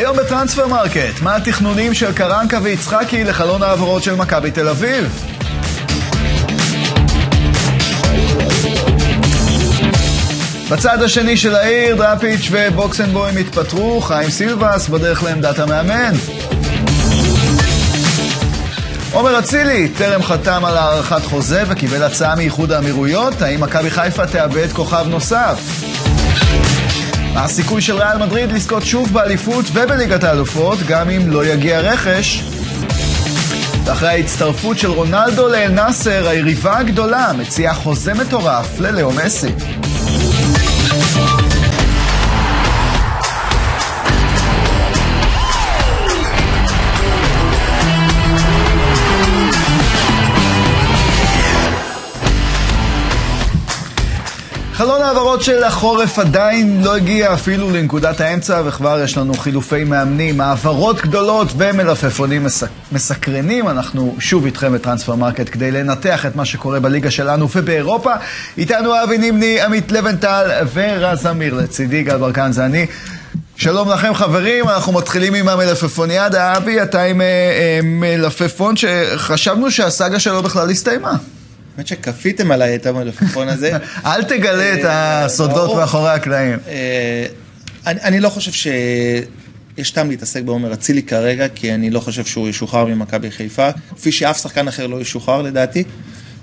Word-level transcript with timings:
היום 0.00 0.16
ב 0.16 0.22
Transfer 0.22 0.66
Market, 0.66 1.22
מה 1.22 1.36
התכנונים 1.36 1.94
של 1.94 2.12
קרנקה 2.12 2.58
ויצחקי 2.62 3.24
לחלון 3.24 3.62
העברות 3.62 4.02
של 4.02 4.14
מכבי 4.14 4.50
תל 4.50 4.68
אביב? 4.68 5.24
בצד 10.70 11.02
השני 11.02 11.36
של 11.36 11.54
העיר, 11.54 11.96
דראפיץ' 11.96 12.48
ובוקסנבוים 12.50 13.36
התפטרו, 13.36 14.00
חיים 14.00 14.30
סילבס 14.30 14.88
בדרך 14.88 15.22
לעמדת 15.22 15.58
המאמן. 15.58 16.12
עומר 19.12 19.38
אצילי 19.38 19.88
טרם 19.88 20.22
חתם 20.22 20.64
על 20.64 20.76
הארכת 20.76 21.24
חוזה 21.24 21.62
וקיבל 21.68 22.02
הצעה 22.02 22.36
מאיחוד 22.36 22.72
האמירויות, 22.72 23.42
האם 23.42 23.60
מכבי 23.60 23.90
חיפה 23.90 24.26
תאבד 24.26 24.72
כוכב 24.72 25.04
נוסף? 25.08 25.89
הסיכוי 27.34 27.80
של 27.80 27.96
ריאל 27.96 28.18
מדריד 28.18 28.52
לזכות 28.52 28.82
שוב 28.82 29.12
באליפות 29.12 29.64
ובליגת 29.72 30.24
האלופות, 30.24 30.78
גם 30.88 31.10
אם 31.10 31.30
לא 31.30 31.46
יגיע 31.46 31.80
רכש? 31.80 32.44
ואחרי 33.84 34.08
ההצטרפות 34.08 34.78
של 34.78 34.90
רונלדו 34.90 35.48
לאל 35.48 35.70
נאסר, 35.70 36.28
היריבה 36.28 36.78
הגדולה 36.78 37.32
מציעה 37.38 37.74
חוזה 37.74 38.14
מטורף 38.14 38.80
ללאו 38.80 39.12
מסי. 39.12 39.48
חלון 54.80 55.02
העברות 55.02 55.42
של 55.42 55.64
החורף 55.64 56.18
עדיין 56.18 56.82
לא 56.82 56.96
הגיע 56.96 57.34
אפילו 57.34 57.70
לנקודת 57.70 58.20
האמצע 58.20 58.62
וכבר 58.64 59.00
יש 59.04 59.16
לנו 59.16 59.34
חילופי 59.34 59.84
מאמנים, 59.84 60.40
העברות 60.40 61.00
גדולות 61.00 61.48
ומלפפונים 61.56 62.44
מסק... 62.44 62.68
מסקרנים. 62.92 63.68
אנחנו 63.68 64.16
שוב 64.18 64.44
איתכם 64.44 64.72
ב 64.72 64.77
Transfer 64.77 65.14
Market 65.14 65.48
כדי 65.52 65.70
לנתח 65.70 66.26
את 66.26 66.36
מה 66.36 66.44
שקורה 66.44 66.80
בליגה 66.80 67.10
שלנו 67.10 67.48
ובאירופה. 67.54 68.12
איתנו 68.58 69.02
אבי 69.04 69.18
נימני, 69.18 69.60
עמית 69.60 69.92
לבנטל 69.92 70.50
ורז 70.72 71.26
אמיר 71.26 71.54
לצידי, 71.54 72.02
גל 72.02 72.16
ברקן 72.16 72.52
זה 72.52 72.64
אני. 72.64 72.86
שלום 73.56 73.90
לכם 73.90 74.14
חברים, 74.14 74.68
אנחנו 74.68 74.92
מתחילים 74.92 75.34
עם 75.34 75.48
המלפפוניאדה. 75.48 76.56
אבי, 76.56 76.82
אתה 76.82 77.02
עם 77.02 77.20
אה, 77.20 77.26
אה, 77.26 77.80
מלפפון 77.82 78.74
שחשבנו 78.76 79.70
שהסאגה 79.70 80.20
שלו 80.20 80.42
בכלל 80.42 80.70
הסתיימה. 80.70 81.12
האמת 81.80 81.88
שכפיתם 81.88 82.50
עליי 82.50 82.74
את 82.74 82.86
המלפפון 82.86 83.48
הזה. 83.48 83.72
אל 84.06 84.22
תגלה 84.22 84.74
את 84.74 84.84
אה, 84.84 85.24
הסודות. 85.24 85.76
מאחורי 85.76 86.10
הקלעים. 86.10 86.58
אה, 86.68 87.26
אני 87.86 88.20
לא 88.20 88.28
חושב 88.28 88.52
שיש 88.52 89.90
טעם 89.90 90.10
להתעסק 90.10 90.42
בעומר 90.42 90.72
אצילי 90.72 91.02
כרגע, 91.02 91.48
כי 91.48 91.74
אני 91.74 91.90
לא 91.90 92.00
חושב 92.00 92.24
שהוא 92.24 92.48
ישוחרר 92.48 92.84
ממכבי 92.86 93.30
חיפה, 93.30 93.70
כפי 93.96 94.12
שאף 94.12 94.42
שחקן 94.42 94.68
אחר 94.68 94.86
לא 94.86 95.00
ישוחרר 95.00 95.42
לדעתי. 95.42 95.84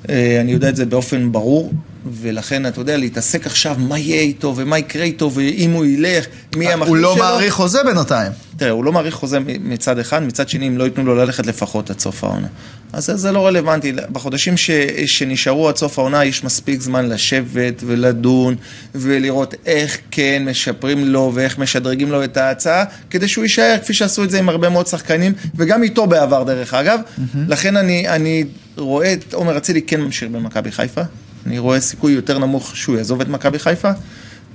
אה, 0.09 0.41
אני 0.41 0.51
יודע 0.51 0.69
את 0.69 0.75
זה 0.75 0.85
באופן 0.85 1.31
ברור, 1.31 1.73
ולכן, 2.21 2.65
אתה 2.65 2.81
יודע, 2.81 2.97
להתעסק 2.97 3.45
עכשיו 3.45 3.75
מה 3.79 3.99
יהיה 3.99 4.21
איתו 4.21 4.53
ומה 4.55 4.77
יקרה 4.77 5.03
איתו, 5.03 5.31
ואם 5.33 5.71
הוא 5.71 5.85
ילך, 5.85 6.25
מי 6.55 6.67
המחליף 6.67 6.89
הוא 6.89 6.97
שלו. 6.97 7.01
לא 7.01 7.17
מאריך 7.17 7.53
חוזה 7.53 7.83
בינתיים. 7.83 8.31
תראה, 8.57 8.71
הוא 8.71 8.85
לא 8.85 8.93
מאריך 8.93 9.15
חוזה 9.15 9.39
מצד 9.59 9.99
אחד, 9.99 10.23
מצד 10.23 10.49
שני, 10.49 10.67
אם 10.67 10.77
לא 10.77 10.83
ייתנו 10.83 11.03
לו 11.05 11.15
ללכת 11.15 11.45
לפחות 11.45 11.89
עד 11.89 11.99
סוף 11.99 12.23
העונה. 12.23 12.47
אז 12.93 13.05
זה, 13.05 13.17
זה 13.17 13.31
לא 13.31 13.47
רלוונטי. 13.47 13.93
בחודשים 14.11 14.57
ש, 14.57 14.71
שנשארו 15.05 15.69
עד 15.69 15.75
סוף 15.75 15.99
העונה, 15.99 16.25
יש 16.25 16.43
מספיק 16.43 16.81
זמן 16.81 17.09
לשבת 17.09 17.83
ולדון, 17.85 18.55
ולראות 18.95 19.55
איך 19.65 19.97
כן 20.11 20.43
משפרים 20.45 21.05
לו 21.05 21.31
ואיך 21.33 21.59
משדרגים 21.59 22.11
לו 22.11 22.23
את 22.23 22.37
ההצעה, 22.37 22.83
כדי 23.09 23.27
שהוא 23.27 23.43
יישאר, 23.43 23.75
כפי 23.81 23.93
שעשו 23.93 24.23
את 24.23 24.29
זה 24.29 24.39
עם 24.39 24.49
הרבה 24.49 24.69
מאוד 24.69 24.87
שחקנים, 24.87 25.33
וגם 25.55 25.83
איתו 25.83 26.07
בעבר, 26.07 26.43
דרך 26.43 26.73
אגב. 26.73 26.99
Mm-hmm. 26.99 27.37
לכן 27.47 27.77
אני, 27.77 28.07
אני 28.07 28.43
רואה 28.77 29.13
את 29.13 29.33
עומר 29.33 29.57
אצילי 29.57 29.81
כן 29.81 30.01
ממשיך 30.01 30.29
במכבי 30.31 30.71
חיפה. 30.71 31.01
אני 31.45 31.59
רואה 31.59 31.79
סיכוי 31.79 32.11
יותר 32.11 32.39
נמוך 32.39 32.75
שהוא 32.75 32.97
יעזוב 32.97 33.21
את 33.21 33.27
מכבי 33.27 33.59
חיפה. 33.59 33.91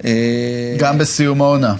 אה, 0.04 0.76
גם 0.78 0.98
בסיום 0.98 1.42
העונה. 1.42 1.74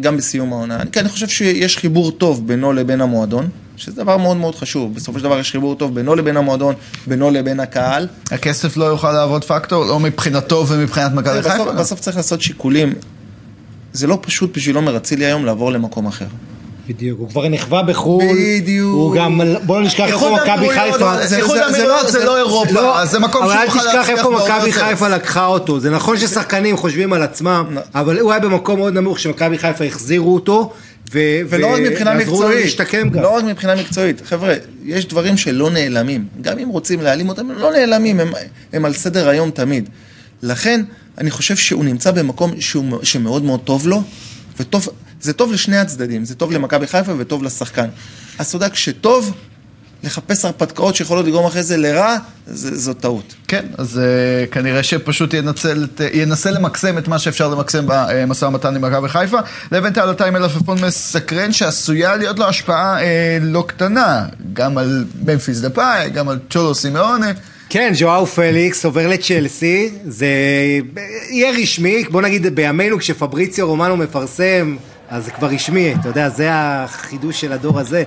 גם 0.00 0.16
בסיום 0.16 0.52
העונה. 0.52 0.82
כי 0.92 1.00
אני 1.00 1.08
חושב 1.08 1.28
שיש 1.28 1.78
חיבור 1.78 2.12
טוב 2.12 2.48
בינו 2.48 2.72
לבין 2.72 3.00
המועדון, 3.00 3.48
שזה 3.76 3.96
דבר 3.96 4.16
מאוד 4.16 4.36
מאוד 4.36 4.54
חשוב. 4.54 4.94
בסופו 4.94 5.18
של 5.18 5.24
דבר 5.24 5.38
יש 5.38 5.52
חיבור 5.52 5.74
טוב 5.74 5.94
בינו 5.94 6.14
לבין 6.14 6.36
המועדון, 6.36 6.74
בינו 7.06 7.30
לבין 7.30 7.60
הקהל. 7.60 8.08
הכסף 8.30 8.76
לא 8.76 8.84
יוכל 8.84 9.12
לעבוד 9.12 9.44
פקטור, 9.44 9.84
לא 9.84 10.00
מבחינתו 10.00 10.66
ומבחינת 10.68 11.12
מכבי 11.12 11.42
חיפה. 11.42 11.72
בסוף 11.72 12.00
צריך 12.00 12.16
לעשות 12.16 12.42
שיקולים. 12.42 12.92
זה 13.92 14.06
לא 14.06 14.18
פשוט 14.22 14.56
בשביל 14.56 14.76
עומר 14.76 14.96
אצילי 14.96 15.24
היום 15.24 15.44
לעבור 15.44 15.72
למקום 15.72 16.06
אחר. 16.06 16.26
בדיוק, 16.88 17.18
הוא 17.20 17.28
כבר 17.28 17.48
נכווה 17.48 17.82
בחו"ל. 17.82 18.24
בדיוק. 18.60 18.94
הוא 18.94 19.14
גם, 19.16 19.40
בוא 19.66 19.80
לא 19.80 19.86
נשכח 19.86 20.04
איפה 20.12 20.30
מכבי 20.36 20.68
חיפה. 20.70 21.26
זה- 21.26 21.38
לא- 21.40 22.04
זה 22.06 22.10
זה- 22.18 22.24
לא 22.24 22.36
אירופה, 22.38 22.72
לא, 22.72 23.04
זה 23.04 23.18
מקום 23.18 23.42
אבל 23.42 23.52
שהוא 23.52 23.60
אל 23.60 23.66
יוכל 23.66 23.78
תשכח 23.78 23.94
להצליח 23.94 24.10
איפה 24.18 24.30
בו 24.30 24.36
מכבי 24.36 24.66
יותר. 24.68 24.70
חיפה 24.88 25.08
לקחה 25.08 25.46
אותו. 25.46 25.80
זה 25.80 25.90
נכון 25.90 26.18
ששחקנים 26.18 26.76
חושבים 26.76 27.12
על 27.12 27.22
עצמם, 27.22 27.64
אבל 27.94 28.18
הוא 28.20 28.30
היה 28.32 28.40
במקום 28.40 28.78
מאוד 28.78 28.92
נמוך 28.94 29.18
שמכבי 29.18 29.58
חיפה 29.58 29.84
החזירו 29.84 30.34
אותו. 30.34 30.72
ולא 31.12 31.66
רק 31.72 31.80
מבחינה 31.80 32.10
ועזרו 32.10 32.32
לו 32.34 32.38
מקצועית, 32.48 32.64
להשתקם 32.64 33.08
גם. 33.08 33.22
לא 33.22 33.36
רק 33.36 33.44
מבחינה 33.44 33.74
מקצועית. 33.74 34.22
חבר'ה, 34.24 34.54
יש 34.84 35.06
דברים 35.08 35.36
שלא 35.36 35.70
נעלמים. 35.70 36.24
גם 36.40 36.58
אם 36.58 36.68
רוצים 36.68 37.00
להעלים 37.00 37.28
אותם, 37.28 37.50
הם 37.50 37.58
לא 37.58 37.72
נעלמים, 37.72 38.20
הם, 38.72 38.84
על 38.84 38.92
סדר 38.92 39.28
היום 39.28 39.50
תמיד. 39.50 39.88
לכן, 40.42 40.82
אני 41.18 41.30
חושב 41.30 41.56
שהוא 41.56 41.84
נמצא 41.84 42.10
במקום 42.10 42.52
שמאוד 43.02 43.44
מאוד 43.44 43.60
טוב 43.64 43.88
לו, 43.88 44.02
וטוב, 44.60 44.88
זה 45.22 45.32
טוב 45.32 45.52
לשני 45.52 45.78
הצדדים, 45.78 46.24
זה 46.24 46.34
טוב 46.34 46.52
למכבי 46.52 46.86
חיפה 46.86 47.12
וטוב 47.18 47.42
לשחקן. 47.42 47.88
אז 48.38 48.46
אתה 48.46 48.56
יודע, 48.56 48.68
כשטוב, 48.68 49.34
לחפש 50.04 50.44
הרפתקאות 50.44 50.96
שיכולות 50.96 51.26
לגרום 51.26 51.46
אחרי 51.46 51.62
זה 51.62 51.76
לרע, 51.76 52.16
זה, 52.46 52.76
זו 52.78 52.94
טעות. 52.94 53.34
כן, 53.48 53.66
אז 53.78 54.00
uh, 54.00 54.52
כנראה 54.52 54.82
שפשוט 54.82 55.34
ינצל 55.34 55.86
uh, 55.98 56.02
ינסה 56.12 56.50
למקסם 56.50 56.98
את 56.98 57.08
מה 57.08 57.18
שאפשר 57.18 57.48
למקסם 57.48 57.84
במשא 57.86 58.44
ומתן 58.44 58.76
עם 58.76 58.82
מכבי 58.82 59.08
חיפה. 59.08 59.38
לבנטל 59.72 60.24
עם 60.26 60.34
מלפפון 60.34 60.84
מסקרן 60.84 61.52
שעשויה 61.52 62.16
להיות 62.16 62.38
לו 62.38 62.44
השפעה 62.44 62.98
אה, 62.98 63.02
לא 63.40 63.64
קטנה, 63.68 64.26
גם 64.52 64.78
על 64.78 65.04
ממפיס 65.26 65.58
דפאי, 65.58 66.10
גם 66.10 66.28
על 66.28 66.38
צ'ולו 66.50 66.74
סימאונה. 66.74 67.32
כן, 67.68 67.92
ז'ואאו 67.94 68.26
פליקס 68.26 68.84
עובר 68.84 69.08
לצ'לסי, 69.08 69.90
זה 70.06 70.26
יהיה 71.30 71.50
רשמי, 71.62 72.04
בוא 72.10 72.22
נגיד 72.22 72.46
בימינו 72.54 72.98
כשפבריציו 72.98 73.68
רומנו 73.68 73.96
מפרסם, 73.96 74.76
אז 75.12 75.24
זה 75.24 75.30
כבר 75.30 75.48
רשמי, 75.48 75.94
אתה 76.00 76.08
יודע, 76.08 76.28
זה 76.28 76.48
החידוש 76.50 77.40
של 77.40 77.52
הדור 77.52 77.80
הזה. 77.80 78.02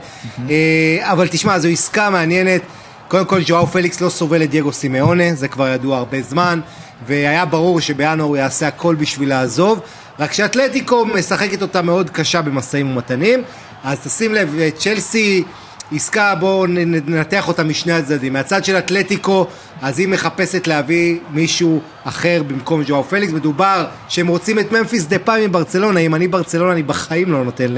אה, 0.49 1.11
אבל 1.11 1.27
תשמע, 1.27 1.59
זו 1.59 1.67
עסקה 1.67 2.09
מעניינת. 2.09 2.61
קודם 3.07 3.25
כל, 3.25 3.43
ז'ואאו 3.43 3.67
פליקס 3.67 4.01
לא 4.01 4.09
סובל 4.09 4.43
את 4.43 4.49
דייגו 4.49 4.73
סימאונה, 4.73 5.33
זה 5.33 5.47
כבר 5.47 5.67
ידוע 5.67 5.97
הרבה 5.97 6.21
זמן, 6.21 6.59
והיה 7.07 7.45
ברור 7.45 7.79
שבינואר 7.81 8.27
הוא 8.27 8.37
יעשה 8.37 8.67
הכל 8.67 8.95
בשביל 8.95 9.29
לעזוב, 9.29 9.79
רק 10.19 10.33
שאתלטיקו 10.33 11.05
משחקת 11.05 11.61
אותה 11.61 11.81
מאוד 11.81 12.09
קשה 12.09 12.41
במשאים 12.41 12.91
ומתנים, 12.91 13.43
אז 13.83 13.99
תשים 13.99 14.33
לב, 14.33 14.55
צ'לסי... 14.77 15.43
עסקה, 15.91 16.35
בואו 16.35 16.67
ננתח 16.67 17.47
אותה 17.47 17.63
משני 17.63 17.93
הצדדים. 17.93 18.33
מהצד 18.33 18.65
של 18.65 18.77
אתלטיקו, 18.77 19.47
אז 19.81 19.99
היא 19.99 20.07
מחפשת 20.07 20.67
להביא 20.67 21.19
מישהו 21.31 21.81
אחר 22.03 22.43
במקום 22.47 22.83
ז'ואאו 22.83 23.03
פליקס. 23.03 23.33
מדובר 23.33 23.85
שהם 24.09 24.27
רוצים 24.27 24.59
את 24.59 24.71
ממפיס 24.71 25.05
דה 25.05 25.19
פאי 25.19 25.47
מברצלונה. 25.47 25.99
אם 25.99 26.15
אני 26.15 26.27
ברצלונה, 26.27 26.71
אני 26.71 26.83
בחיים 26.83 27.31
לא 27.31 27.43
נותן 27.43 27.73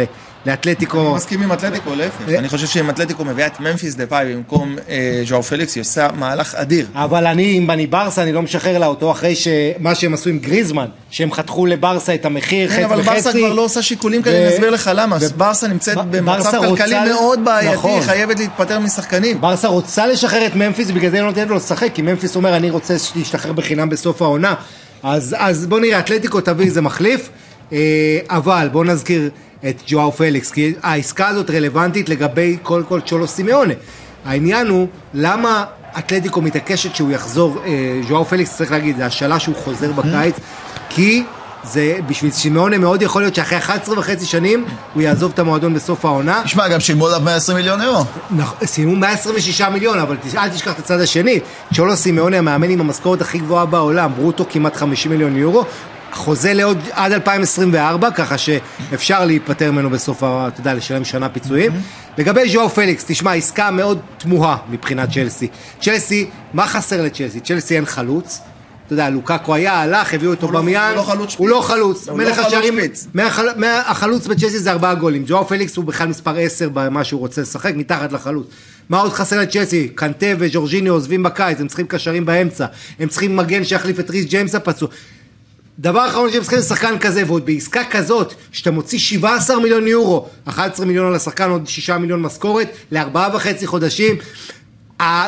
לאתלטיקו. 0.48 1.02
אני 1.02 1.16
מסכים 1.16 1.42
עם 1.42 1.54
אתלטיקו, 1.54 1.96
להפך. 1.96 2.30
אה. 2.30 2.40
אני 2.40 2.50
חושב 2.50 2.68
שאם 2.68 2.90
אתלטיקו 2.90 3.26
מביאה 3.26 3.48
את 3.48 3.60
ממפיס 3.60 3.96
דה 3.96 4.06
פאי 4.06 4.36
במקום 4.36 4.76
אה, 4.90 5.22
ז'ואאו 5.26 5.42
פליקס, 5.42 5.76
היא 5.76 5.82
עושה 5.82 6.08
מהלך 6.16 6.56
אדיר. 6.56 6.88
אבל 6.96 7.28
אני, 7.28 7.58
אם 7.58 7.72
אני 7.72 7.88
ברסה, 7.88 8.24
אני 8.24 8.32
לא 8.34 8.42
משחרר 8.42 8.78
לה 8.78 8.86
אותו 8.88 9.12
אחרי 9.12 9.36
שמה 9.36 9.96
שהם 9.96 10.14
עשו 10.14 10.30
עם 10.30 10.40
גריזמן, 10.40 10.86
שהם 11.10 11.32
חתכו 11.32 11.66
לברסה 11.66 12.14
את 12.14 12.26
המחיר, 12.26 12.70
כן, 12.70 12.74
חצי 12.74 12.86
אבל 12.86 13.00
וחצי. 13.00 13.16
ברסה 13.16 13.32
כבר 13.32 13.54
לא 13.54 13.62
עושה 13.62 13.82
שיקולים 13.82 14.22
כאלה, 14.22 14.38
אני 14.38 14.56
אסביר 14.56 14.70
לך 14.70 14.92
למה. 14.96 15.18
ברסה 15.38 15.68
נמצאת 15.68 15.98
במצב 15.98 16.52
כלכלי 16.68 16.96
מאוד 17.06 17.46
בעייתי, 17.46 17.76
נכון. 17.76 17.92
היא 17.92 18.02
חייבת 18.02 18.40
להתפטר 18.40 18.80
משחקנים. 18.80 19.42
ברסה 19.42 19.68
רוצה 19.68 20.08
לשחרר 20.08 20.46
את 20.46 20.56
ממפיס, 20.56 20.92
בגלל 20.92 21.12
זה 21.12 21.18
היא 21.18 21.24
לא 21.24 21.30
נותנת 21.30 21.48
לו 21.48 21.56
לשחק, 21.56 21.90
כי 21.94 22.02
ממפיס 22.02 22.36
אומר, 22.36 22.56
אני 22.56 22.70
רוצה 22.70 22.96
להשתחרר 23.16 23.52
בחינם 23.52 23.90
בסוף 23.90 24.22
העונה. 24.22 24.54
אז, 25.04 25.36
אז 25.40 25.66
בוא 25.66 25.80
נראה, 25.80 26.00
אתלטיקו 26.00 26.42
תביא 26.42 26.66
איזה 26.66 26.82
מחליף, 26.82 27.30
אה, 27.72 27.78
אבל 28.30 28.70
בוא 28.72 28.86
נזכיר 28.86 29.30
את 29.70 29.82
ג'ואר 29.88 30.12
פליקס, 30.12 30.52
כי 30.52 30.74
העסקה 30.84 31.28
הזאת 31.28 31.50
רלוונטית 31.50 32.10
לגבי 32.10 32.58
קודם 32.64 32.84
כל 32.84 33.02
צ'ולו 33.06 33.28
סימאונה. 33.28 33.74
העניין 34.26 34.68
הוא, 34.68 34.88
למה 35.14 35.66
אתלטיקו 36.00 36.42
מתעקשת 36.42 36.96
שהוא 36.96 37.12
יחזור, 37.12 37.58
אה, 37.66 38.02
ז'ואר 38.08 38.24
פליקס 38.24 38.58
צריך 38.58 38.72
להגיד, 38.72 38.98
זה 38.98 39.06
השאלה 39.06 39.40
שהוא 39.40 39.56
חוזר 39.56 39.92
בקיץ, 39.92 40.36
כי 40.90 41.24
זה 41.64 42.00
בשביל 42.08 42.32
סימאונה 42.32 42.78
מאוד 42.78 43.02
יכול 43.02 43.22
להיות 43.22 43.36
שאחרי 43.36 43.58
11 43.58 44.00
וחצי 44.00 44.26
שנים 44.26 44.66
הוא 44.94 45.02
יעזוב 45.02 45.32
את 45.34 45.40
המועדון 45.40 45.74
בסוף 45.74 46.06
העונה. 46.06 46.42
תשמע, 46.44 46.68
גם 46.68 46.80
שילמו 46.80 47.08
עליו 47.08 47.22
120 47.22 47.58
מיליון 47.58 47.82
אירו. 47.82 48.04
נכון, 48.32 48.68
סיימו 48.68 48.96
126 48.96 49.62
מיליון, 49.62 50.00
אבל 50.00 50.18
אל 50.38 50.50
תשכח 50.50 50.72
את 50.72 50.80
הצד 50.80 51.00
השני. 51.00 51.40
צ'ולו 51.74 51.96
סימאוני 51.96 52.38
המאמן 52.38 52.70
עם 52.70 52.82
המשכורת 52.82 53.22
הכי 53.22 53.38
גבוהה 53.38 53.66
בעולם, 53.66 54.12
ברוטו 54.16 54.46
כמעט 54.50 54.76
50 54.76 55.12
מיליון 55.12 55.38
יורו. 55.38 55.66
חוזה 56.18 56.54
לעוד 56.54 56.78
עד 56.92 57.12
2024, 57.12 58.12
ככה 58.12 58.38
שאפשר 58.38 59.26
להיפטר 59.26 59.72
ממנו 59.72 59.90
בסוף, 59.90 60.18
אתה 60.18 60.60
יודע, 60.60 60.74
לשלם 60.74 61.04
שנה 61.06 61.30
פיצויים. 61.30 61.72
לגבי 62.18 62.50
ז'ואאו 62.50 62.68
פליקס, 62.68 63.06
תשמע, 63.08 63.34
עסקה 63.34 63.72
מאוד 63.72 64.00
תמוהה 64.18 64.58
מבחינת 64.70 65.10
צ'לסי. 65.14 65.48
צ'לסי, 65.82 66.30
מה 66.54 66.68
חסר 66.68 67.02
לצ'לסי? 67.02 67.40
צ'לסי 67.40 67.76
אין 67.76 67.86
חלוץ. 67.86 68.40
אתה 68.86 68.94
יודע, 68.94 69.10
לוקאקו 69.10 69.56
היה, 69.56 69.74
הלך, 69.74 70.14
הביאו 70.14 70.32
את 70.32 70.52
אובמיאנג. 70.52 70.90
הוא 70.90 70.98
לא 70.98 71.04
חלוץ 71.04 71.36
הוא 71.38 71.50
לא 71.50 71.62
חלוץ. 71.62 72.08
לא 72.08 72.16
מלך 72.16 72.36
חלוץ 72.36 72.48
השערים, 72.48 72.80
החלוץ 73.86 74.28
בצ'לסי 74.28 74.60
זה 74.60 74.72
ארבעה 74.72 74.96
גולים. 74.96 75.24
ז'ואאו 75.28 75.44
פליקס 75.44 75.78
הוא 75.78 75.86
בכלל 75.86 76.08
מספר 76.08 76.38
10 76.38 76.70
במה 76.74 77.04
שהוא 77.04 77.20
רוצה 77.20 77.42
לשחק, 77.42 77.74
מתחת 77.76 78.12
לחלוץ. 78.12 78.48
מה 78.90 79.00
עוד 79.00 79.14
חסר 79.14 79.40
לצ'לסי? 79.40 79.88
קנטה 79.96 80.26
וג'ורג'יניו 80.40 80.94
עוזבים 80.94 81.24
בקיץ, 81.24 81.60
הם 81.60 81.68
צריכים 81.68 81.88
קשרים 81.88 82.26
באמצע. 82.26 82.66
הם 83.00 83.08
צריכים 83.08 83.36
מגן 83.36 83.64
שיחליף 83.64 84.00
את 84.00 84.10
ריס 84.10 84.26
ג'יימס 84.26 84.56
הפצוע. 84.56 84.90
דבר 85.80 86.08
אחרון 86.08 86.32
שהם 86.32 86.42
צריכים 86.42 86.60
לשחקן 86.60 86.98
כזה, 87.00 87.24
ועוד 87.28 87.46
בעסקה 87.46 87.84
כזאת, 87.84 88.34
שאתה 88.52 88.72
מוציא 88.72 89.00
17 89.00 89.60
מיליון 89.60 89.88
יורו, 89.88 90.28
11 90.46 90.86
מיליון 90.86 91.08
על 91.08 91.16
השחקן, 91.16 91.50
עוד 91.50 91.68
6 91.68 91.90
מיליון 91.90 92.22
משכורת, 92.22 92.72
לארבעה 92.92 93.36
וחצי 93.36 93.68
חודשים. 93.68 94.16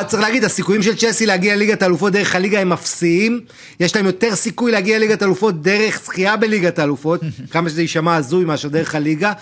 צריך 0.06 0.22
להגיד, 0.22 0.44
הסיכויים 0.44 0.82
של 0.82 0.96
צ'לסי 0.96 1.26
להגיע 1.26 1.56
לליגת 1.56 1.82
האלופות 1.82 2.12
דרך 2.12 2.34
הליגה 2.34 2.60
הם 2.60 2.72
אפסיים. 2.72 3.40
יש 3.80 3.96
להם 3.96 4.06
יותר 4.06 4.36
סיכוי 4.36 4.72
להגיע 4.72 4.98
לליגת 4.98 5.22
האלופות 5.22 5.62
דרך 5.62 6.00
זכייה 6.04 6.36
בליגת 6.36 6.78
האלופות, 6.78 7.20
כמה 7.52 7.68
שזה 7.68 7.82
יישמע 7.82 8.16
הזוי 8.16 8.44
מאשר 8.44 8.68
דרך 8.68 8.94
הליגה. 8.94 9.32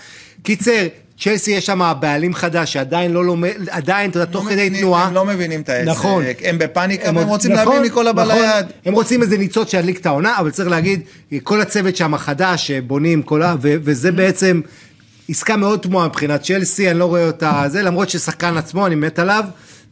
קיצר, 0.43 0.87
צ'לסי 1.19 1.51
יש 1.51 1.65
שם 1.65 1.93
בעלים 1.99 2.33
חדש 2.33 2.73
שעדיין 2.73 3.11
לא 3.11 3.25
לומד, 3.25 3.51
עדיין, 3.69 4.09
אתה 4.09 4.19
יודע, 4.19 4.31
תוך 4.31 4.45
כדי 4.45 4.53
מבינים- 4.55 4.81
תנועה. 4.81 5.03
הם 5.07 5.13
לא 5.13 5.25
מבינים 5.25 5.61
את 5.61 5.69
העסק, 5.69 5.87
נכון. 5.89 6.23
הם 6.43 6.57
בפאניקה 6.57 7.05
והם 7.05 7.15
עוד- 7.15 7.27
רוצים 7.27 7.51
נכון, 7.51 7.75
להביא 7.75 7.89
מכל 7.89 8.07
הבא 8.07 8.23
נכון. 8.23 8.35
ליד. 8.41 8.65
הם 8.85 8.93
רוצים 8.93 9.21
איזה 9.21 9.37
ניצוץ 9.37 9.71
שידליק 9.71 9.99
את 9.99 10.05
העונה, 10.05 10.37
אבל 10.39 10.51
צריך 10.51 10.69
להגיד, 10.69 11.01
כל 11.43 11.61
הצוות 11.61 11.95
שם 11.95 12.13
החדש, 12.13 12.67
שבונים, 12.67 13.21
כל 13.21 13.41
ה... 13.43 13.55
ו- 13.61 13.75
וזה 13.83 14.11
בעצם 14.11 14.61
עסקה 15.29 15.57
מאוד 15.57 15.79
תמוהה 15.79 16.07
מבחינת 16.07 16.41
צ'לסי, 16.43 16.91
אני 16.91 16.99
לא 16.99 17.05
רואה 17.05 17.27
אותה 17.27 17.63
זה, 17.67 17.81
למרות 17.81 18.09
ששחקן 18.09 18.57
עצמו, 18.57 18.87
אני 18.87 18.95
מת 18.95 19.19
עליו, 19.19 19.43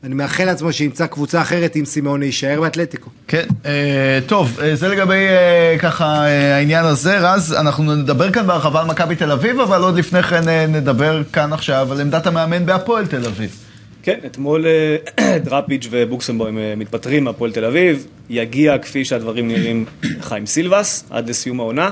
אני 0.04 0.16
מאחל 0.16 0.46
לעצמו 0.46 0.74
שימצא 0.74 1.08
קבוצה 1.08 1.42
אחרת 1.42 1.76
אם 1.76 1.86
סימאוני 1.86 2.26
יישאר 2.26 2.62
באתלטיקו. 2.62 3.10
כן, 3.28 3.46
אה, 3.66 4.20
טוב, 4.26 4.60
אה, 4.62 4.76
זה 4.76 4.88
לגבי 4.88 5.14
אה, 5.14 5.76
ככה 5.80 6.26
אה, 6.26 6.56
העניין 6.56 6.86
הזה. 6.86 7.18
רז, 7.20 7.54
אנחנו 7.54 7.96
נדבר 7.96 8.32
כאן 8.32 8.48
בהרחבה 8.48 8.82
על 8.82 8.88
מכבי 8.88 9.16
תל 9.16 9.32
אביב, 9.32 9.60
אבל 9.60 9.82
עוד 9.82 9.96
לפני 9.96 10.24
כן 10.24 10.50
אה, 10.50 10.68
נדבר 10.68 11.24
כאן 11.34 11.54
עכשיו 11.54 11.88
על 11.92 12.02
עמדת 12.02 12.28
המאמן 12.28 12.66
בהפועל 12.66 13.08
תל 13.08 13.26
אביב. 13.26 13.56
כן, 14.04 14.20
אתמול 14.26 14.66
דראפיץ' 15.46 15.88
ובוקסמבוים 15.92 16.60
מתפטרים 16.78 17.24
מהפועל 17.24 17.52
תל 17.52 17.66
אביב, 17.66 18.06
יגיע 18.30 18.78
כפי 18.78 19.06
שהדברים 19.06 19.48
נראים 19.48 19.86
חיים 20.22 20.46
סילבס 20.46 21.04
עד 21.10 21.30
לסיום 21.30 21.60
העונה. 21.60 21.90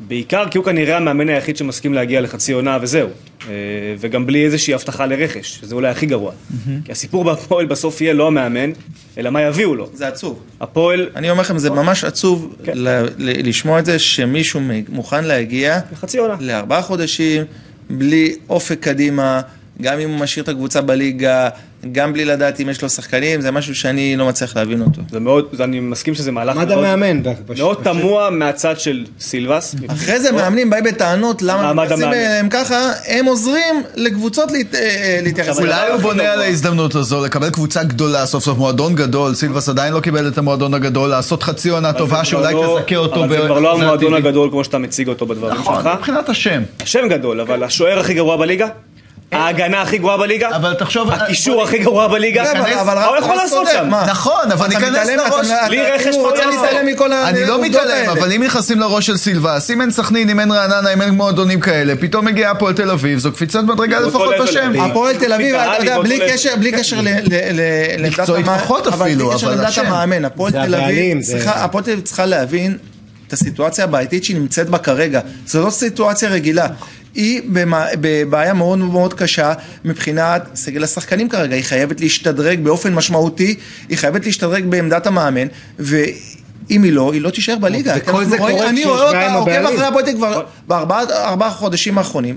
בעיקר 0.00 0.44
כי 0.50 0.58
הוא 0.58 0.64
כנראה 0.64 0.96
המאמן 0.96 1.28
היחיד 1.28 1.56
שמסכים 1.56 1.94
להגיע 1.94 2.20
לחצי 2.20 2.52
עונה 2.52 2.78
וזהו. 2.82 3.08
אה, 3.48 3.54
וגם 3.98 4.26
בלי 4.26 4.44
איזושהי 4.44 4.74
הבטחה 4.74 5.06
לרכש, 5.06 5.58
שזה 5.60 5.74
אולי 5.74 5.88
הכי 5.88 6.06
גרוע. 6.06 6.32
כי 6.84 6.92
הסיפור 6.92 7.24
בהפועל 7.24 7.66
בסוף 7.66 8.00
יהיה 8.00 8.14
לא 8.14 8.26
המאמן, 8.26 8.70
אלא 9.18 9.30
מה 9.30 9.42
יביאו 9.42 9.74
לו. 9.74 9.90
זה 9.94 10.08
עצוב. 10.08 10.42
הפועל 10.60 11.08
אני 11.16 11.30
אומר 11.30 11.40
לכם, 11.42 11.58
זה 11.58 11.70
ממש 11.70 12.04
עצוב 12.04 12.56
כן. 12.64 12.72
ל- 12.74 12.88
ל- 13.18 13.48
לשמוע 13.48 13.78
את 13.78 13.84
זה 13.86 13.98
שמישהו 13.98 14.60
מוכן 14.88 15.24
להגיע 15.24 15.78
לחצי 15.92 16.18
עונה. 16.18 16.34
לארבעה 16.40 16.82
חודשים, 16.82 17.42
בלי 17.90 18.34
אופק 18.48 18.78
קדימה, 18.80 19.40
גם 19.82 19.98
אם 20.00 20.10
הוא 20.10 20.18
משאיר 20.18 20.42
את 20.42 20.48
הקבוצה 20.48 20.80
בליגה, 20.80 21.48
גם 21.92 22.12
בלי 22.12 22.24
לדעת 22.24 22.60
אם 22.60 22.68
יש 22.68 22.82
לו 22.82 22.88
שחקנים, 22.88 23.40
זה 23.40 23.50
משהו 23.50 23.74
שאני 23.74 24.16
לא 24.16 24.26
מצליח 24.26 24.56
להבין 24.56 24.80
אותו. 24.80 25.00
זה 25.10 25.20
מאוד, 25.20 25.44
אני 25.60 25.80
מסכים 25.80 26.14
שזה 26.14 26.32
מהלך 26.32 26.56
מאוד, 26.56 26.70
המאמן. 26.70 27.22
בש- 27.22 27.58
מאוד 27.60 27.78
בש- 27.80 27.84
תמוה 27.84 28.30
מהצד 28.30 28.80
של 28.80 29.04
סילבס. 29.20 29.74
אחרי 29.88 30.20
זה 30.20 30.32
מאמנים 30.32 30.70
באים 30.70 30.84
בטענות 30.84 31.42
למה 31.42 31.62
מעמד 31.62 31.82
מתייחסים. 31.84 32.08
אליהם 32.08 32.48
ככה, 32.48 32.78
הם 33.06 33.26
עוזרים 33.26 33.56
לקבוצות 33.94 34.50
להת- 34.52 34.74
אה, 34.74 35.20
להתייחס. 35.22 35.58
אולי 35.58 35.90
הוא 35.92 36.00
בונה. 36.00 36.32
על 36.32 36.40
ההזדמנות 36.40 36.94
הזו 36.94 37.24
לקבל 37.24 37.50
קבוצה 37.50 37.82
גדולה, 37.84 38.26
סוף 38.26 38.44
סוף 38.44 38.58
מועדון 38.58 38.94
גדול, 38.94 39.34
סילבס 39.34 39.68
עדיין 39.68 39.92
לא 39.92 40.00
קיבל 40.00 40.28
את 40.28 40.38
המועדון 40.38 40.74
הגדול, 40.74 41.08
לעשות 41.10 41.42
חצי 41.42 41.68
עונה 41.68 41.92
טובה 41.92 42.24
שאולי 42.24 42.54
לא- 42.54 42.78
תזכה 42.80 42.96
אותו 42.96 43.24
אבל 43.24 43.28
זה 43.40 43.46
כבר 43.46 43.58
לא 43.58 43.72
המועדון. 43.72 44.14
הגדול 44.14 44.50
כמו 44.50 44.64
שאתה 44.64 44.78
מציג 44.78 45.08
אותו 45.08 45.26
בדברים 45.26 45.54
נכון, 45.54 45.76
שלך. 45.82 45.90
מבחינת 45.98 46.28
השם. 46.28 46.62
השם 46.80 47.08
גדול, 47.10 47.40
אבל 47.40 47.64
השוער 47.64 47.98
הכי 47.98 48.14
גרוע 48.14 48.36
בליגה? 48.36 48.66
ההגנה 49.32 49.82
הכי 49.82 49.98
גרועה 49.98 50.16
בליגה? 50.16 50.48
אבל 50.56 50.74
תחשוב... 50.74 51.10
הקישור 51.10 51.62
הכי 51.62 51.78
גרוע 51.78 52.08
בליגה? 52.08 52.44
כן, 52.44 52.56
אבל- 52.78 52.94
מה 52.94 53.04
הוא 53.06 53.16
יכול 53.16 53.34
לעשות 53.36 53.68
שם? 53.72 53.90
נכון, 54.08 54.52
אבל 54.52 54.66
ניכנס 54.68 55.08
לראש... 55.08 55.46
אתה- 55.46 55.66
בלי 55.68 55.82
רכש 55.82 56.14
רוצה. 56.14 56.46
להתעלם 56.46 56.86
מכל 56.86 57.12
אני 57.12 57.44
לא 57.46 57.62
מתעלם. 57.62 58.10
אבל 58.10 58.32
אם 58.32 58.42
נכנסים 58.42 58.80
לראש 58.80 59.06
של 59.06 59.16
סילבס, 59.16 59.70
אם 59.70 59.80
אין 59.80 59.90
סכנין, 59.90 60.30
אם 60.30 60.40
אין 60.40 60.50
רעננה, 60.52 60.92
אם 60.92 61.02
אין 61.02 61.10
מועדונים 61.14 61.60
כאלה, 61.60 61.94
פתאום 62.00 62.24
מגיע 62.24 62.50
הפועל 62.50 62.74
תל 62.74 62.90
אביב, 62.90 63.18
זו 63.18 63.32
קפיצת 63.32 63.62
מדרגה 63.62 64.00
לפחות. 64.00 64.34
בשם. 64.42 64.72
הפועל 64.80 65.16
תל 65.16 65.32
אביב, 65.32 65.54
אתה 65.54 65.76
יודע, 65.82 66.00
בלי. 66.00 66.18
קשר, 66.32 66.56
בלי 66.58 66.72
קשר 66.72 67.00
ל- 67.00 67.08
ל- 67.08 67.12
ל- 67.52 68.02
לעמדת 68.02 68.60
פחות 68.60 68.86
אפילו, 68.86 69.32
אבל. 69.34 69.64
המאמן, 69.86 70.24
הפועל 70.24 70.52
תל 70.52 70.74
אביב 70.74 71.18
צריכה 72.04 72.26
להבין 72.26 72.76
את 73.28 73.32
הסיטואציה 73.32 73.84
הבעייתית 73.84 74.24
שהיא 74.24 74.36
נמצאת 74.36 74.68
בה 74.70 74.78
כרגע. 74.78 75.20
זו 75.46 75.64
לא 75.64 75.70
סיטואציה 75.70 76.28
רגילה. 76.28 76.66
היא 77.16 77.40
בבעיה 78.00 78.54
מאוד 78.54 78.78
מאוד 78.78 79.14
קשה 79.14 79.52
מבחינת 79.84 80.48
סגל 80.54 80.84
השחקנים 80.84 81.28
כרגע, 81.28 81.54
היא 81.54 81.64
חייבת 81.64 82.00
להשתדרג 82.00 82.60
באופן 82.60 82.94
משמעותי, 82.94 83.54
היא 83.88 83.98
חייבת 83.98 84.26
להשתדרג 84.26 84.64
בעמדת 84.64 85.06
המאמן, 85.06 85.46
ואם 85.78 86.82
היא 86.82 86.92
לא, 86.92 87.12
היא 87.12 87.20
לא 87.20 87.30
תישאר 87.30 87.56
בליגה. 87.56 87.94
וכל 87.98 88.24
זה 88.24 88.38
קורה 88.38 88.68
אני 88.68 88.80
כשיש 88.80 88.86
רואה 88.86 89.12
בעיה 89.12 89.26
אותה, 89.26 89.30
עם 89.30 89.34
עוקב 89.34 89.50
הבעלים. 89.50 89.76
אחרי 89.76 89.86
הפועל 89.86 90.04
תל 90.04 90.10
אביב 90.10 90.16
כבר 90.16 90.44
בארבעה 90.66 91.50
חודשים 91.50 91.98
האחרונים. 91.98 92.36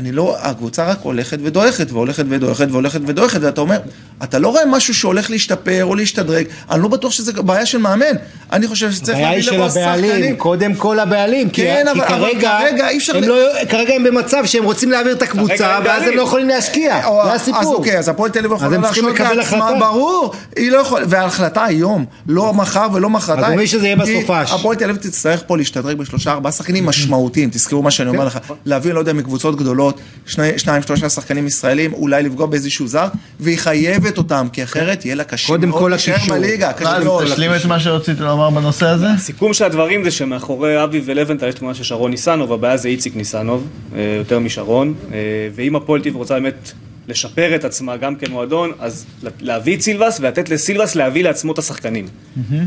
אני 0.00 0.12
לא, 0.12 0.36
הקבוצה 0.40 0.84
רק 0.84 0.98
הולכת 1.02 1.38
ודועכת, 1.42 1.92
והולכת 1.92 2.24
ודועכת, 2.28 2.66
והולכת 2.70 3.00
ודועכת, 3.06 3.38
ואתה 3.42 3.60
אומר, 3.60 3.78
אתה 4.24 4.38
לא 4.38 4.48
רואה 4.48 4.66
משהו 4.66 4.94
שהולך 4.94 5.30
להשתפר 5.30 5.84
או 5.84 5.94
להשתדרג, 5.94 6.44
אני 6.70 6.82
לא 6.82 6.88
בטוח 6.88 7.12
שזה 7.12 7.32
בעיה 7.32 7.66
של 7.66 7.78
מאמן. 7.78 8.04
אני 8.52 8.66
חושב 8.68 8.92
שצריך 8.92 9.18
הבעיה 9.18 9.30
היא 9.30 9.36
להביא 9.36 9.50
של 9.50 9.56
לפה 9.56 9.80
הבעלים, 9.80 10.10
שחקנים. 10.10 10.36
קודם 10.36 10.74
כל 10.74 10.98
הבעלים, 10.98 11.50
כי, 11.50 11.62
כן, 11.62 11.84
כי 11.94 12.00
אבל- 12.00 12.04
אבל 12.14 12.18
כרגע, 12.32 12.58
כרגע 12.60 12.88
אי 12.88 12.98
אפשר 12.98 13.16
הם 13.16 13.22
ל- 13.22 13.26
לא, 13.26 13.34
כרגע 13.68 13.94
הם 13.94 14.04
במצב 14.04 14.42
שהם 14.46 14.64
רוצים 14.64 14.90
להעביר 14.90 15.12
את 15.12 15.22
הקבוצה, 15.22 15.78
ואז 15.84 16.02
הם. 16.02 16.16
לא 16.16 16.22
יכולים 16.22 16.48
להשקיע, 16.48 17.06
או- 17.06 17.22
זה 17.24 17.32
הסיפור. 17.32 17.60
אז 17.60 17.66
אוקיי, 17.66 17.98
אז 17.98 18.08
הפועל 18.08 18.30
תל 18.30 18.38
אביב 18.38 18.52
אז 18.52 18.58
יכולה 18.58 18.76
הם 18.76 18.82
צריכים 18.82 19.04
להרשות 19.04 19.20
לקבל 19.26 19.36
לעצמה. 19.36 19.72
ברור, 19.80 20.34
היא 20.56 20.70
לא 20.72 20.78
יכולה, 20.78 21.04
וההחלטה 21.08 21.64
היום, 21.64 22.04
לא 22.26 22.54
מחר 22.54 22.86
ולא 22.92 23.10
מחרתיים. 23.10 23.44
אז 23.44 23.50
אומרים 23.50 23.66
שזה 23.66 23.86
יהיה 23.86 24.04
כי 24.04 24.16
בסופש. 24.22 24.52
הפועל 24.52 24.76
תל 24.76 24.84
אביב 24.84 24.96
תצטרך 24.96 25.42
פה 25.46 25.56
להשתדרג 25.56 25.96
בשלושה 25.96 26.32
ארבעה 26.32 26.52
שחקנים 26.52 26.86
משמעותיים, 26.86 27.50
תזכרו 27.52 27.82
מה 27.82 27.90
שאני 27.90 28.08
אומר 28.08 28.24
לך, 28.24 28.38
להביא, 28.64 28.92
לא 28.92 28.98
יודע, 28.98 29.12
מקבוצות 29.12 29.56
גדולות, 29.56 29.89
שני- 30.26 30.58
שניים, 30.58 30.82
שלושה 30.82 31.08
שחקנים 31.08 31.46
ישראלים, 31.46 31.92
אולי 31.92 32.22
לפגוע 32.22 32.46
באיזשהו 32.46 32.86
זר, 32.88 33.06
והיא 33.40 33.58
חייבת 33.58 34.18
אותם, 34.18 34.46
כי 34.52 34.62
אחרת 34.62 35.04
יהיה 35.04 35.14
לה 35.14 35.24
קשה 35.24 35.46
קודם 35.46 35.68
מאוד 35.68 35.80
כל 35.82 35.88
להישאר 35.88 36.14
הקישור. 36.14 36.36
בליגה, 36.36 36.72
קשה 36.72 36.90
רז, 36.92 37.04
מאוד. 37.04 37.24
תשלים 37.24 37.50
את 37.54 37.64
מה 37.64 37.80
שרצית 37.80 38.20
לומר 38.20 38.50
בנושא 38.50 38.86
הזה? 38.86 39.06
הסיכום 39.10 39.54
של 39.54 39.64
הדברים 39.64 40.04
זה 40.04 40.10
שמאחורי 40.10 40.84
אבי 40.84 41.00
ולבנטל 41.04 41.48
יש 41.48 41.54
תמונה 41.54 41.74
של 41.74 41.84
שרון 41.84 42.10
ניסנוב, 42.10 42.52
הבעיה 42.52 42.76
זה 42.76 42.88
איציק 42.88 43.16
ניסנוב, 43.16 43.66
אה, 43.96 44.14
יותר 44.18 44.38
משרון, 44.38 44.94
אה, 45.12 45.18
ואם 45.54 45.76
הפועל 45.76 46.02
טיב 46.02 46.16
רוצה 46.16 46.34
באמת 46.34 46.72
לשפר 47.08 47.54
את 47.54 47.64
עצמה 47.64 47.96
גם 47.96 48.16
כמועדון, 48.16 48.72
אז 48.80 49.06
להביא 49.40 49.76
את 49.76 49.80
סילבס 49.80 50.20
ולתת 50.20 50.48
לסילבס 50.48 50.94
להביא 50.94 51.24
לעצמו 51.24 51.52
את 51.52 51.58
השחקנים. 51.58 52.06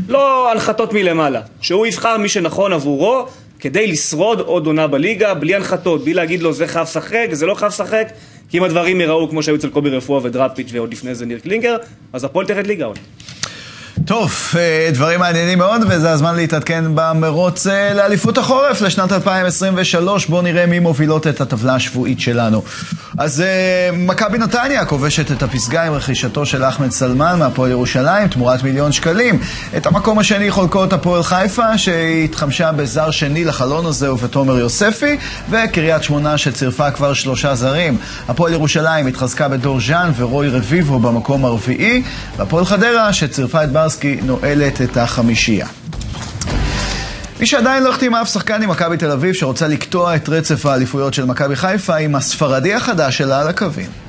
לא 0.08 0.52
הנחתות 0.52 0.92
מלמעלה, 0.92 1.40
שהוא 1.60 1.86
יבחר 1.86 2.16
מי 2.18 2.28
שנכון 2.28 2.72
עבורו. 2.72 3.26
כדי 3.64 3.86
לשרוד 3.86 4.40
עוד 4.40 4.66
עונה 4.66 4.86
בליגה, 4.86 5.34
בלי 5.34 5.54
הנחתות, 5.54 6.04
בלי 6.04 6.14
להגיד 6.14 6.42
לו 6.42 6.52
זה 6.52 6.66
חייב 6.66 6.82
לשחק, 6.84 7.28
זה 7.32 7.46
לא 7.46 7.54
חייב 7.54 7.72
לשחק, 7.72 8.08
כי 8.48 8.58
אם 8.58 8.62
הדברים 8.62 9.00
ייראו 9.00 9.28
כמו 9.28 9.42
שהיו 9.42 9.56
אצל 9.56 9.68
קובי 9.68 9.90
רפואה 9.90 10.20
ודראפיץ' 10.22 10.68
ועוד 10.72 10.92
לפני 10.92 11.14
זה 11.14 11.26
ניר 11.26 11.38
קלינגר, 11.38 11.76
אז 12.12 12.24
הפועל 12.24 12.46
תרד 12.46 12.66
ליגה 12.66 12.84
עוד. 12.84 12.98
טוב, 14.06 14.32
אה, 14.56 14.90
דברים 14.92 15.20
מעניינים 15.20 15.58
מאוד, 15.58 15.80
וזה 15.88 16.10
הזמן 16.10 16.36
להתעדכן 16.36 16.84
במרוץ 16.94 17.66
אה, 17.66 17.94
לאליפות 17.94 18.38
החורף 18.38 18.80
לשנת 18.80 19.12
2023. 19.12 20.26
בואו 20.26 20.42
נראה 20.42 20.66
מי 20.66 20.78
מובילות 20.78 21.26
את 21.26 21.40
הטבלה 21.40 21.74
השבועית 21.74 22.20
שלנו. 22.20 22.62
אז 23.18 23.40
אה, 23.40 23.90
מכבי 23.92 24.38
נתניה 24.38 24.84
כובשת 24.84 25.32
את 25.32 25.42
הפסגה 25.42 25.84
עם 25.84 25.92
רכישתו 25.92 26.46
של 26.46 26.64
אחמד 26.64 26.90
סלמן 26.90 27.38
מהפועל 27.38 27.70
ירושלים, 27.70 28.28
תמורת 28.28 28.62
מיליון 28.62 28.92
שקלים. 28.92 29.40
את 29.76 29.86
המקום 29.86 30.18
השני 30.18 30.50
חולקות 30.50 30.92
הפועל 30.92 31.22
חיפה, 31.22 31.78
שהתחמשה 31.78 32.72
בזר 32.72 33.10
שני 33.10 33.44
לחלון 33.44 33.86
הזה 33.86 34.12
ובתומר 34.12 34.58
יוספי, 34.58 35.16
וקריית 35.50 36.02
שמונה 36.02 36.38
שצירפה 36.38 36.90
כבר 36.90 37.12
שלושה 37.12 37.54
זרים. 37.54 37.96
הפועל 38.28 38.52
ירושלים 38.52 39.06
התחזקה 39.06 39.48
בדור 39.48 39.80
ז'אן 39.80 40.12
ורוי 40.16 40.48
רביבו 40.48 40.98
במקום 40.98 41.44
הרביעי, 41.44 42.02
והפועל 42.36 42.64
חדרה 42.64 43.12
שצירפה 43.12 43.64
את 43.64 43.72
ברסקי 43.84 44.18
נועלת 44.22 44.82
את 44.82 44.96
החמישייה. 44.96 45.66
מי 47.40 47.46
שעדיין 47.46 47.82
לא 47.82 47.90
החתימה 47.90 48.22
אף 48.22 48.28
שחקן 48.28 48.62
עם 48.62 48.70
מכבי 48.70 48.96
תל 48.96 49.10
אביב 49.10 49.34
שרוצה 49.34 49.68
לקטוע 49.68 50.16
את 50.16 50.28
רצף 50.28 50.66
האליפויות 50.66 51.14
של 51.14 51.24
מכבי 51.24 51.56
חיפה 51.56 51.96
עם 51.96 52.14
הספרדי 52.14 52.74
החדש 52.74 53.18
שלה 53.18 53.40
על 53.40 53.48
הקווים. 53.48 54.03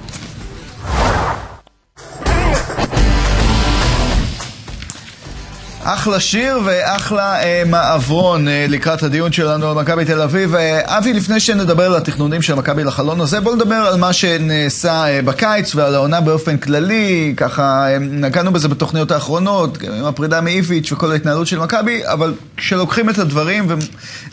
אחלה 5.88 6.20
שיר 6.20 6.60
ואחלה 6.65 7.44
אה, 7.44 7.63
מעברון 7.65 8.48
אה, 8.48 8.65
לקראת 8.70 9.04
הדיון 9.04 9.32
שלנו 9.32 9.68
על 9.68 9.75
מכבי 9.75 10.06
תל 10.06 10.22
אביב. 10.22 10.56
אה, 10.56 10.98
אבי, 10.98 11.13
לפני 11.13 11.39
שנדבר 11.39 11.86
על 11.86 11.96
התכנונים 11.96 12.42
של 12.42 12.56
מכבי 12.56 12.84
לחלון 12.84 13.22
הזה, 13.22 13.39
בוא 13.39 13.56
נדבר 13.56 13.75
על 13.75 13.96
מה 14.00 14.13
שנעשה 14.13 15.08
אה, 15.08 15.22
בקיץ 15.22 15.75
ועל 15.75 15.96
העונה 15.96 16.22
באופן 16.22 16.58
כללי. 16.58 17.34
ככה, 17.38 17.94
אה, 17.94 18.00
נגענו 18.00 18.54
בזה 18.54 18.68
בתוכניות 18.68 19.12
האחרונות, 19.12 19.77
עם 19.84 20.06
הפרידה 20.06 20.42
מאיביץ' 20.42 20.92
וכל 20.92 21.12
ההתנהלות 21.12 21.48
של 21.48 21.60
מכבי, 21.60 22.01
אבל 22.06 22.34
כשלוקחים 22.58 23.10
את 23.10 23.18
הדברים 23.18 23.68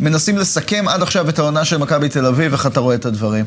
ומנסים 0.00 0.38
לסכם 0.38 0.88
עד 0.88 1.02
עכשיו 1.02 1.28
את 1.28 1.38
העונה 1.38 1.64
של 1.64 1.78
מכבי 1.78 2.08
תל 2.08 2.26
אביב, 2.26 2.52
איך 2.52 2.66
אתה 2.66 2.80
רואה 2.80 2.94
את 2.94 3.06
הדברים? 3.06 3.44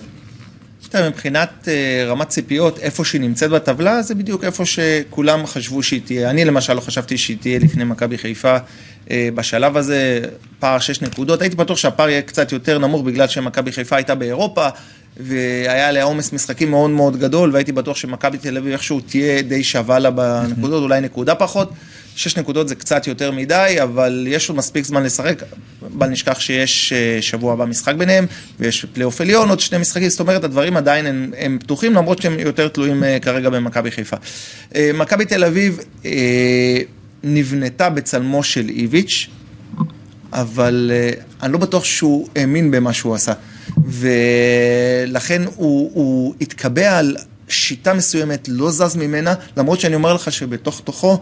מבחינת 1.08 1.50
uh, 1.63 1.68
רמת 2.08 2.30
ציפיות, 2.30 2.80
איפה 2.80 3.06
שהיא 3.06 3.22
נמצאת 3.22 3.50
בטבלה, 3.50 4.01
זה 4.01 4.15
בדיוק 4.15 4.44
איפה 4.44 4.63
שכולם 4.65 5.46
חשבו 5.46 5.84
שהיא 5.84 6.01
תהיה. 6.06 6.30
אני 6.30 6.46
למשל 6.46 6.74
לא 6.74 6.82
חשבתי 6.82 7.18
שהיא 7.18 7.38
תהיה 7.42 7.60
לפני 7.60 7.84
מכבי 7.84 8.18
חיפה 8.18 8.58
uh, 8.58 9.10
בשלב 9.36 9.77
הזה, 9.77 10.22
פער 10.60 10.80
6 10.80 11.01
נקודות. 11.01 11.42
הייתי 11.42 11.56
בטוח 11.56 11.77
שהפער 11.77 12.10
יהיה 12.10 12.22
קצת 12.22 12.51
יותר 12.51 12.80
נמוך 12.80 13.01
בגלל 13.01 13.27
שמכבי 13.27 13.72
חיפה 13.72 13.96
הייתה 13.96 14.15
באירופה, 14.15 14.68
והיה 15.18 15.88
עליה 15.88 16.04
עומס 16.04 16.34
משחקים 16.34 16.72
מאוד 16.72 16.89
מאוד 16.89 17.18
גדול, 17.18 17.50
והייתי 17.54 17.72
בטוח 17.72 17.98
שמכבי 17.98 18.38
תל 18.38 18.58
אביב 18.58 18.72
איכשהו 18.72 19.00
תהיה 19.00 19.42
די 19.42 19.63
שווה 19.63 20.00
לה 20.00 20.12
בנקודות, 20.12 20.84
אולי 20.84 21.01
נקודה 21.01 21.36
פחות. 21.36 21.70
שש 22.15 22.38
נקודות 22.38 22.67
זה 22.67 22.75
קצת 22.75 23.07
יותר 23.07 23.31
מדי, 23.31 23.75
אבל 23.84 24.27
יש 24.29 24.50
עוד 24.50 24.57
מספיק 24.57 24.86
זמן 24.86 25.03
לשחק. 25.03 25.43
בל 25.81 26.07
נשכח 26.07 26.39
שיש 26.39 26.93
אה, 26.93 27.22
שבוע 27.22 27.53
הבא 27.53 27.65
משחק 27.65 27.95
ביניהם, 27.95 28.25
ויש 28.60 28.86
פלייאוף 28.93 29.22
עליון, 29.22 29.50
עוד 29.50 29.60
שני 29.60 29.77
משחקים, 29.77 30.10
זאת 30.10 30.19
אומרת, 30.19 30.43
הדברים 30.43 30.77
עדיין 30.77 31.05
הם, 31.05 31.31
הם 31.38 31.57
פתוחים, 31.62 31.93
למרות 31.93 32.22
שהם 32.22 32.39
יותר 32.39 32.67
תלויים 32.67 33.03
אה, 33.03 33.17
כרגע 33.22 33.50
במכבי 33.50 33.91
חיפה. 33.91 34.17
אה, 34.75 34.91
מכבי 34.93 35.25
תל 35.25 35.43
אביב 35.43 35.79
נבנתה 37.24 37.89
בצלמו 37.89 38.43
של 38.43 38.69
איביץ', 38.69 39.27
אבל 40.34 40.91
אני 41.43 41.53
לא 41.53 41.57
בטוח 41.57 41.84
שהוא 41.86 42.27
האמין 42.36 42.72
במה 42.72 42.93
שהוא 42.93 43.15
עשה. 43.15 43.34
ולכן 43.86 45.41
הוא, 45.55 45.91
הוא 45.93 46.36
התקבע 46.41 46.98
על 46.98 47.15
שיטה 47.48 47.93
מסוימת, 47.93 48.48
לא 48.51 48.72
זז 48.72 48.95
ממנה, 48.95 49.34
למרות 49.57 49.79
שאני 49.79 49.95
אומר 49.95 50.13
לך 50.13 50.31
שבתוך 50.31 50.81
תוכו 50.84 51.19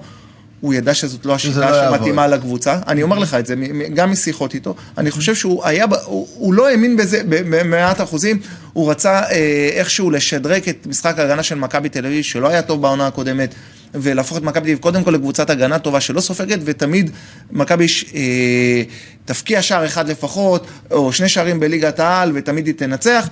הוא 0.63 0.74
ידע 0.74 0.93
שזאת 0.93 1.25
לא 1.25 1.36
השיטה 1.36 1.72
לא 1.72 1.98
שמתאימה 1.98 2.27
לקבוצה. 2.27 2.79
אני 2.88 3.03
אומר 3.03 3.20
לך 3.20 3.34
את 3.34 3.46
זה, 3.46 3.55
גם 3.93 4.12
משיחות 4.12 4.53
איתו. 4.53 4.75
אני 4.98 5.12
חושב 5.12 5.36
שהוא 5.36 5.65
היה, 5.65 5.86
הוא, 6.05 6.27
הוא 6.34 6.53
לא 6.53 6.70
האמין 6.70 6.98
בזה 6.98 7.22
במאת 7.29 8.01
אחוזים, 8.01 8.39
הוא 8.74 8.91
רצה 8.91 9.22
אה, 9.22 9.70
איכשהו 9.74 10.12
לשדרג 10.12 10.70
את 10.70 10.88
משחק 10.88 11.20
ההגנה 11.20 11.43
של 11.43 11.55
מכבי 11.55 11.89
תל 11.89 12.05
אביב, 12.05 12.24
שלא 12.24 12.48
היה 12.48 12.62
טוב 12.62 12.82
בעונה 12.82 13.08
הקודמת. 13.08 13.55
ולהפוך 13.93 14.38
את 14.38 14.43
מכבי 14.43 14.60
תל 14.60 14.65
אביב 14.65 14.77
קודם 14.77 15.03
כל 15.03 15.12
לקבוצת 15.12 15.50
הגנה 15.50 15.79
טובה 15.79 16.01
שלא 16.01 16.22
סופגת, 16.22 16.60
ותמיד 16.63 17.12
מכבי 17.51 17.86
אה, 18.15 18.84
תפקיע 19.25 19.62
שער 19.62 19.86
אחד 19.86 20.10
לפחות, 20.10 20.67
או 20.91 21.13
שני 21.13 21.29
שערים 21.29 21.60
בליגת 21.60 22.00
העל, 22.00 22.32
ותמיד 22.36 22.67
היא 22.67 22.75
תנצח. 22.75 23.27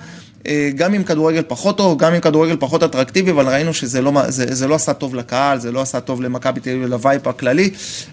אה, 0.46 0.70
גם 0.74 0.94
עם 0.94 1.04
כדורגל 1.04 1.42
פחות 1.48 1.76
טוב, 1.76 1.98
גם 1.98 2.14
עם 2.14 2.20
כדורגל 2.20 2.56
פחות 2.58 2.82
אטרקטיבי, 2.82 3.30
אבל 3.30 3.48
ראינו 3.48 3.74
שזה 3.74 4.00
לא, 4.00 4.12
זה, 4.28 4.54
זה 4.54 4.68
לא 4.68 4.74
עשה 4.74 4.92
טוב 4.92 5.14
לקהל, 5.14 5.58
זה 5.58 5.72
לא 5.72 5.80
עשה 5.80 6.00
טוב 6.00 6.22
למכבי 6.22 6.60
תל 6.60 6.70
אביב, 6.70 6.86
לווייפ 6.86 7.26
הכללי, 7.26 7.70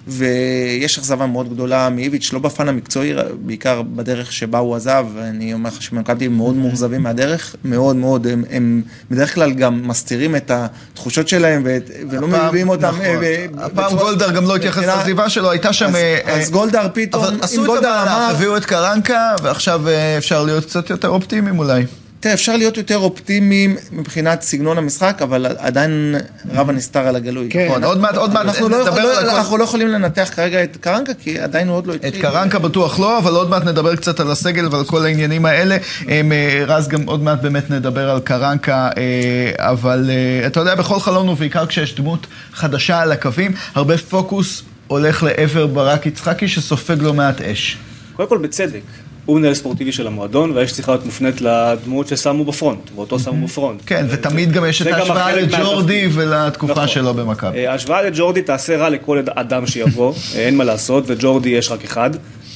ויש 0.08 0.98
אכזבה 0.98 1.26
מאוד 1.26 1.54
גדולה 1.54 1.90
מאיביץ', 1.90 2.34
לא 2.34 2.40
בפן 2.40 2.70
המקצועי, 2.70 3.14
בעיקר 3.40 3.82
בדרך 3.82 4.32
שבה 4.32 4.60
הוא 4.60 4.76
עזב, 4.76 5.06
אני 5.22 5.54
אומר 5.54 5.70
לך 5.70 5.82
שמכבי 5.82 6.28
מאוד 6.28 6.56
מאוכזבים 6.56 7.04
מהדרך, 7.04 7.56
מאוד 7.66 7.96
מאוד, 7.96 8.28
הם, 8.28 8.44
הם 8.50 8.82
בדרך 9.12 9.36
כלל 9.36 9.54
גם 9.54 9.88
מסתירים 9.88 10.36
את 10.36 10.52
התחושות 10.52 11.28
שלהם, 11.28 11.62
ו, 11.66 11.78
ולא 12.10 12.28
מביאים 12.28 12.70
אותם. 12.70 12.88
נכון. 12.88 13.24
אה, 13.24 13.46
הפעם 13.58 13.96
גולדהר 13.98 14.32
גם 14.32 14.46
לא 14.46 14.56
התייחס 14.56 14.84
לעזיבה 14.84 15.30
שלו, 15.30 15.52
הייתה 15.52 15.74
שם... 15.74 15.86
אז, 15.86 15.96
אה, 15.96 16.20
אז 16.26 16.52
גולדהר 16.52 16.88
פתאום, 16.94 17.24
אבל 17.24 17.38
עשו 17.42 17.78
את 17.78 17.84
המהלך, 17.84 18.36
הביאו 18.36 18.58
את 18.58 18.66
קרנקה, 18.66 19.36
ועכשיו 19.44 19.82
אפשר 20.18 20.44
להיות 20.44 20.66
קצת 20.66 20.90
יותר 20.90 21.08
אופטימיים 21.08 21.60
אולי. 21.60 21.86
תראה, 22.20 22.34
אפשר 22.34 22.58
להיות 22.58 22.78
יותר 22.78 22.98
אופטימיים 22.98 23.76
מבחינת 23.92 24.42
סגנון 24.42 24.78
המשחק, 24.78 25.20
אבל 25.24 25.46
עדיין 25.58 26.16
רב 26.52 26.70
הנסתר 26.70 27.08
על 27.08 27.16
הגלוי. 27.16 27.50
כן, 27.50 27.68
נכון, 27.70 27.84
עוד 27.84 28.00
מעט, 28.00 28.16
עוד 28.16 28.34
מעט 28.34 28.46
אנחנו 28.46 28.70
לא, 28.70 28.86
לא, 28.86 29.38
אנחנו 29.38 29.58
לא 29.58 29.64
יכולים 29.64 29.88
לנתח 29.88 30.30
כרגע 30.36 30.64
את 30.64 30.78
קרנקה, 30.82 31.14
כי 31.14 31.40
עדיין 31.40 31.68
הוא 31.68 31.78
עוד 31.78 31.88
לא 31.88 31.94
התחיל. 31.94 32.10
את 32.10 32.22
קרנקה 32.22 32.60
בטוח 32.60 33.00
לא, 33.00 33.18
אבל 33.18 33.34
עוד 33.34 33.50
מעט 33.50 33.64
נדבר 33.64 33.96
קצת 33.96 34.20
על 34.20 34.32
הסגל 34.32 34.68
ועל 34.72 34.84
כל 34.86 35.06
העניינים 35.06 35.46
האלה. 35.46 35.78
אה, 36.10 36.22
רז, 36.68 36.88
גם 36.88 37.04
עוד 37.04 37.24
מעט 37.24 37.42
באמת 37.42 37.70
נדבר 37.72 38.10
על 38.10 38.20
קרנקה, 38.20 38.90
אה, 38.98 39.70
אבל 39.70 40.10
אה, 40.10 40.48
אתה 40.48 40.60
יודע, 40.60 40.76
בכל 40.76 41.00
חלון 41.00 41.30
ובעיקר 41.30 41.66
כשיש 41.66 41.96
דמות 41.96 42.28
חדשה 42.54 43.00
על 43.00 43.12
הקווים, 43.12 43.54
הרבה 43.76 43.98
פוקוס 43.98 44.64
הולך 44.88 45.24
לעבר 45.24 45.68
ברק 45.68 46.06
יצחקי 46.06 46.48
שסופג 46.48 47.02
לא 47.02 47.14
מעט 47.14 47.42
אש. 47.42 47.78
קודם 48.16 48.30
כל 48.30 48.38
בצדק. 48.38 48.82
הוא 49.30 49.40
מנהל 49.40 49.54
ספורטיבי 49.54 49.92
של 49.92 50.08
המועדון, 50.08 50.52
והאש 50.52 50.72
צריכה 50.72 50.92
להיות 50.92 51.06
מופנית 51.06 51.42
לדמות 51.42 52.08
ששמו 52.08 52.46
בפרונט, 52.46 52.80
ואותו 52.96 53.20
שמו 53.20 53.48
בפרונט. 53.48 53.82
כן, 53.86 54.06
ותמיד 54.10 54.52
גם 54.52 54.66
יש 54.66 54.82
את 54.82 54.88
ההשוואה 54.88 55.36
לג'ורדי 55.36 56.08
ולתקופה 56.12 56.74
נכון. 56.74 56.88
שלו 56.88 57.14
במכבי. 57.14 57.58
אה, 57.58 57.72
ההשוואה 57.72 58.02
לג'ורדי 58.02 58.42
תעשה 58.42 58.78
רע 58.78 58.90
לכל 58.90 59.22
אדם 59.36 59.68
שיבוא, 59.68 60.14
אה, 60.36 60.40
אין 60.40 60.58
מה 60.58 60.64
לעשות, 60.64 61.04
וג'ורדי 61.08 61.50
יש 61.50 61.72
רק 61.72 61.84
אחד, 61.84 62.10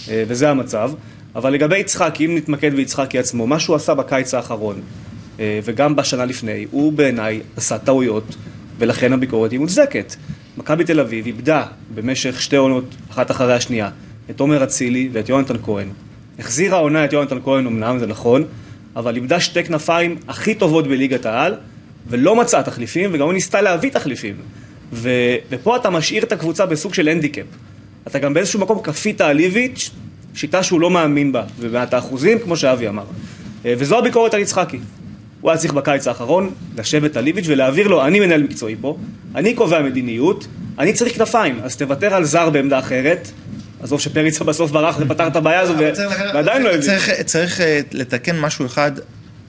אה, 0.10 0.24
וזה 0.28 0.50
המצב. 0.50 0.92
אבל 1.36 1.54
לגבי 1.54 1.78
יצחקי, 1.78 2.26
אם 2.26 2.36
נתמקד 2.36 2.76
ביצחקי 2.76 3.20
עצמו, 3.20 3.48
מה 3.48 3.60
שהוא 3.60 3.76
עשה 3.76 3.94
בקיץ 3.94 4.34
האחרון, 4.34 4.82
וגם 5.40 5.96
בשנה 5.96 6.26
לפני, 6.26 6.66
הוא 6.72 6.94
בעיניי 6.94 7.42
עשה 7.58 7.78
טעויות, 7.78 8.36
ולכן 8.80 9.14
הביקורת 9.14 9.52
היא 9.52 9.60
מוצדקת. 9.60 10.16
מכבי 10.58 10.84
תל 10.84 11.00
אביב 11.00 11.26
איבדה 11.26 11.64
במשך 11.96 12.42
שתי 12.42 12.56
עונות, 12.56 12.86
אחת 13.12 13.32
אחרי 13.32 13.54
השנייה, 13.54 13.90
את 14.30 14.40
עומר 14.40 14.64
אצילי 14.64 15.10
ואת 15.14 15.30
יונתן 15.30 15.56
כהן. 15.64 15.88
החזירה 16.40 16.78
העונה 16.78 17.06
את 17.06 17.14
יונתן 17.14 17.38
כהן 17.44 17.66
אמנם, 17.66 18.00
זה 18.00 18.08
נכון, 18.08 18.44
אבל 18.96 19.16
איבדה 19.16 19.40
שתי 19.40 19.64
כנפיים 19.64 20.16
הכי 20.28 20.56
טובות 20.56 20.88
בליגת 20.88 21.26
העל, 21.26 21.56
ולא 22.08 22.36
מצאה 22.36 22.64
תחליפים, 22.64 23.10
וגם 23.14 23.28
לא 23.28 23.34
ניסתה 23.34 23.62
להביא 23.62 23.92
תחליפים. 23.92 24.36
ו... 24.94 25.10
ופה 25.50 25.76
אתה 25.76 25.90
משאיר 25.90 26.24
את 26.24 26.32
הקבוצה 26.32 26.66
בסוג 26.66 26.94
של 26.94 27.08
הנדיקאפ. 27.08 27.46
אתה 28.08 28.20
גם 28.20 28.34
באיזשהו 28.34 28.60
מקום 28.60 28.80
כפית 28.84 29.22
על 29.22 29.40
איביץ', 29.40 29.92
שיטה 30.34 30.64
שהוא 30.64 30.82
לא 30.82 30.90
מאמין 30.90 31.32
בה, 31.32 31.44
ובמאת 31.60 31.94
האחוזים, 31.94 32.40
כמו 32.40 32.58
שאבי 32.58 32.88
אמר. 32.88 33.06
אה, 33.66 33.74
וזו 33.78 33.98
הביקורת 33.98 34.34
על 34.34 34.40
יצחקי. 34.40 34.80
הוא 35.42 35.52
היה 35.52 35.58
צריך 35.58 35.74
בקיץ 35.74 36.08
האחרון 36.08 36.50
לשבת 36.78 37.18
על 37.18 37.28
איביץ' 37.28 37.46
ולהעביר 37.48 37.88
לו, 37.88 38.06
אני 38.06 38.20
מנהל 38.20 38.44
מקצועי 38.44 38.76
פה, 38.82 38.98
אני 39.36 39.54
קובע 39.54 39.82
מדיניות, 39.82 40.48
אני 40.80 40.94
צריך 40.94 41.18
כנפיים, 41.18 41.60
אז 41.64 41.78
תוותר 41.78 42.14
על 42.14 42.24
זר 42.24 42.50
בעמדה 42.50 42.80
אחרת, 42.80 43.32
עזוב 43.84 44.00
שפריצה 44.00 44.44
בסוף 44.44 44.72
ברח 44.72 44.98
ופתר 45.00 45.28
את 45.28 45.36
הבעיה 45.36 45.60
הזו 45.60 45.74
ועדיין 46.34 46.64
לא 46.64 46.70
הבין. 46.70 46.82
צריך 47.26 47.62
אה, 47.62 47.80
לתקן 47.92 48.40
משהו 48.40 48.66
אחד, 48.66 48.92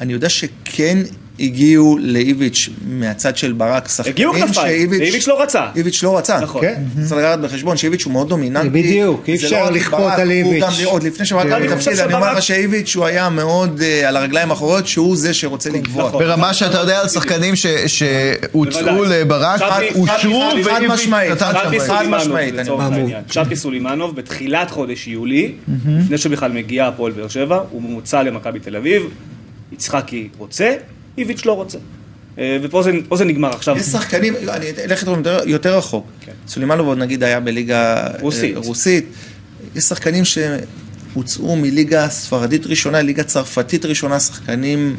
אני 0.00 0.12
יודע 0.12 0.28
שכן 0.28 0.98
הגיעו 1.40 1.98
לאיביץ' 2.00 2.68
מהצד 2.86 3.36
של 3.36 3.52
ברק 3.52 3.88
שחקנים 3.88 4.14
הגיעו 4.14 4.32
כנפיים, 4.32 4.90
ואיביץ' 4.90 5.28
לא 5.28 5.42
רצה. 5.42 5.66
איביץ' 5.76 6.02
לא 6.02 6.18
רצה. 6.18 6.40
נכון. 6.40 6.62
כן. 6.62 6.82
צריך 7.00 7.12
לקחת 7.12 7.38
בחשבון 7.38 7.76
שאיביץ' 7.76 8.04
הוא 8.04 8.12
מאוד 8.12 8.28
דומיננטי. 8.28 8.68
בדיוק, 8.68 9.28
אי 9.28 9.34
אפשר 9.34 9.64
לא 9.64 9.70
לכפות 9.70 10.12
על 10.12 10.30
איביץ'. 10.30 10.64
עוד 10.84 11.02
לפני 11.02 11.26
שברק 11.26 11.46
היה 11.46 11.60
בתפקיד, 11.60 11.98
אני 11.98 12.14
אומר 12.14 12.32
לך 12.32 12.42
שאיביץ' 12.42 12.96
הוא 12.96 13.04
היה 13.04 13.28
מאוד 13.28 13.82
אה, 13.82 14.08
על 14.08 14.16
הרגליים 14.16 14.50
האחוריות, 14.50 14.86
שהוא 14.86 15.16
זה 15.16 15.34
שרוצה 15.34 15.70
נכון. 15.70 15.80
לגבות. 15.80 16.12
ברמה 16.12 16.54
שאתה 16.54 16.78
יודע 16.78 17.00
על 17.00 17.08
שחקנים 17.08 17.54
שהוצאו 17.86 19.04
לברק, 19.04 19.60
אושרו 19.94 20.50
ואיביץ' 20.64 21.08
נתן 21.08 21.52
שם. 21.52 21.86
חד 21.86 22.06
משמעית. 22.08 22.54
צ'אפי 23.30 23.56
סולימנוב 23.56 24.16
בתחילת 24.16 24.70
חודש 24.70 25.08
יולי, 25.08 25.52
לפני 25.86 26.18
שבכלל 26.18 26.52
מגיע 26.52 26.86
הפועל 26.86 27.12
באר 27.12 27.28
שבע, 27.28 27.60
הוא 27.70 27.82
ממוצע 27.82 28.22
למכבי 28.22 28.60
תל 28.60 28.76
אביב. 28.76 29.02
יצחקי 29.72 30.28
רוצה, 30.38 30.72
איביץ' 31.18 31.44
לא 31.44 31.52
רוצה. 31.52 31.78
אה, 32.38 32.58
ופה 32.62 32.82
זה, 32.82 32.90
זה 33.14 33.24
נגמר 33.24 33.50
עכשיו. 33.50 33.76
יש 33.76 33.86
שחקנים, 33.86 34.34
אני 34.48 34.66
אלך 34.84 35.02
יותר, 35.02 35.40
יותר 35.46 35.78
רחוק. 35.78 36.06
כן. 36.20 36.32
סולימנוב 36.48 36.94
נגיד 36.94 37.22
היה 37.22 37.40
בליגה 37.40 37.96
אה, 37.96 38.10
רוסית. 38.20 38.56
רוסית. 38.56 39.04
יש 39.76 39.84
שחקנים 39.84 40.24
שהוצאו 40.24 41.56
מליגה 41.56 42.08
ספרדית 42.08 42.66
ראשונה, 42.66 43.02
ליגה 43.02 43.22
צרפתית 43.22 43.84
ראשונה, 43.84 44.20
שחקנים 44.20 44.96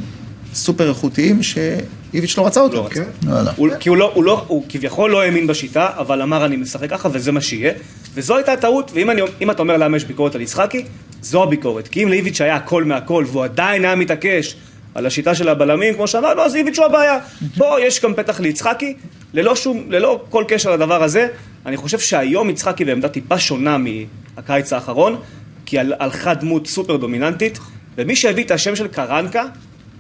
סופר 0.54 0.90
איכותיים, 0.90 1.44
שאיביץ' 1.44 2.38
לא 2.38 2.48
רצה 2.48 2.62
אותו. 2.62 2.76
לא 2.76 2.86
רצה. 2.86 2.96
כן? 2.96 3.30
הוא, 3.56 3.70
כי 3.80 3.90
הוא, 3.90 3.98
לא, 3.98 4.12
הוא, 4.14 4.24
לא, 4.24 4.46
הוא 4.48 4.64
כביכול 4.70 5.12
לא 5.12 5.22
האמין 5.22 5.48
בשיטה, 5.48 5.90
אבל 5.98 6.22
אמר 6.22 6.46
אני 6.46 6.56
משחק 6.56 6.90
ככה 6.90 7.10
וזה 7.12 7.32
מה 7.32 7.42
שיהיה. 7.42 7.74
וזו 8.14 8.36
הייתה 8.36 8.54
הטעות, 8.54 8.92
ואם 8.94 9.10
אני, 9.10 9.22
אתה 9.52 9.62
אומר 9.62 9.78
למה 9.78 9.98
יש 9.98 10.06
ביקורת 10.06 10.36
על 10.36 10.42
יצחקי, 10.42 10.86
זו 11.22 11.44
הביקורת. 11.44 11.88
כי 11.88 12.04
אם 12.04 12.10
לאיביץ' 12.10 12.42
היה 12.42 12.56
הכל 12.56 12.84
מהכל, 12.84 13.26
והוא 13.28 13.44
עדיין 13.44 13.86
היה 13.86 13.96
מתעקש 13.96 14.56
על 14.96 15.06
השיטה 15.06 15.36
של 15.36 15.50
הבלמים, 15.50 15.94
כמו 15.94 16.08
שאמרנו, 16.08 16.42
אז 16.42 16.56
איביץ' 16.56 16.78
הוא 16.78 16.86
הבעיה. 16.86 17.18
פה 17.58 17.76
יש 17.82 18.02
גם 18.02 18.14
פתח 18.14 18.40
ליצחקי, 18.40 18.94
ללא 19.34 19.56
שום, 19.56 19.86
ללא 19.90 20.24
כל 20.30 20.44
קשר 20.48 20.72
לדבר 20.72 21.04
הזה. 21.04 21.28
אני 21.66 21.78
חושב 21.78 22.00
שהיום 22.00 22.50
יצחקי 22.50 22.86
בעמדה 22.86 23.10
טיפה 23.10 23.40
שונה 23.40 23.78
מהקיץ 23.78 24.74
האחרון, 24.74 25.20
כי 25.66 25.80
הלכה 25.80 26.34
דמות 26.34 26.68
סופר 26.68 26.96
דומיננטית, 26.96 27.60
ומי 27.98 28.16
שהביא 28.16 28.44
את 28.44 28.52
השם 28.52 28.76
של 28.76 28.88
קרנקה 28.88 29.44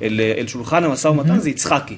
אל, 0.01 0.21
אל 0.37 0.47
שולחן 0.47 0.83
המשא 0.83 1.07
ומתן 1.07 1.39
זה 1.39 1.49
יצחקי. 1.49 1.97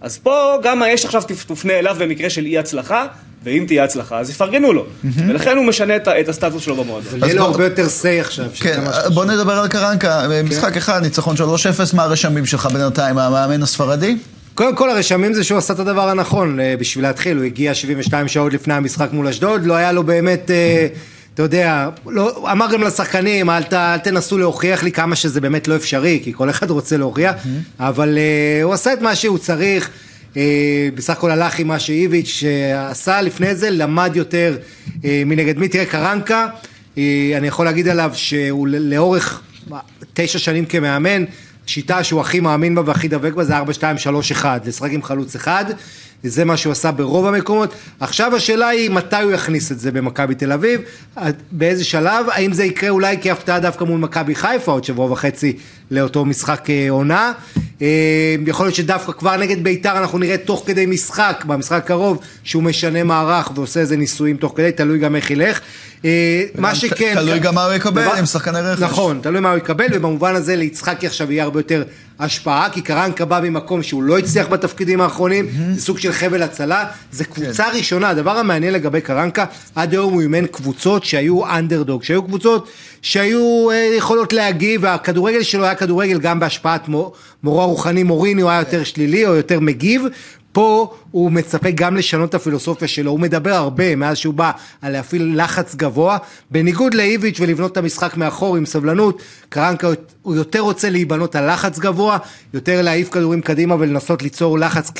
אז 0.00 0.18
פה 0.18 0.56
גם 0.62 0.82
יש 0.88 1.04
עכשיו 1.04 1.22
תופנה 1.46 1.72
אליו 1.72 1.96
במקרה 1.98 2.30
של 2.30 2.46
אי 2.46 2.58
הצלחה, 2.58 3.06
ואם 3.44 3.64
תהיה 3.66 3.84
הצלחה, 3.84 4.18
אז 4.18 4.30
יפרגנו 4.30 4.72
לו. 4.72 4.86
ולכן 5.28 5.56
הוא 5.56 5.64
משנה 5.64 5.96
את 5.96 6.28
הסטטוס 6.28 6.62
שלו 6.62 6.76
במועדון. 6.76 7.20
יהיה 7.22 7.34
לו 7.34 7.44
הרבה 7.44 7.64
יותר 7.64 7.86
say 7.86 8.20
עכשיו. 8.20 8.46
כן, 8.60 8.80
שחשוב. 8.86 9.14
בוא 9.14 9.24
נדבר 9.24 9.52
על 9.52 9.68
קרנקה, 9.68 10.26
משחק 10.44 10.76
אחד, 10.76 11.02
ניצחון 11.02 11.36
3-0, 11.36 11.40
מה 11.96 12.02
הרשמים 12.02 12.46
שלך 12.46 12.66
בינתיים, 12.66 13.18
המאמן 13.18 13.62
הספרדי? 13.62 14.16
קודם 14.54 14.76
כל 14.76 14.90
הרשמים 14.90 15.34
זה 15.34 15.44
שהוא 15.44 15.58
עשה 15.58 15.74
את 15.74 15.78
הדבר 15.78 16.08
הנכון 16.08 16.60
אה, 16.60 16.74
בשביל 16.78 17.04
להתחיל, 17.04 17.36
הוא 17.36 17.44
הגיע 17.44 17.74
72 17.74 18.28
שעות 18.28 18.52
לפני 18.52 18.74
המשחק 18.74 19.08
מול 19.12 19.28
אשדוד, 19.28 19.66
לא 19.66 19.74
היה 19.74 19.92
לו 19.92 20.04
באמת, 20.04 20.50
אה, 20.50 20.86
אתה 21.34 21.42
יודע, 21.42 21.88
לא, 22.06 22.46
אמר 22.52 22.66
גם 22.72 22.82
לשחקנים, 22.82 23.50
אל, 23.50 23.62
ת, 23.62 23.72
אל 23.72 23.98
תנסו 23.98 24.38
להוכיח 24.38 24.82
לי 24.82 24.92
כמה 24.92 25.16
שזה 25.16 25.40
באמת 25.40 25.68
לא 25.68 25.76
אפשרי, 25.76 26.20
כי 26.24 26.32
כל 26.32 26.50
אחד 26.50 26.70
רוצה 26.70 26.96
להוכיח, 26.96 27.34
אבל 27.80 28.18
אה, 28.18 28.62
הוא 28.62 28.74
עשה 28.74 28.92
את 28.92 29.00
מה 29.00 29.14
שהוא 29.14 29.38
צריך, 29.38 29.88
אה, 29.88 29.92
בסך 30.94 31.10
הכל 31.10 31.30
הלך 31.30 31.58
עם 31.58 31.68
מה 31.68 31.78
שאיביץ' 31.78 32.44
אה, 32.46 32.90
עשה. 32.90 33.20
לפני 33.22 33.54
זה, 33.54 33.70
למד 33.70 34.12
יותר 34.14 34.58
אה, 35.04 35.22
מנגד 35.26 35.58
מי, 35.58 35.68
תראה 35.68 35.86
קרנקה, 35.86 36.46
אה, 36.98 37.32
אני 37.36 37.46
יכול 37.46 37.64
להגיד 37.64 37.88
עליו 37.88 38.10
שהוא 38.14 38.68
לאורך 38.68 39.42
תשע 40.14 40.38
שנים 40.38 40.66
כמאמן, 40.66 41.24
שיטה 41.66 42.04
שהוא 42.04 42.20
הכי 42.20 42.40
מאמין 42.40 42.74
בה 42.74 42.82
והכי 42.86 43.08
דבק 43.08 43.32
בה 43.32 43.44
זה 43.44 43.56
4, 43.56 43.72
2, 43.72 43.98
3, 43.98 44.32
1, 44.32 44.66
לשחק 44.66 44.90
עם 44.92 45.02
חלוץ 45.02 45.34
אחד, 45.34 45.64
זה 46.22 46.44
מה 46.44 46.56
שהוא 46.56 46.72
עשה 46.72 46.92
ברוב 46.92 47.26
המקומות. 47.26 47.74
עכשיו 48.00 48.36
השאלה 48.36 48.68
היא 48.68 48.90
מתי 48.90 49.22
הוא 49.22 49.32
יכניס 49.32 49.72
את 49.72 49.80
זה 49.80 49.92
במכבי 49.92 50.34
תל 50.34 50.52
אביב, 50.52 50.80
באיזה 51.52 51.84
שלב, 51.84 52.26
האם 52.30 52.52
זה 52.52 52.64
יקרה 52.64 52.90
אולי 52.90 53.16
כהפתעה 53.20 53.60
דווקא 53.60 53.84
מול 53.84 54.00
מכבי 54.00 54.34
חיפה 54.34 54.72
עוד 54.72 54.84
שבוע 54.84 55.12
וחצי 55.12 55.56
לאותו 55.90 56.24
משחק 56.24 56.70
אה, 56.70 56.86
עונה. 56.90 57.32
אה, 57.82 58.36
יכול 58.46 58.66
להיות 58.66 58.74
שדווקא 58.74 59.12
כבר 59.12 59.36
נגד 59.36 59.64
ביתר 59.64 59.98
אנחנו 59.98 60.18
נראה 60.18 60.36
תוך 60.36 60.62
כדי 60.66 60.86
משחק, 60.86 61.44
במשחק 61.46 61.84
הקרוב, 61.84 62.18
שהוא 62.44 62.62
משנה 62.62 63.04
מערך 63.04 63.50
ועושה 63.54 63.80
איזה 63.80 63.96
ניסויים 63.96 64.36
תוך 64.36 64.52
כדי, 64.56 64.72
תלוי 64.72 64.98
גם 64.98 65.16
איך 65.16 65.30
ילך. 65.30 65.60
אה, 66.04 66.42
מה 66.58 66.74
שכן... 66.74 67.14
תלוי 67.14 67.38
גם 67.38 67.54
מה 67.54 67.64
הוא 67.64 67.72
יקבל 67.72 68.08
עם 68.18 68.26
שחקני 68.26 68.60
רכש. 68.60 68.82
נכון, 68.82 69.20
תלוי 69.22 69.40
מה 69.40 69.50
הוא 69.50 69.58
יקבל, 69.58 69.86
ובמובן 69.92 70.34
הזה 70.34 70.56
ליצחקי 70.56 71.06
עכשיו 71.06 71.32
יהיה 71.32 71.44
הרבה 71.44 71.60
יותר 71.60 71.82
השפעה, 72.20 72.70
כי 72.70 72.80
קרנקה 72.82 73.24
בא 73.24 73.40
ממקום 73.42 73.82
שהוא 73.82 74.02
לא 74.02 74.18
הצליח 74.18 74.46
בתפקידים 74.48 75.00
האחרונים, 75.00 75.46
זה 75.74 75.80
סוג 75.80 75.98
של 75.98 76.12
חבל 76.12 76.42
הצלה, 76.42 76.84
זה 77.12 77.24
קבוצה 77.24 77.64
כן. 77.64 77.76
ראשונה, 77.78 78.08
הדבר 78.08 78.38
המעניין 78.38 78.72
לגבי 78.74 79.00
קרנקה, 79.00 79.44
עד 79.74 79.92
היום 79.92 80.12
הוא 80.12 80.20
אימן 80.22 80.46
קבוצות 80.46 81.04
שהיו 81.04 81.46
אנדרדוג, 81.46 82.02
שהיו 82.02 82.22
קבוצות 82.22 82.68
שהיו 83.02 83.70
אה, 83.70 83.76
יכולות 83.96 84.32
להגיב, 84.32 84.80
והכדורגל 84.84 85.42
שלו 85.42 85.64
היה 85.64 85.74
כדורגל 85.74 86.18
גם 86.18 86.40
בהשפעת 86.40 86.88
מו- 86.88 87.12
מורו 87.42 87.62
הרוחני 87.62 88.02
מוריני, 88.02 88.42
הוא 88.42 88.50
היה 88.50 88.58
יותר 88.60 88.84
שלילי 88.84 89.26
או 89.26 89.34
יותר 89.34 89.60
מגיב. 89.60 90.02
פה 90.52 90.94
הוא 91.10 91.32
מצפה 91.32 91.70
גם 91.70 91.96
לשנות 91.96 92.28
את 92.28 92.34
הפילוסופיה 92.34 92.88
שלו, 92.88 93.10
הוא 93.10 93.20
מדבר 93.20 93.54
הרבה 93.54 93.96
מאז 93.96 94.16
שהוא 94.16 94.34
בא 94.34 94.50
על 94.82 94.92
להפעיל 94.92 95.42
לחץ 95.42 95.74
גבוה, 95.74 96.18
בניגוד 96.50 96.94
לאיביץ' 96.94 97.40
ולבנות 97.40 97.72
את 97.72 97.76
המשחק 97.76 98.16
מאחור 98.16 98.56
עם 98.56 98.66
סבלנות, 98.66 99.22
קרנקה 99.48 99.88
הוא 100.22 100.36
יותר 100.36 100.60
רוצה 100.60 100.90
להיבנות 100.90 101.36
על 101.36 101.52
לחץ 101.52 101.78
גבוה, 101.78 102.18
יותר 102.54 102.82
להעיף 102.82 103.10
כדורים 103.10 103.40
קדימה 103.40 103.74
ולנסות 103.78 104.22
ליצור 104.22 104.58
לחץ 104.58 104.90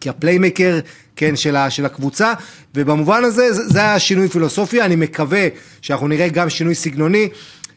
כפליימקר, 0.00 0.80
כן, 1.16 1.36
של, 1.36 1.56
של 1.68 1.86
הקבוצה, 1.86 2.32
ובמובן 2.74 3.24
הזה 3.24 3.52
זה, 3.52 3.68
זה 3.68 3.78
היה 3.78 3.98
שינוי 3.98 4.28
פילוסופיה, 4.28 4.84
אני 4.84 4.96
מקווה 4.96 5.48
שאנחנו 5.82 6.08
נראה 6.08 6.28
גם 6.28 6.50
שינוי 6.50 6.74
סגנוני. 6.74 7.28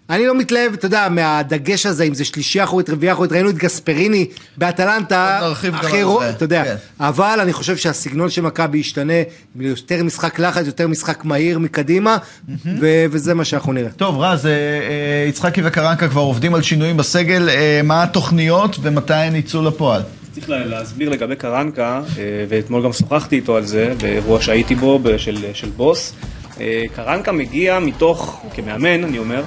אני 0.09 0.27
לא 0.27 0.35
מתלהב, 0.37 0.73
אתה 0.73 0.85
יודע, 0.85 1.07
מהדגש 1.09 1.85
הזה, 1.85 2.03
אם 2.03 2.13
זה 2.13 2.25
שלישי 2.25 2.63
אחורית, 2.63 2.89
רביעי 2.89 3.11
אחורית, 3.13 3.31
ראינו 3.31 3.49
את 3.49 3.57
גספריני 3.57 4.25
באטלנטה, 4.57 5.39
עוד 5.39 5.47
נרחיב 5.49 5.73
גם 5.73 5.79
אחרי 5.79 5.99
על 5.99 6.05
רו- 6.05 6.19
זה, 6.19 6.29
אתה 6.29 6.43
יודע, 6.43 6.63
כן. 6.65 6.75
אבל 6.99 7.39
אני 7.41 7.53
חושב 7.53 7.77
שהסגנון 7.77 8.29
של 8.29 8.41
מכבי 8.41 8.77
ישתנה, 8.77 9.13
יותר 9.59 10.03
משחק 10.03 10.39
לחץ, 10.39 10.65
יותר 10.65 10.87
משחק 10.87 11.25
מהיר 11.25 11.59
מקדימה, 11.59 12.17
ו- 12.65 13.05
וזה 13.11 13.33
מה 13.33 13.45
שאנחנו 13.45 13.73
נראה. 13.73 13.89
טוב, 13.91 14.17
רז, 14.19 14.45
אה, 14.45 14.51
אה, 14.51 15.25
יצחקי 15.29 15.61
וקרנקה 15.63 16.07
כבר 16.07 16.21
עובדים 16.21 16.55
על 16.55 16.61
שינויים 16.61 16.97
בסגל, 16.97 17.49
אה, 17.49 17.81
מה 17.83 18.03
התוכניות 18.03 18.77
ומתי 18.81 19.13
הן 19.13 19.35
יצאו 19.35 19.61
לפועל? 19.63 20.01
צריך 20.31 20.49
לה- 20.49 20.65
להסביר 20.65 21.09
לגבי 21.09 21.35
קרנקה, 21.35 22.01
אה, 22.17 22.23
ואתמול 22.49 22.83
גם 22.83 22.93
שוחחתי 22.93 23.35
איתו 23.35 23.55
על 23.57 23.65
זה, 23.65 23.93
באירוע 24.01 24.41
שהייתי 24.41 24.75
בו 24.75 24.99
של, 25.17 25.37
של 25.53 25.69
בוס. 25.69 26.13
אה, 26.61 26.81
קרנקה 26.95 27.31
מגיע 27.31 27.79
מתוך, 27.79 28.41
כמאמן 28.55 29.03
אני 29.03 29.17
אומר, 29.17 29.43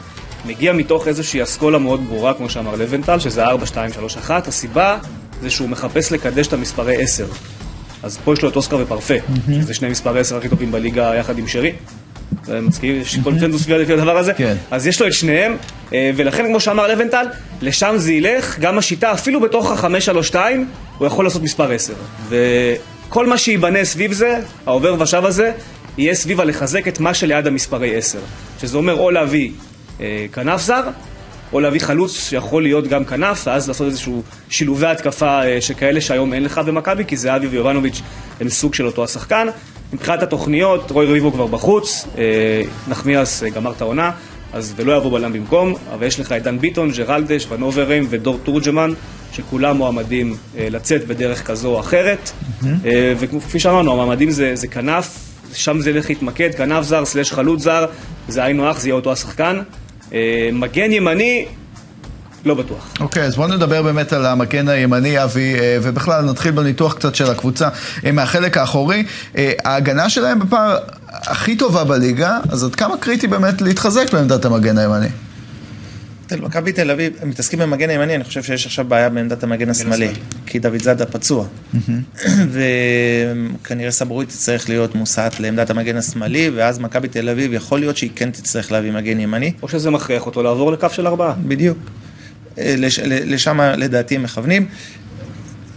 מגיע 0.46 0.72
מתוך 0.72 1.08
איזושהי 1.08 1.42
אסכולה 1.42 1.78
מאוד 1.78 2.06
ברורה, 2.08 2.34
כמו 2.34 2.50
שאמר 2.50 2.74
לבנטל, 2.76 3.18
שזה 3.18 3.44
4, 3.44 3.66
2, 3.66 3.92
3, 3.92 4.16
1. 4.16 4.48
הסיבה 4.48 4.98
זה 5.42 5.50
שהוא 5.50 5.68
מחפש 5.68 6.12
לקדש 6.12 6.46
את 6.46 6.52
המספרי 6.52 7.02
10. 7.02 7.26
אז 8.02 8.18
פה 8.24 8.32
יש 8.32 8.42
לו 8.42 8.48
את 8.48 8.56
אוסקר 8.56 8.78
ופרפה, 8.80 9.14
שזה 9.60 9.74
שני 9.74 9.88
מספרי 9.88 10.20
10 10.20 10.36
הכי 10.36 10.48
טובים 10.48 10.72
בליגה 10.72 11.14
יחד 11.14 11.38
עם 11.38 11.48
שרי. 11.48 11.72
זה 12.44 12.60
מסכים, 12.60 13.00
יש 13.00 13.18
קונצנזוס 13.22 13.62
סביב 13.62 13.76
לפי 13.76 13.92
הדבר 13.92 14.18
הזה. 14.18 14.34
כן. 14.34 14.56
אז 14.70 14.86
יש 14.86 15.00
לו 15.00 15.06
את 15.06 15.12
שניהם, 15.12 15.56
אה, 15.92 16.10
ולכן 16.16 16.46
כמו 16.46 16.60
שאמר 16.60 16.86
לבנטל, 16.86 17.26
לשם 17.62 17.94
זה 17.96 18.12
ילך, 18.12 18.58
גם 18.58 18.78
השיטה, 18.78 19.12
אפילו 19.12 19.40
בתוך 19.40 19.84
ה-5-3-2, 19.84 20.36
הוא 20.98 21.06
יכול 21.06 21.24
לעשות 21.24 21.42
מספר 21.42 21.72
10. 21.72 21.94
וכל 22.28 23.26
מה 23.26 23.38
שייבנה 23.38 23.84
סביב 23.84 24.12
זה, 24.12 24.40
העובר 24.66 24.94
ושב 24.98 25.24
הזה, 25.24 25.52
יהיה 25.98 26.14
סביב 26.14 26.40
הלחזק 26.40 26.88
את 26.88 27.00
מה 27.00 27.14
שליד 27.14 27.46
המספרי 27.46 27.96
10. 27.96 28.18
שזה 28.60 28.76
אומר 28.76 28.98
או 28.98 29.10
להביא 29.10 29.50
כנף 30.32 30.60
זר, 30.60 30.82
או 31.52 31.60
להביא 31.60 31.80
חלוץ 31.80 32.28
שיכול 32.28 32.62
להיות 32.62 32.86
גם 32.86 33.04
כנף, 33.04 33.46
ואז 33.46 33.68
לעשות 33.68 33.86
איזשהו 33.86 34.22
שילובי 34.48 34.86
התקפה 34.86 35.42
אה, 35.44 35.60
שכאלה 35.60 36.00
שהיום 36.00 36.32
אין 36.32 36.44
לך 36.44 36.58
במכבי, 36.58 37.04
כי 37.04 37.16
זהבי 37.16 37.46
ויובנוביץ' 37.46 38.02
הם 38.40 38.48
סוג 38.48 38.74
של 38.74 38.86
אותו 38.86 39.04
השחקן. 39.04 39.46
מבחינת 39.92 40.22
התוכניות, 40.22 40.90
רוי 40.90 41.06
ריבו 41.06 41.32
כבר 41.32 41.46
בחוץ, 41.46 42.06
אה, 42.18 42.62
נחמיאס 42.88 43.42
אה, 43.42 43.48
גמר 43.48 43.72
את 43.72 43.80
העונה, 43.80 44.10
אז 44.52 44.72
ולא 44.76 44.96
יבוא 44.96 45.18
בלם 45.18 45.32
במקום, 45.32 45.74
אבל 45.94 46.06
יש 46.06 46.20
לך 46.20 46.32
את 46.32 46.42
דן 46.42 46.58
ביטון, 46.58 46.90
ג'רלדש, 46.90 47.46
ונוברים 47.50 48.06
ודור 48.10 48.38
תורג'מן, 48.42 48.92
שכולם 49.32 49.76
מועמדים 49.76 50.36
אה, 50.58 50.68
לצאת 50.70 51.06
בדרך 51.06 51.46
כזו 51.46 51.68
או 51.68 51.80
אחרת. 51.80 52.30
אה, 52.84 53.14
וכפי 53.18 53.60
שאמרנו, 53.60 53.92
המועמדים 53.92 54.30
זה, 54.30 54.56
זה 54.56 54.68
כנף, 54.68 55.18
שם 55.52 55.80
זה 55.80 55.90
ילך 55.90 56.08
להתמקד, 56.08 56.54
כנף 56.54 56.84
זר 56.84 57.04
סלש 57.04 57.32
חלוץ 57.32 57.62
זר, 57.62 57.86
זה 58.28 58.44
היינו 58.44 58.68
הך, 58.68 58.80
זה 58.80 58.88
יהיה 58.88 58.94
אותו 58.94 59.12
השחקן. 59.12 59.60
אה, 60.12 60.48
מגן 60.52 60.92
ימני, 60.92 61.46
לא 62.44 62.54
בטוח. 62.54 62.94
אוקיי, 63.00 63.22
אז 63.22 63.36
בואו 63.36 63.48
נדבר 63.48 63.82
באמת 63.82 64.12
על 64.12 64.26
המגן 64.26 64.68
הימני, 64.68 65.24
אבי, 65.24 65.54
אה, 65.54 65.78
ובכלל 65.82 66.24
נתחיל 66.24 66.50
בניתוח 66.50 66.94
קצת 66.94 67.14
של 67.14 67.30
הקבוצה 67.30 67.68
אה, 68.06 68.12
מהחלק 68.12 68.56
האחורי. 68.56 69.04
ההגנה 69.64 70.10
שלהם 70.10 70.38
בפער 70.38 70.78
הכי 71.12 71.56
טובה 71.56 71.84
בליגה, 71.84 72.38
אז 72.48 72.64
עד 72.64 72.74
כמה 72.74 72.96
קריטי 72.96 73.26
באמת 73.26 73.62
להתחזק 73.62 74.12
בעמדת 74.12 74.44
המגן 74.44 74.78
הימני? 74.78 75.08
תל- 76.26 76.40
מכבי 76.40 76.72
תל 76.72 76.90
אביב, 76.90 77.12
הם 77.22 77.28
מתעסקים 77.28 77.58
במגן 77.58 77.90
הימני, 77.90 78.14
אני 78.14 78.24
חושב 78.24 78.42
שיש 78.42 78.66
עכשיו 78.66 78.84
בעיה 78.84 79.08
בעמדת 79.08 79.42
המגן 79.42 79.70
השמאלי, 79.70 80.08
כי 80.46 80.58
דוד 80.58 80.82
זאדה 80.82 81.06
פצוע. 81.06 81.46
וכנראה 83.62 83.90
סבורית 83.90 84.28
תצטרך 84.28 84.68
להיות 84.68 84.94
מוסעת 84.94 85.40
לעמדת 85.40 85.70
המגן 85.70 85.96
השמאלי, 85.96 86.50
ואז 86.54 86.78
מכבי 86.78 87.08
תל 87.08 87.28
אביב, 87.28 87.52
יכול 87.52 87.80
להיות 87.80 87.96
שהיא 87.96 88.10
כן 88.16 88.30
תצטרך 88.30 88.72
להביא 88.72 88.92
מגן 88.92 89.20
ימני. 89.20 89.52
או 89.62 89.68
שזה 89.68 89.90
מכריח 89.90 90.26
אותו 90.26 90.42
לעבור 90.42 90.72
לקו 90.72 90.86
של 90.90 91.06
ארבעה. 91.06 91.34
בדיוק. 91.46 91.78
אה, 92.58 92.74
לשם 93.24 93.60
לדעתי 93.60 94.14
הם 94.14 94.22
מכוונים. 94.22 94.66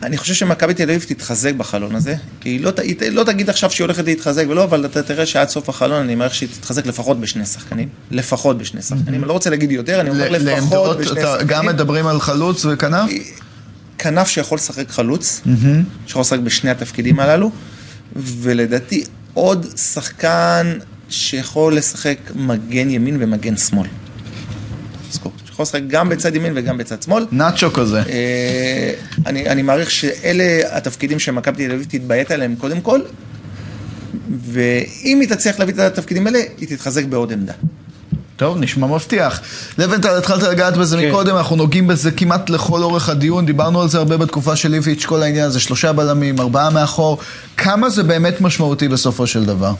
אני 0.03 0.17
חושב 0.17 0.33
שמכבי 0.33 0.73
תל 0.73 0.83
אביב 0.83 1.05
תתחזק 1.07 1.53
בחלון 1.53 1.95
הזה, 1.95 2.15
כי 2.41 2.49
היא 2.49 2.61
לא, 2.61 2.71
היא 2.81 3.09
לא 3.11 3.23
תגיד 3.23 3.49
עכשיו 3.49 3.71
שהיא 3.71 3.85
הולכת 3.85 4.05
להתחזק 4.05 4.45
ולא, 4.49 4.63
אבל 4.63 4.85
אתה 4.85 5.03
תראה 5.03 5.25
שעד 5.25 5.49
סוף 5.49 5.69
החלון 5.69 6.01
אני 6.03 6.15
מעריך 6.15 6.35
שהיא 6.35 6.49
תתחזק 6.59 6.85
לפחות 6.85 7.19
בשני 7.19 7.45
שחקנים. 7.45 7.89
לפחות 8.11 8.57
בשני 8.57 8.81
שחקנים. 8.81 9.07
אני 9.21 9.27
לא 9.27 9.33
רוצה 9.33 9.49
להגיד 9.49 9.71
יותר, 9.71 10.01
אני 10.01 10.09
אומר 10.09 10.29
ל- 10.29 10.35
לפחות 10.35 10.97
בשני 10.97 11.11
אתה- 11.21 11.37
גם 11.43 11.47
שחקנים. 11.61 11.65
מדברים 11.75 12.07
על 12.07 12.19
חלוץ 12.21 12.65
וכנף? 12.65 13.09
כנף 13.97 14.27
שיכול 14.27 14.55
לשחק 14.55 14.89
חלוץ, 14.89 15.41
שיכול 16.07 16.21
לשחק 16.21 16.39
בשני 16.39 16.69
התפקידים 16.69 17.19
הללו, 17.19 17.51
ולדעתי 18.15 19.03
עוד 19.33 19.65
שחקן 19.77 20.77
שיכול 21.09 21.75
לשחק 21.75 22.17
מגן 22.35 22.89
ימין 22.89 23.17
ומגן 23.19 23.57
שמאל. 23.57 23.87
תזכור, 25.09 25.31
שיכול 25.65 25.79
לשחק 25.79 25.91
גם 25.91 26.09
בצד 26.09 26.35
ימין 26.35 26.53
וגם 26.55 26.77
בצד 26.77 27.01
שמאל. 27.03 27.25
נאצ'ו 27.31 27.73
כזה. 27.73 28.01
אה, 28.09 28.93
אני, 29.25 29.49
אני 29.49 29.61
מעריך 29.61 29.91
שאלה 29.91 30.77
התפקידים 30.77 31.19
שמכבי 31.19 31.67
תל 31.67 31.71
אביב 31.71 31.87
תתביית 31.89 32.31
עליהם 32.31 32.55
קודם 32.55 32.81
כל, 32.81 32.99
ואם 34.51 35.19
היא 35.19 35.29
תצליח 35.29 35.59
להביא 35.59 35.73
את 35.73 35.79
התפקידים 35.79 36.27
האלה, 36.27 36.39
היא 36.57 36.67
תתחזק 36.67 37.05
בעוד 37.05 37.33
עמדה. 37.33 37.53
טוב, 38.35 38.57
נשמע 38.57 38.87
מבטיח. 38.87 39.41
לבנטל, 39.77 40.17
התחלת 40.17 40.43
לגעת 40.43 40.77
בזה 40.77 40.97
כן. 40.97 41.09
מקודם, 41.09 41.35
אנחנו 41.35 41.55
נוגעים 41.55 41.87
בזה 41.87 42.11
כמעט 42.11 42.49
לכל 42.49 42.83
אורך 42.83 43.09
הדיון, 43.09 43.45
דיברנו 43.45 43.81
על 43.81 43.89
זה 43.89 43.97
הרבה 43.97 44.17
בתקופה 44.17 44.55
של 44.55 44.73
איביץ', 44.73 45.05
כל 45.05 45.23
העניין 45.23 45.45
הזה, 45.45 45.59
שלושה 45.59 45.93
בלמים, 45.93 46.39
ארבעה 46.39 46.69
מאחור. 46.69 47.17
כמה 47.57 47.89
זה 47.89 48.03
באמת 48.03 48.41
משמעותי 48.41 48.87
בסופו 48.87 49.27
של 49.27 49.45
דבר? 49.45 49.73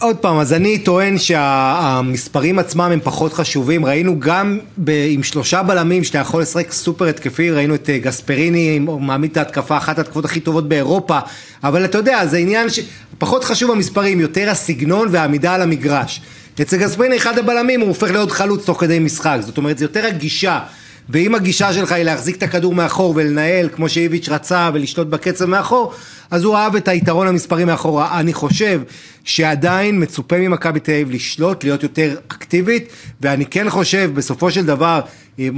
עוד 0.00 0.16
פעם, 0.16 0.38
אז 0.38 0.52
אני 0.52 0.78
טוען 0.78 1.18
שהמספרים 1.18 2.58
עצמם 2.58 2.90
הם 2.92 3.00
פחות 3.02 3.32
חשובים, 3.32 3.84
ראינו 3.84 4.20
גם 4.20 4.58
ב, 4.78 4.90
עם 5.08 5.22
שלושה 5.22 5.62
בלמים 5.62 6.04
שאתה 6.04 6.18
יכול 6.18 6.42
לשחק 6.42 6.72
סופר 6.72 7.04
התקפי, 7.04 7.50
ראינו 7.50 7.74
את 7.74 7.90
אה, 7.90 7.98
גספריני 7.98 8.78
מעמיד 8.78 9.30
את 9.30 9.36
ההתקפה, 9.36 9.76
אחת 9.76 9.98
ההתקפות 9.98 10.24
הכי 10.24 10.40
טובות 10.40 10.68
באירופה, 10.68 11.18
אבל 11.64 11.84
אתה 11.84 11.98
יודע, 11.98 12.26
זה 12.26 12.36
עניין 12.36 12.68
שפחות 12.70 13.44
חשוב 13.44 13.70
המספרים, 13.70 14.20
יותר 14.20 14.50
הסגנון 14.50 15.08
והעמידה 15.10 15.54
על 15.54 15.62
המגרש. 15.62 16.20
אצל 16.60 16.76
גספריני 16.76 17.16
אחד 17.16 17.38
הבלמים 17.38 17.80
הוא 17.80 17.88
הופך 17.88 18.10
להיות 18.10 18.30
חלוץ 18.30 18.64
תוך 18.66 18.80
כדי 18.80 18.98
משחק, 18.98 19.38
זאת 19.40 19.56
אומרת 19.56 19.78
זה 19.78 19.84
יותר 19.84 20.06
הגישה 20.06 20.60
ואם 21.08 21.34
הגישה 21.34 21.72
שלך 21.72 21.92
היא 21.92 22.04
להחזיק 22.04 22.36
את 22.36 22.42
הכדור 22.42 22.74
מאחור 22.74 23.12
ולנהל 23.16 23.68
כמו 23.68 23.88
שאיביץ' 23.88 24.28
רצה 24.28 24.70
ולשלוט 24.74 25.06
בקצב 25.06 25.44
מאחור, 25.44 25.92
אז 26.30 26.44
הוא 26.44 26.56
אהב 26.56 26.76
את 26.76 26.88
היתרון 26.88 27.28
המספרי 27.28 27.64
מאחורה. 27.64 28.20
אני 28.20 28.32
חושב 28.32 28.80
שעדיין 29.24 30.02
מצופה 30.02 30.38
ממכבי 30.38 30.80
תל 30.80 30.92
אביב 30.92 31.10
לשלוט, 31.10 31.64
להיות 31.64 31.82
יותר 31.82 32.16
אקטיבית, 32.28 32.88
ואני 33.20 33.46
כן 33.46 33.70
חושב 33.70 34.10
בסופו 34.14 34.50
של 34.50 34.66
דבר, 34.66 35.00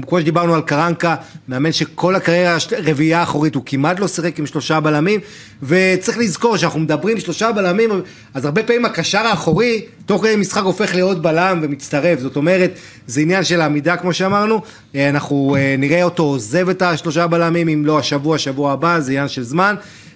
כמו 0.06 0.20
שדיברנו 0.20 0.54
על 0.54 0.60
קרנקה, 0.60 1.14
מאמן 1.48 1.72
שכל 1.72 2.14
הקריירה 2.14 2.56
רביעייה 2.84 3.22
אחורית 3.22 3.54
הוא 3.54 3.62
כמעט 3.66 4.00
לא 4.00 4.08
שיחק 4.08 4.38
עם 4.38 4.46
שלושה 4.46 4.80
בלמים, 4.80 5.20
וצריך 5.62 6.18
לזכור 6.18 6.56
שאנחנו 6.56 6.80
מדברים 6.80 7.20
שלושה 7.20 7.52
בלמים, 7.52 7.90
אז 8.34 8.44
הרבה 8.44 8.62
פעמים 8.62 8.84
הקשר 8.84 9.18
האחורי, 9.18 9.84
תוך 10.06 10.22
כדי 10.22 10.36
משחק 10.36 10.62
הופך 10.62 10.94
לעוד 10.94 11.22
בלם 11.22 11.58
ומצטרף, 11.62 12.20
זאת 12.20 12.36
אומרת, 12.36 12.70
זה 13.06 13.20
עניין 13.20 13.44
של 13.44 13.60
העמידה 13.60 13.96
כמו 13.96 14.12
שאמרנו, 14.12 14.62
אנחנו 14.94 15.56
אה, 15.58 15.74
נראה 15.78 16.02
אותו 16.02 16.22
עוזב 16.22 16.68
את 16.68 16.82
השלושה 16.82 17.26
בלמים, 17.26 17.68
אם 17.68 17.86
לא 17.86 17.98
השבוע, 17.98 18.38
שבוע 18.38 18.72
הבא, 18.72 19.00
זה 19.00 19.12
עניין 19.12 19.28
של 19.28 19.42
זמן. 19.42 19.74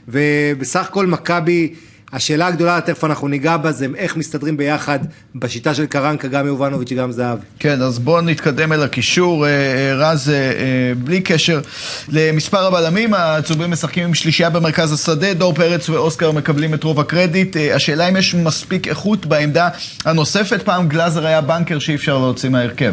ובסך 0.09 0.87
הכל 0.89 1.07
מכבי, 1.07 1.75
השאלה 2.13 2.47
הגדולה, 2.47 2.81
תכף 2.81 3.05
אנחנו 3.05 3.29
ניגע 3.29 3.57
בה, 3.57 3.73
זה 3.73 3.87
איך 3.97 4.17
מסתדרים 4.17 4.57
ביחד 4.57 4.99
בשיטה 5.35 5.75
של 5.75 5.87
קרנקה, 5.87 6.29
גם 6.29 6.47
יובנוביץ' 6.47 6.93
וגם 6.93 7.13
זהב. 7.13 7.39
כן, 7.59 7.83
אז 7.83 7.99
בואו 7.99 8.21
נתקדם 8.21 8.73
אל 8.73 8.83
הקישור. 8.83 9.47
אה, 9.47 9.51
אה, 9.51 9.95
רז, 9.95 10.31
אה, 10.31 10.93
בלי 10.99 11.21
קשר 11.21 11.61
למספר 12.09 12.67
הבלמים, 12.67 13.15
הצהובים 13.15 13.71
משחקים 13.71 14.05
עם 14.05 14.15
שלישייה 14.15 14.51
במרכז 14.51 14.93
השדה, 14.93 15.35
דור 15.35 15.55
פרץ 15.55 15.89
ואוסקר 15.89 16.33
מקבלים 16.33 16.75
את 16.75 16.85
רוב 16.85 17.01
הקרדיט. 17.01 17.57
השאלה 17.75 18.09
אם 18.09 18.17
יש 18.17 18.35
מספיק 18.35 18.89
איכות 18.89 19.27
בעמדה 19.27 19.69
הנוספת, 20.05 20.63
פעם 20.63 20.89
גלאזר 20.89 21.27
היה 21.27 21.41
בנקר 21.41 21.79
שאי 21.79 21.95
אפשר 21.95 22.19
להוציא 22.19 22.49
מההרכב. 22.49 22.93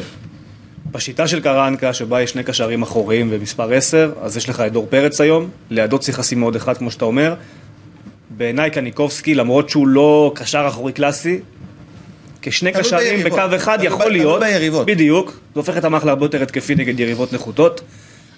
בשיטה 0.92 1.28
של 1.28 1.40
קרנקה, 1.40 1.94
שבה 1.94 2.22
יש 2.22 2.32
שני 2.32 2.44
קשרים 2.44 2.82
אחוריים 2.82 3.30
ומספר 3.32 3.74
10, 3.74 4.12
אז 4.22 4.38
יש 4.38 4.50
לך 4.50 4.60
את 4.60 4.72
דור 4.72 4.88
פרץ 4.90 5.22
היום, 5.22 5.50
לידו 5.70 6.00
צריך 6.00 6.20
לשים 6.20 6.42
עוד 6.42 6.56
אחד, 6.56 6.78
כמו 6.78 6.92
שאתה 6.92 7.06
אומר. 7.06 7.34
בעיניי 8.40 8.72
קניקובסקי, 8.72 9.36
למרות 9.36 9.70
שהוא 9.70 9.88
לא 9.88 10.32
קשר 10.36 10.66
אחורי 10.68 10.94
קלאסי, 10.94 11.40
כשני 12.42 12.72
קשרים 12.72 13.24
בקו 13.24 13.56
אחד 13.56 13.80
יכול 13.82 14.12
להיות, 14.12 14.44
בדיוק, 14.86 15.30
זה 15.30 15.60
הופך 15.60 15.78
את 15.78 15.84
המח 15.84 16.04
להרבה 16.04 16.26
יותר 16.26 16.44
התקפי 16.44 16.76
נגד 16.76 17.00
יריבות 17.00 17.34
נחותות. 17.34 17.82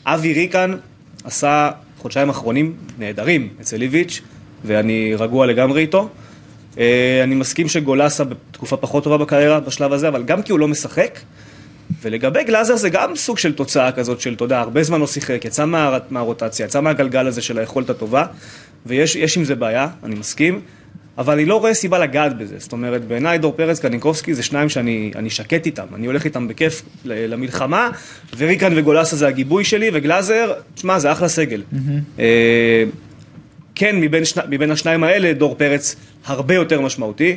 אבי 0.05 0.33
ריקן 0.33 0.77
עשה 1.23 1.69
חודשיים 1.97 2.29
אחרונים 2.29 2.73
נהדרים 2.99 3.49
אצל 3.61 3.81
איביץ', 3.81 4.21
ואני 4.65 5.15
רגוע 5.15 5.45
לגמרי 5.45 5.81
איתו. 5.81 6.09
אה, 6.77 7.21
אני 7.23 7.35
מסכים 7.35 7.67
שגולסה 7.67 8.23
בתקופה 8.23 8.77
פחות 8.77 9.03
טובה 9.03 9.17
בקריירה 9.17 9.59
בשלב 9.59 9.93
הזה, 9.93 10.07
אבל 10.07 10.23
גם 10.23 10.41
כי 10.41 10.51
הוא 10.51 10.59
לא 10.59 10.67
משחק, 10.67 11.19
ולגבי 12.01 12.43
גלאזר 12.43 12.75
זה 12.75 12.89
גם 12.89 13.15
סוג 13.15 13.37
של 13.37 13.53
תוצאה 13.53 13.91
כזאת 13.91 14.21
של, 14.21 14.33
אתה 14.33 14.43
יודע, 14.43 14.59
הרבה 14.59 14.83
זמן 14.83 14.99
לא 14.99 15.07
שיחק, 15.07 15.45
יצא 15.45 15.65
מה, 15.65 15.97
מהרוטציה, 16.09 16.65
יצא 16.65 16.81
מהגלגל 16.81 17.27
הזה 17.27 17.41
של 17.41 17.59
היכולת 17.59 17.89
הטובה, 17.89 18.25
ויש 18.85 19.37
עם 19.37 19.43
זה 19.43 19.55
בעיה, 19.55 19.87
אני 20.03 20.15
מסכים, 20.15 20.61
אבל 21.17 21.33
אני 21.33 21.45
לא 21.45 21.55
רואה 21.55 21.73
סיבה 21.73 21.99
לגעת 21.99 22.37
בזה. 22.37 22.55
זאת 22.57 22.71
אומרת, 22.71 23.05
בעיניי 23.05 23.37
דור 23.37 23.53
פרץ, 23.57 23.79
קניקובסקי 23.79 24.33
זה 24.33 24.43
שניים 24.43 24.69
שאני 24.69 25.29
שקט 25.29 25.65
איתם, 25.65 25.85
אני 25.95 26.07
הולך 26.07 26.25
איתם 26.25 26.47
בכיף 26.47 26.81
למלחמה, 27.05 27.89
וריקן 28.37 28.73
וגולסה 28.75 29.15
זה 29.15 29.27
הגיבוי 29.27 29.63
שלי, 29.63 29.89
וגלאזר, 29.93 30.53
תשמע, 30.75 30.99
זה 30.99 31.11
אחלה 31.11 31.27
סגל. 31.27 31.63
אה, 32.19 32.83
כן, 33.75 33.95
מבין, 33.99 34.25
שני, 34.25 34.43
מבין 34.49 34.71
השניים 34.71 35.03
האלה, 35.03 35.33
דור 35.33 35.55
פרץ 35.55 35.95
הרבה 36.25 36.55
יותר 36.55 36.81
משמעותי, 36.81 37.35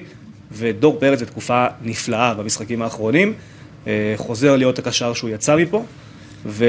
ודור 0.53 0.97
פרץ 1.01 1.19
זו 1.19 1.25
תקופה 1.25 1.67
נפלאה 1.83 2.35
במשחקים 2.35 2.83
האחרונים. 2.83 3.33
אה, 3.87 4.15
חוזר 4.17 4.57
להיות 4.57 4.79
הקשר 4.79 5.13
שהוא 5.13 5.31
יצא 5.31 5.57
מפה, 5.57 5.85
ו, 6.47 6.65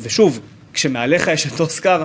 ושוב, 0.00 0.40
כשמעליך 0.72 1.28
יש 1.28 1.46
את 1.46 1.60
אוסקר, 1.60 2.04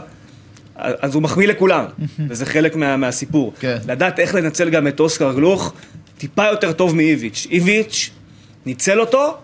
אז 0.75 1.15
הוא 1.15 1.23
מחמיא 1.23 1.47
לכולם, 1.47 1.85
וזה 2.29 2.45
חלק 2.45 2.75
מה, 2.75 2.97
מהסיפור. 2.97 3.53
כן. 3.59 3.77
לדעת 3.87 4.19
איך 4.19 4.35
לנצל 4.35 4.69
גם 4.69 4.87
את 4.87 4.99
אוסקר 4.99 5.33
גלוך, 5.33 5.73
טיפה 6.17 6.45
יותר 6.45 6.71
טוב 6.71 6.95
מאיביץ'. 6.95 7.47
איביץ' 7.51 8.09
ניצל 8.65 8.99
אותו, 8.99 9.37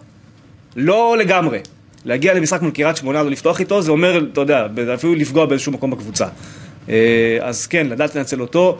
לא 0.75 1.15
לגמרי. 1.19 1.59
להגיע 2.05 2.33
למשחק 2.33 2.61
מול 2.61 2.71
קריית 2.71 2.97
שמונה 2.97 3.23
ולפתוח 3.23 3.59
איתו, 3.59 3.81
זה 3.81 3.91
אומר, 3.91 4.23
אתה 4.33 4.41
יודע, 4.41 4.67
אפילו 4.93 5.15
לפגוע 5.15 5.45
באיזשהו 5.45 5.71
מקום 5.71 5.91
בקבוצה. 5.91 6.27
אה, 6.89 7.37
אז 7.41 7.67
כן, 7.67 7.87
לדעת 7.87 8.15
לנצל 8.15 8.41
אותו. 8.41 8.77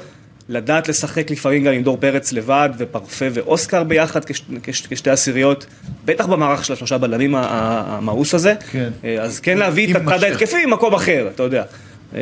לדעת 0.50 0.88
לשחק 0.88 1.32
לפעמים 1.32 1.64
גם 1.64 1.74
עם 1.74 1.84
דור 1.84 1.98
פרץ 2.00 2.32
לבד 2.32 2.70
ופרפה 2.78 3.26
ואוסקר 3.34 3.84
ביחד 3.84 4.26
כש, 4.26 4.42
כש, 4.64 4.88
כשתי 4.88 5.10
עשיריות, 5.10 5.66
בטח 6.06 6.26
במערך 6.26 6.66
של 6.66 6.74
השלושה 6.74 6.98
בלמים 6.98 7.36
המאוס 7.36 8.34
הזה. 8.34 8.54
כן. 8.72 8.90
אה, 9.04 9.22
אז 9.22 9.40
כן 9.40 9.58
להביא 9.58 9.92
את 9.92 10.02
הצד 10.02 10.24
ההתקפי 10.24 10.66
ממקום 10.66 10.94
אחר, 10.94 11.28
אתה 11.36 11.44
יודע. 11.44 11.64
אה, 12.16 12.22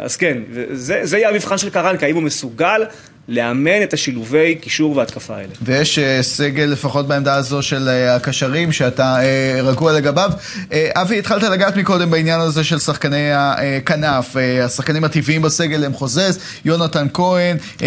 אז 0.00 0.16
כן, 0.16 0.38
זה, 0.72 1.00
זה 1.02 1.18
יהיה 1.18 1.28
המבחן 1.28 1.58
של 1.58 1.70
קרנקה, 1.70 2.06
האם 2.06 2.14
הוא 2.14 2.22
מסוגל 2.22 2.82
לאמן 3.28 3.82
את 3.82 3.92
השילובי 3.92 4.54
קישור 4.54 4.96
והתקפה 4.96 5.36
האלה. 5.36 5.52
ויש 5.62 5.98
uh, 5.98 6.22
סגל, 6.22 6.64
לפחות 6.64 7.08
בעמדה 7.08 7.34
הזו 7.34 7.62
של 7.62 7.88
uh, 7.88 8.16
הקשרים, 8.16 8.72
שאתה 8.72 9.16
uh, 9.16 9.62
רגוע 9.62 9.92
לגביו. 9.92 10.30
Uh, 10.54 10.74
אבי, 10.94 11.18
התחלת 11.18 11.42
לגעת 11.42 11.76
מקודם 11.76 12.10
בעניין 12.10 12.40
הזה 12.40 12.64
של 12.64 12.78
שחקני 12.78 13.30
הכנף. 13.32 14.36
Uh, 14.36 14.64
השחקנים 14.64 15.04
הטבעיים 15.04 15.42
בסגל 15.42 15.84
הם 15.84 15.92
חוזז, 15.92 16.38
יונתן 16.64 17.06
כהן, 17.14 17.56
uh, 17.56 17.80
uh, 17.80 17.82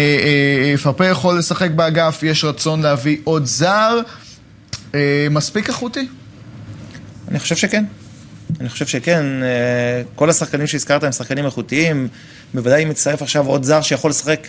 פרפה 0.82 1.06
יכול 1.06 1.38
לשחק 1.38 1.70
באגף, 1.70 2.22
יש 2.22 2.44
רצון 2.44 2.82
להביא 2.82 3.16
עוד 3.24 3.44
זר. 3.44 4.00
Uh, 4.92 4.94
מספיק 5.30 5.68
איכותי? 5.68 6.08
אני 7.28 7.38
חושב 7.38 7.56
שכן. 7.56 7.84
אני 8.60 8.68
חושב 8.68 8.86
שכן, 8.86 9.26
כל 10.14 10.30
השחקנים 10.30 10.66
שהזכרת 10.66 11.04
הם 11.04 11.12
שחקנים 11.12 11.44
איכותיים, 11.44 12.08
בוודאי 12.54 12.82
אם 12.82 12.88
מצטרף 12.88 13.22
עכשיו 13.22 13.46
עוד 13.46 13.62
זר 13.62 13.82
שיכול 13.82 14.10
לשחק 14.10 14.48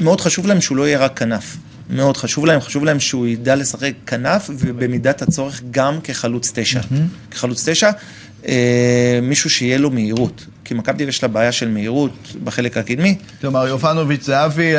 מאוד 0.00 0.20
חשוב 0.20 0.46
להם 0.46 0.60
שהוא 0.60 0.76
לא 0.76 0.88
יהיה 0.88 0.98
רק 0.98 1.18
כנף. 1.18 1.56
מאוד 1.90 2.16
חשוב 2.16 2.46
להם, 2.46 2.60
חשוב 2.60 2.84
להם 2.84 3.00
שהוא 3.00 3.26
ידע 3.26 3.56
לשחק 3.56 3.92
כנף 4.06 4.50
ובמידת 4.50 5.22
הצורך 5.22 5.62
גם 5.70 6.00
כחלוץ 6.00 6.52
תשע. 6.54 6.80
Mm-hmm. 6.80 7.30
כחלוץ 7.30 7.68
תשע, 7.68 7.90
אה, 8.48 9.18
מישהו 9.22 9.50
שיהיה 9.50 9.78
לו 9.78 9.90
מהירות. 9.90 10.46
כי 10.64 10.74
מכבי 10.74 11.04
יש 11.04 11.22
לה 11.22 11.28
בעיה 11.28 11.52
של 11.52 11.68
מהירות 11.68 12.12
בחלק 12.44 12.76
הקדמי. 12.76 13.18
כלומר, 13.40 13.68
יובנוביץ' 13.68 14.24
זהבי 14.24 14.72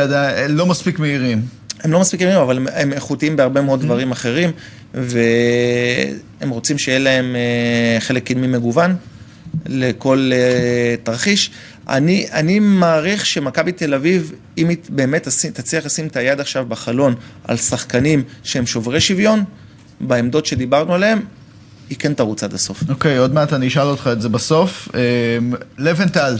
לא 0.50 0.66
מספיק 0.66 1.00
מהירים. 1.00 1.42
הם 1.84 1.92
לא 1.92 2.00
מספיק 2.00 2.22
מהירים, 2.22 2.42
אבל 2.42 2.68
הם 2.74 2.94
איכותיים 2.94 3.36
בהרבה 3.36 3.62
מאוד 3.62 3.82
mm-hmm. 3.82 3.86
דברים 3.86 4.12
אחרים, 4.12 4.52
והם 4.96 6.50
רוצים 6.50 6.78
שיהיה 6.78 7.00
להם 7.00 7.36
אה, 7.36 8.00
חלק 8.00 8.24
קדמי 8.24 8.48
מגוון 8.48 8.96
לכל 9.66 10.30
אה, 10.34 10.96
תרחיש. 11.04 11.52
אני, 11.90 12.28
אני 12.32 12.60
מעריך 12.60 13.26
שמכבי 13.26 13.72
תל 13.72 13.94
אביב, 13.94 14.32
אם 14.58 14.70
היא 14.70 14.78
באמת 14.90 15.28
תצליח 15.54 15.86
לשים 15.86 16.08
את 16.08 16.16
היד 16.16 16.40
עכשיו 16.40 16.66
בחלון 16.66 17.16
על 17.44 17.58
שחקנים 17.58 18.24
שהם 18.44 18.66
שוברי 18.66 19.02
שוויון, 19.02 19.44
בעמדות 20.02 20.46
שדיברנו 20.46 20.94
עליהם, 20.94 21.22
היא 21.90 21.98
כן 21.98 22.14
תרוץ 22.14 22.44
עד 22.44 22.54
הסוף. 22.54 22.84
אוקיי, 22.90 23.18
okay, 23.18 23.20
עוד 23.20 23.34
מעט 23.34 23.54
אני 23.54 23.68
אשאל 23.68 23.88
אותך 23.88 24.10
את 24.12 24.22
זה 24.22 24.30
בסוף. 24.30 24.90
אמ, 24.94 25.54
לבנטל, 25.78 26.36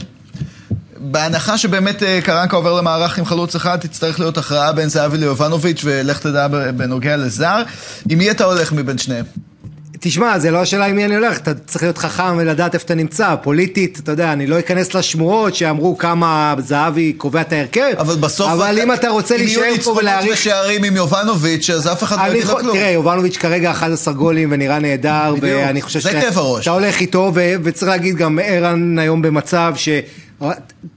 בהנחה 0.98 1.58
שבאמת 1.58 2.04
אה, 2.04 2.20
קרנקה 2.24 2.56
עובר 2.56 2.74
למערך 2.74 3.20
עם 3.20 3.26
חלוץ 3.26 3.56
אחד, 3.56 3.78
תצטרך 3.80 4.20
להיות 4.20 4.38
הכרעה 4.38 4.74
בין 4.74 4.90
זהבי 4.90 5.18
ליובנוביץ' 5.18 5.82
ולך 5.84 6.20
תדע 6.20 6.48
בנוגע 6.48 7.18
לזר. 7.18 7.64
עם 8.10 8.18
מי 8.18 8.32
אתה 8.32 8.44
הולך 8.44 8.72
מבין 8.72 8.98
שניהם? 8.98 9.26
תשמע, 10.00 10.40
זה 10.40 10.52
לא 10.52 10.62
השאלה 10.62 10.86
עם 10.86 10.96
מי 10.96 11.06
אני 11.06 11.16
הולך, 11.16 11.38
אתה 11.38 11.54
צריך 11.54 11.84
להיות 11.84 11.98
חכם 11.98 12.38
ולדעת 12.38 12.74
איפה 12.74 12.86
אתה 12.86 12.96
נמצא. 12.96 13.36
פוליטית, 13.44 14.00
אתה 14.04 14.12
יודע, 14.12 14.34
אני 14.34 14.48
לא 14.48 14.60
אכנס 14.60 14.94
לשמועות 14.94 15.56
שאמרו 15.56 15.98
כמה 15.98 16.56
זהבי 16.60 17.14
קובע 17.14 17.42
את 17.42 17.54
ההרכב. 17.54 17.92
אבל 17.98 18.16
בסוף... 18.16 18.52
אבל 18.52 18.80
אם 18.84 18.94
אתה 18.94 19.10
רוצה 19.10 19.38
להישאר 19.38 19.74
פה 19.84 19.92
ולהעריך... 19.92 20.02
אם 20.02 20.04
יהיו 20.04 20.28
ניצחונות 20.28 20.40
ושערים 20.40 20.84
עם 20.84 20.96
יובנוביץ', 20.96 21.70
אז 21.70 21.88
אף 21.88 22.04
אחד 22.04 22.18
לא 22.28 22.34
יגיד 22.34 22.48
לו 22.48 22.58
כלום. 22.58 22.78
תראה, 22.78 22.90
יובנוביץ' 22.90 23.38
כרגע 23.38 23.72
11 23.72 24.14
גולים 24.14 24.50
ונראה 24.52 24.80
נהדר, 24.80 25.36
ואני 25.42 25.82
חושב 25.82 26.00
ש... 26.00 26.04
זה 26.04 26.12
כאב 26.12 26.38
הראש. 26.38 26.64
אתה 26.64 26.72
הולך 26.72 27.00
איתו, 27.00 27.32
וצריך 27.64 27.92
להגיד 27.92 28.16
גם 28.16 28.40
ערן 28.44 29.00
היום 29.00 29.22
במצב 29.22 29.74
ש... 29.76 29.90
אתה 30.38 30.54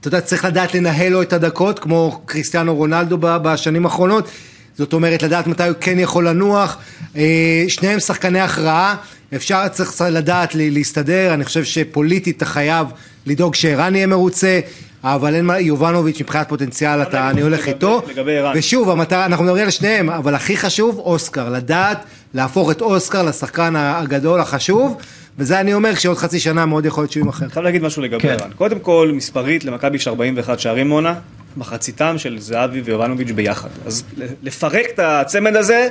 יודע, 0.07 0.21
צריך 0.21 0.45
לדעת 0.45 0.75
לנהל 0.75 1.09
לו 1.11 1.21
את 1.21 1.33
הדקות, 1.33 1.79
כמו 1.79 2.21
קריסטיאנו 2.25 2.75
רונלדו 2.75 3.17
בשנים 3.21 3.85
האחרונות. 3.85 4.29
זאת 4.77 4.93
אומרת, 4.93 5.23
לדעת 5.23 5.47
מתי 5.47 5.63
הוא 5.67 5.75
כן 5.81 5.99
יכול 5.99 6.27
לנוח. 6.27 6.77
אה, 7.15 7.63
שניהם 7.67 7.99
שחקני 7.99 8.39
הכרעה. 8.39 8.95
אפשר, 9.35 9.67
צריך 9.67 10.01
לדעת 10.11 10.49
להסתדר, 10.55 11.33
אני 11.33 11.45
חושב 11.45 11.63
שפוליטית 11.63 12.37
אתה 12.37 12.45
חייב 12.45 12.87
לדאוג 13.25 13.55
שערן 13.55 13.95
יהיה 13.95 14.07
מרוצה, 14.07 14.59
אבל 15.03 15.35
אין 15.35 15.45
מה, 15.45 15.59
יובנוביץ' 15.59 16.21
מבחינת 16.21 16.49
פוטנציאל, 16.49 17.01
אתה, 17.01 17.29
אני 17.29 17.41
הולך 17.41 17.59
לגבי- 17.59 17.71
איתו. 17.71 18.01
לגבי 18.09 18.37
ערן. 18.37 18.53
ושוב, 18.55 18.89
המטרה, 18.89 19.25
אנחנו 19.25 19.43
מדברים 19.45 19.63
על 19.65 19.69
שניהם, 19.71 20.09
אבל 20.09 20.35
הכי 20.35 20.57
חשוב, 20.57 20.97
אוסקר. 20.97 21.49
לדעת 21.49 22.03
להפוך 22.33 22.71
את 22.71 22.81
אוסקר 22.81 23.23
לשחקן 23.23 23.73
הגדול, 23.75 24.39
החשוב, 24.39 24.97
וזה 25.37 25.59
אני 25.59 25.73
אומר, 25.73 25.95
כשעוד 25.95 26.17
חצי 26.17 26.39
שנה 26.39 26.65
מאוד 26.65 26.85
יכול 26.85 27.01
להיות 27.01 27.11
שהוא 27.11 27.21
יימכר. 27.23 27.45
אני 27.45 27.51
חייב 27.53 27.65
להגיד 27.65 27.83
משהו 27.83 28.01
לגבי 28.01 28.19
כן. 28.19 28.37
ערן. 28.39 28.51
קודם 28.55 28.79
כל, 28.79 29.11
מספרית, 29.13 29.65
למכבי 29.65 29.95
יש 29.95 30.07
41 30.07 30.59
שערים 30.59 30.89
עונה, 30.89 31.13
מחציתם 31.57 32.17
של 32.17 32.39
זהבי 32.39 32.81
ויובנוביץ' 32.81 33.31
ביחד. 33.31 33.69
אז 33.85 34.03
לפרק 34.43 34.85
את 34.93 34.99
הצמד 34.99 35.55
הזה, 35.55 35.87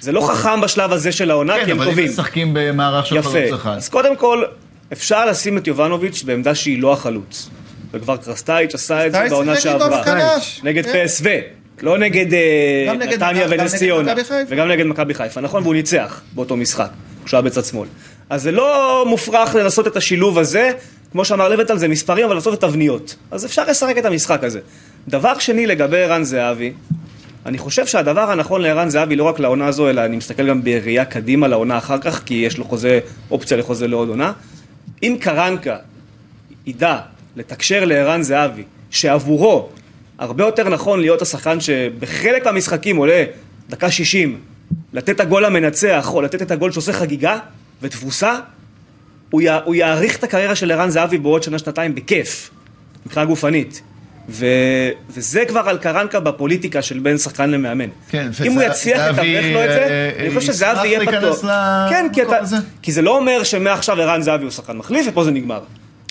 זה 0.00 0.12
לא 0.12 0.20
חכם 0.20 0.60
בשלב 0.60 0.92
הזה 0.92 1.12
של 1.12 1.30
העונה, 1.30 1.54
כי 1.58 1.64
כן, 1.64 1.70
הם 1.70 1.76
אבל 1.76 1.84
אם 1.84 1.90
טובים. 1.90 2.10
משחקים 2.10 2.50
במערך 2.54 3.06
של 3.06 3.22
חלוץ 3.22 3.34
יפה. 3.34 3.54
אחד. 3.54 3.76
אז 3.76 3.88
קודם 3.88 4.16
כל, 4.16 4.42
אפשר 4.92 5.26
לשים 5.26 5.58
את 5.58 5.66
יובנוביץ' 5.66 6.22
בעמדה 6.22 6.54
שהיא 6.54 6.82
לא 6.82 6.92
החלוץ. 6.92 7.48
וכבר 7.92 8.16
קרסטייץ' 8.16 8.74
עשה 8.74 9.06
את 9.06 9.12
זה 9.12 9.26
בעונה 9.30 9.60
שעברה. 9.60 10.02
נגד 10.62 10.84
כן. 10.84 11.04
PSV. 11.04 11.26
לא 11.82 11.98
נגד 11.98 12.34
אה, 12.34 12.92
נתניה 12.98 13.46
ונס 13.50 13.74
ציונה. 13.74 14.14
וגם 14.48 14.68
נגד 14.68 14.86
מכבי 14.86 15.14
חיפה, 15.14 15.40
נכון? 15.40 15.62
והוא 15.62 15.74
ניצח 15.74 16.20
באותו 16.34 16.56
משחק, 16.56 16.88
כשהוא 17.24 17.38
היה 17.38 17.42
בצד 17.42 17.64
שמאל. 17.64 17.88
אז 18.30 18.42
זה 18.42 18.52
לא 18.52 19.04
מופרך 19.08 19.54
לנסות 19.54 19.86
את 19.86 19.96
השילוב 19.96 20.38
הזה, 20.38 20.70
כמו 21.12 21.24
שאמר 21.24 21.48
לבטל, 21.48 21.78
זה 21.78 21.88
מספרים, 21.88 22.24
אבל 22.24 22.34
לעשות 22.34 22.54
את 22.54 22.60
תבניות. 22.60 23.16
אז 23.30 23.44
אפשר 23.44 23.64
לשחק 23.64 23.98
את 23.98 24.04
המשחק 24.04 24.44
הזה. 24.44 24.60
דבר 25.08 25.38
שני 25.38 25.66
לגבי 25.66 26.02
ערן 26.02 26.24
זהבי, 26.24 26.72
אני 27.46 27.58
חושב 27.58 27.86
שהדבר 27.86 28.30
הנכון 28.30 28.62
לערן 28.62 28.88
זהבי, 28.88 29.16
לא 29.16 29.24
רק 29.24 29.38
לעונה 29.38 29.66
הזו, 29.66 29.90
אלא 29.90 30.04
אני 30.04 30.16
מסתכל 30.16 30.48
גם 30.48 30.64
בראייה 30.64 31.04
קדימה 31.04 31.48
לעונה 31.48 31.78
אחר 31.78 31.98
כך, 31.98 32.22
כי 32.26 32.34
יש 32.34 32.58
לו 32.58 32.64
חוזה, 32.64 33.00
אופציה 33.30 33.56
לחוזה 33.56 33.88
לעוד 33.88 34.08
עונה. 34.08 34.32
אם 35.02 35.16
קרנקה 35.20 35.76
ידע 36.66 36.98
לתקשר 37.36 37.84
לערן 37.84 38.22
זהבי, 38.22 38.62
שעבורו 38.90 39.68
הרבה 40.18 40.44
יותר 40.44 40.68
נכון 40.68 41.00
להיות 41.00 41.22
השחקן 41.22 41.60
שבחלק 41.60 42.44
מהמשחקים 42.44 42.96
עולה 42.96 43.24
דקה 43.70 43.90
60, 43.90 44.40
לתת 44.92 45.20
הגול 45.20 45.44
המנצח, 45.44 46.10
או 46.14 46.22
לתת 46.22 46.42
את 46.42 46.50
הגול 46.50 46.72
שעושה 46.72 46.92
חגיגה 46.92 47.38
ותבוסה, 47.82 48.38
הוא, 49.30 49.42
י, 49.42 49.46
הוא 49.64 49.74
יאריך 49.74 50.16
את 50.16 50.24
הקריירה 50.24 50.54
של 50.54 50.72
ערן 50.72 50.90
זהבי 50.90 51.18
בעוד 51.18 51.42
שנה-שנתיים 51.42 51.94
בכיף, 51.94 52.50
מבחינה 53.06 53.24
גופנית. 53.24 53.82
ו, 54.28 54.46
וזה 55.10 55.44
כבר 55.48 55.60
על 55.60 55.78
קרנקה 55.78 56.20
בפוליטיקה 56.20 56.82
של 56.82 56.98
בין 56.98 57.18
שחקן 57.18 57.50
למאמן. 57.50 57.88
כן, 58.10 58.30
אם 58.44 58.52
הוא 58.52 58.62
יצליח 58.62 59.00
לתווך 59.00 59.46
לו 59.52 59.64
את 59.64 59.68
זה, 59.68 59.86
אה, 59.88 60.10
אני 60.20 60.34
חושב 60.34 60.52
שזהבי 60.52 60.88
יהיה 60.88 61.00
פתוח. 61.00 61.44
למקום 61.44 61.90
כן, 61.90 62.06
כי, 62.12 62.22
אתה? 62.22 62.38
כי 62.82 62.92
זה 62.92 63.02
לא 63.02 63.18
אומר 63.18 63.42
שמעכשיו 63.42 64.00
ערן 64.00 64.22
זהבי 64.22 64.42
הוא 64.42 64.50
שחקן 64.50 64.76
מחליף 64.76 65.06
ופה 65.08 65.24
זה 65.24 65.30
נגמר. 65.30 65.60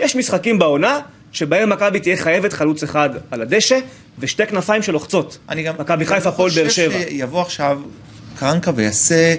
יש 0.01 0.15
משחקים 0.15 0.59
בעונה 0.59 0.99
שבהם 1.31 1.69
מכבי 1.69 1.99
תהיה 1.99 2.17
חייבת 2.17 2.53
חלוץ 2.53 2.83
אחד 2.83 3.09
על 3.31 3.41
הדשא 3.41 3.79
ושתי 4.19 4.45
כנפיים 4.45 4.83
שלוחצות. 4.83 5.37
אני 5.49 5.63
גם... 5.63 5.73
מכבי 5.79 6.05
חיפה, 6.05 6.29
הפועל 6.29 6.51
באר 6.55 6.69
שבע. 6.69 6.95
אני 6.95 7.03
חושב 7.03 7.09
שיבוא 7.09 7.41
עכשיו 7.41 7.79
קרנקה 8.39 8.71
ויעשה 8.75 9.35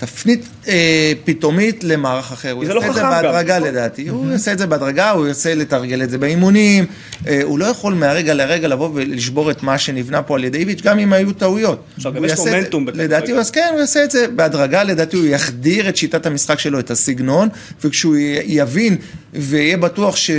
תפנית 0.00 0.48
אה, 0.68 1.12
פתאומית 1.24 1.84
למערך 1.84 2.32
אחר. 2.32 2.52
הוא 2.52 2.64
זה 2.64 2.72
יעשה 2.72 2.86
לא 2.86 2.90
את 2.90 2.94
זה 2.94 3.00
חכם 3.00 3.10
גם. 3.12 3.22
בהדרגה 3.22 3.58
לדעתי. 3.58 4.08
הוא 4.08 4.32
יעשה 4.32 4.52
את 4.52 4.58
זה 4.58 4.66
בהדרגה, 4.66 5.10
הוא 5.10 5.26
יעשה 5.26 5.54
לתרגל 5.54 6.02
את 6.02 6.10
זה 6.10 6.18
באימונים. 6.18 6.84
אה, 7.26 7.40
הוא 7.42 7.58
לא 7.58 7.64
יכול 7.64 7.94
מהרגע 7.94 8.34
לרגע 8.34 8.68
לבוא 8.68 8.90
ולשבור 8.94 9.50
את 9.50 9.62
מה 9.62 9.78
שנבנה 9.78 10.22
פה 10.22 10.34
על 10.34 10.44
ידי 10.44 10.58
איביץ', 10.58 10.80
גם 10.82 10.98
אם 10.98 11.12
היו 11.12 11.32
טעויות. 11.32 11.84
עכשיו, 11.96 12.12
גם 12.12 12.24
יש 12.24 12.32
מומנטום 12.38 12.86
בכדורגל. 12.86 13.04
לדעתי, 13.04 13.32
אז 13.32 13.50
כן, 13.50 13.68
הוא 13.72 13.80
יעשה 13.80 14.04
את 14.04 14.10
זה 14.10 14.28
בהדרגה, 14.28 14.84
לדעתי 14.84 15.16
הוא 15.16 15.26
יחדיר 15.26 15.88
את 15.88 15.96
שיטת 15.96 16.26
המשחק 16.26 16.58
שלו, 16.58 16.78
את 16.78 16.90
הסגנון, 16.90 17.48
וכשהוא 17.84 18.16
יבין 18.44 18.96
ויהיה 19.34 19.76
בטוח 19.76 20.16
ש... 20.16 20.30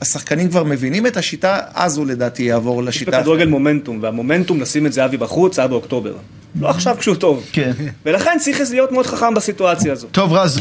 השחקנים 0.00 0.48
כבר 0.48 0.64
מבינים 0.64 1.06
את 1.06 1.16
השיטה, 1.16 1.58
אז 1.74 1.96
הוא 1.96 2.06
לדעתי 2.06 2.42
יעבור 2.42 2.82
יש 2.82 2.88
לשיטה 2.88 3.10
בכדורגל 3.10 3.46
מומנטום, 3.46 3.98
והמומנטום 4.02 4.60
לשים 4.60 4.86
את 4.86 4.92
זהבי 4.92 5.16
בחוץ 5.16 5.58
היה 5.58 5.68
באוקטובר. 5.68 6.12
לא 6.60 6.68
עכשיו 6.68 6.96
כשהוא 6.98 7.16
טוב. 7.16 7.44
כן. 7.52 7.72
ולכן 8.06 8.36
צריך 8.40 8.60
להיות 8.70 8.92
מאוד 8.92 9.06
חכם 9.06 9.34
בסיטואציה 9.34 9.92
הזו. 9.92 10.06
טוב 10.12 10.32
רז, 10.32 10.60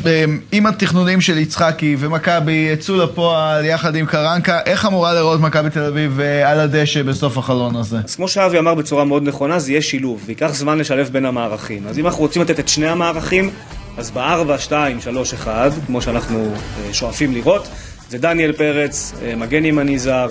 אם 0.53 0.65
התכנונים 0.65 1.21
של 1.21 1.37
יצחקי 1.37 1.95
ומכבי 1.99 2.69
יצאו 2.73 2.97
לפועל 2.97 3.65
יחד 3.65 3.95
עם 3.95 4.05
קרנקה, 4.05 4.59
איך 4.65 4.85
אמורה 4.85 5.13
לראות 5.13 5.39
מכבי 5.39 5.69
תל 5.69 5.83
אביב 5.83 6.19
אה, 6.19 6.51
על 6.51 6.59
הדשא 6.59 7.03
בסוף 7.03 7.37
החלון 7.37 7.75
הזה? 7.75 7.97
אז 8.05 8.15
כמו 8.15 8.27
שאבי 8.27 8.59
אמר 8.59 8.73
בצורה 8.73 9.03
מאוד 9.03 9.23
נכונה, 9.23 9.59
זה 9.59 9.71
יהיה 9.71 9.81
שילוב, 9.81 10.23
וייקח 10.25 10.53
זמן 10.53 10.77
לשלב 10.77 11.09
בין 11.11 11.25
המערכים. 11.25 11.87
אז 11.87 11.99
אם 11.99 12.05
אנחנו 12.05 12.21
רוצים 12.21 12.41
לתת 12.41 12.59
את 12.59 12.67
שני 12.67 12.87
המערכים, 12.87 13.49
אז 13.97 14.11
ב-4, 14.11 14.59
2, 14.59 15.01
3, 15.01 15.33
1, 15.33 15.71
כמו 15.85 16.01
שאנחנו 16.01 16.53
אה, 16.53 16.93
שואפים 16.93 17.33
לראות, 17.33 17.67
זה 18.09 18.17
דניאל 18.17 18.51
פרץ, 18.51 19.13
אה, 19.21 19.35
מגן 19.35 19.65
ימני 19.65 19.99
זר, 19.99 20.27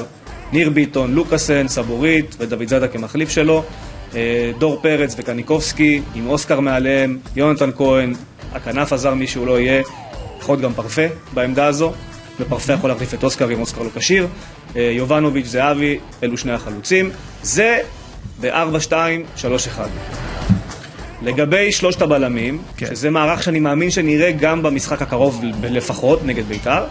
ניר 0.52 0.70
ביטון, 0.70 1.14
לוקאסן, 1.14 1.68
סבורית 1.68 2.36
ודוד 2.38 2.68
זאדה 2.68 2.88
כמחליף 2.88 3.30
שלו, 3.30 3.64
דור 4.58 4.78
פרץ 4.82 5.14
וקניקובסקי, 5.18 6.02
עם 6.14 6.26
אוסקר 6.26 6.60
מעליהם, 6.60 7.18
יונתן 7.36 7.70
כהן, 7.76 8.14
הכנף 8.52 8.92
הזר 8.92 9.14
מי 9.14 9.26
שהוא 9.26 9.46
לא 9.46 9.60
יהיה, 9.60 9.82
יכול 10.40 10.52
להיות 10.54 10.62
גם 10.64 10.74
פרפה 10.74 11.02
בעמדה 11.34 11.66
הזו, 11.66 11.92
ופרפה 12.40 12.72
יכול 12.72 12.90
להחליף 12.90 13.14
את 13.14 13.24
אוסקר 13.24 13.50
אם 13.52 13.60
אוסקר 13.60 13.82
לא 13.82 13.88
כשיר. 13.96 14.26
אה, 14.76 14.82
יובנוביץ', 14.96 15.46
זהבי, 15.46 15.98
אלו 16.22 16.38
שני 16.38 16.52
החלוצים. 16.52 17.10
זה 17.42 17.78
ב-4, 18.40 18.80
2, 18.80 19.24
3, 19.36 19.66
1. 19.68 19.88
לגבי 21.22 21.72
שלושת 21.72 22.02
הבלמים, 22.02 22.58
כן. 22.76 22.86
שזה 22.86 23.10
מערך 23.10 23.42
שאני 23.42 23.60
מאמין 23.60 23.90
שנראה 23.90 24.32
גם 24.32 24.62
במשחק 24.62 25.02
הקרוב 25.02 25.40
לפחות, 25.62 26.20
נגד 26.24 26.44
בית"ר. 26.44 26.84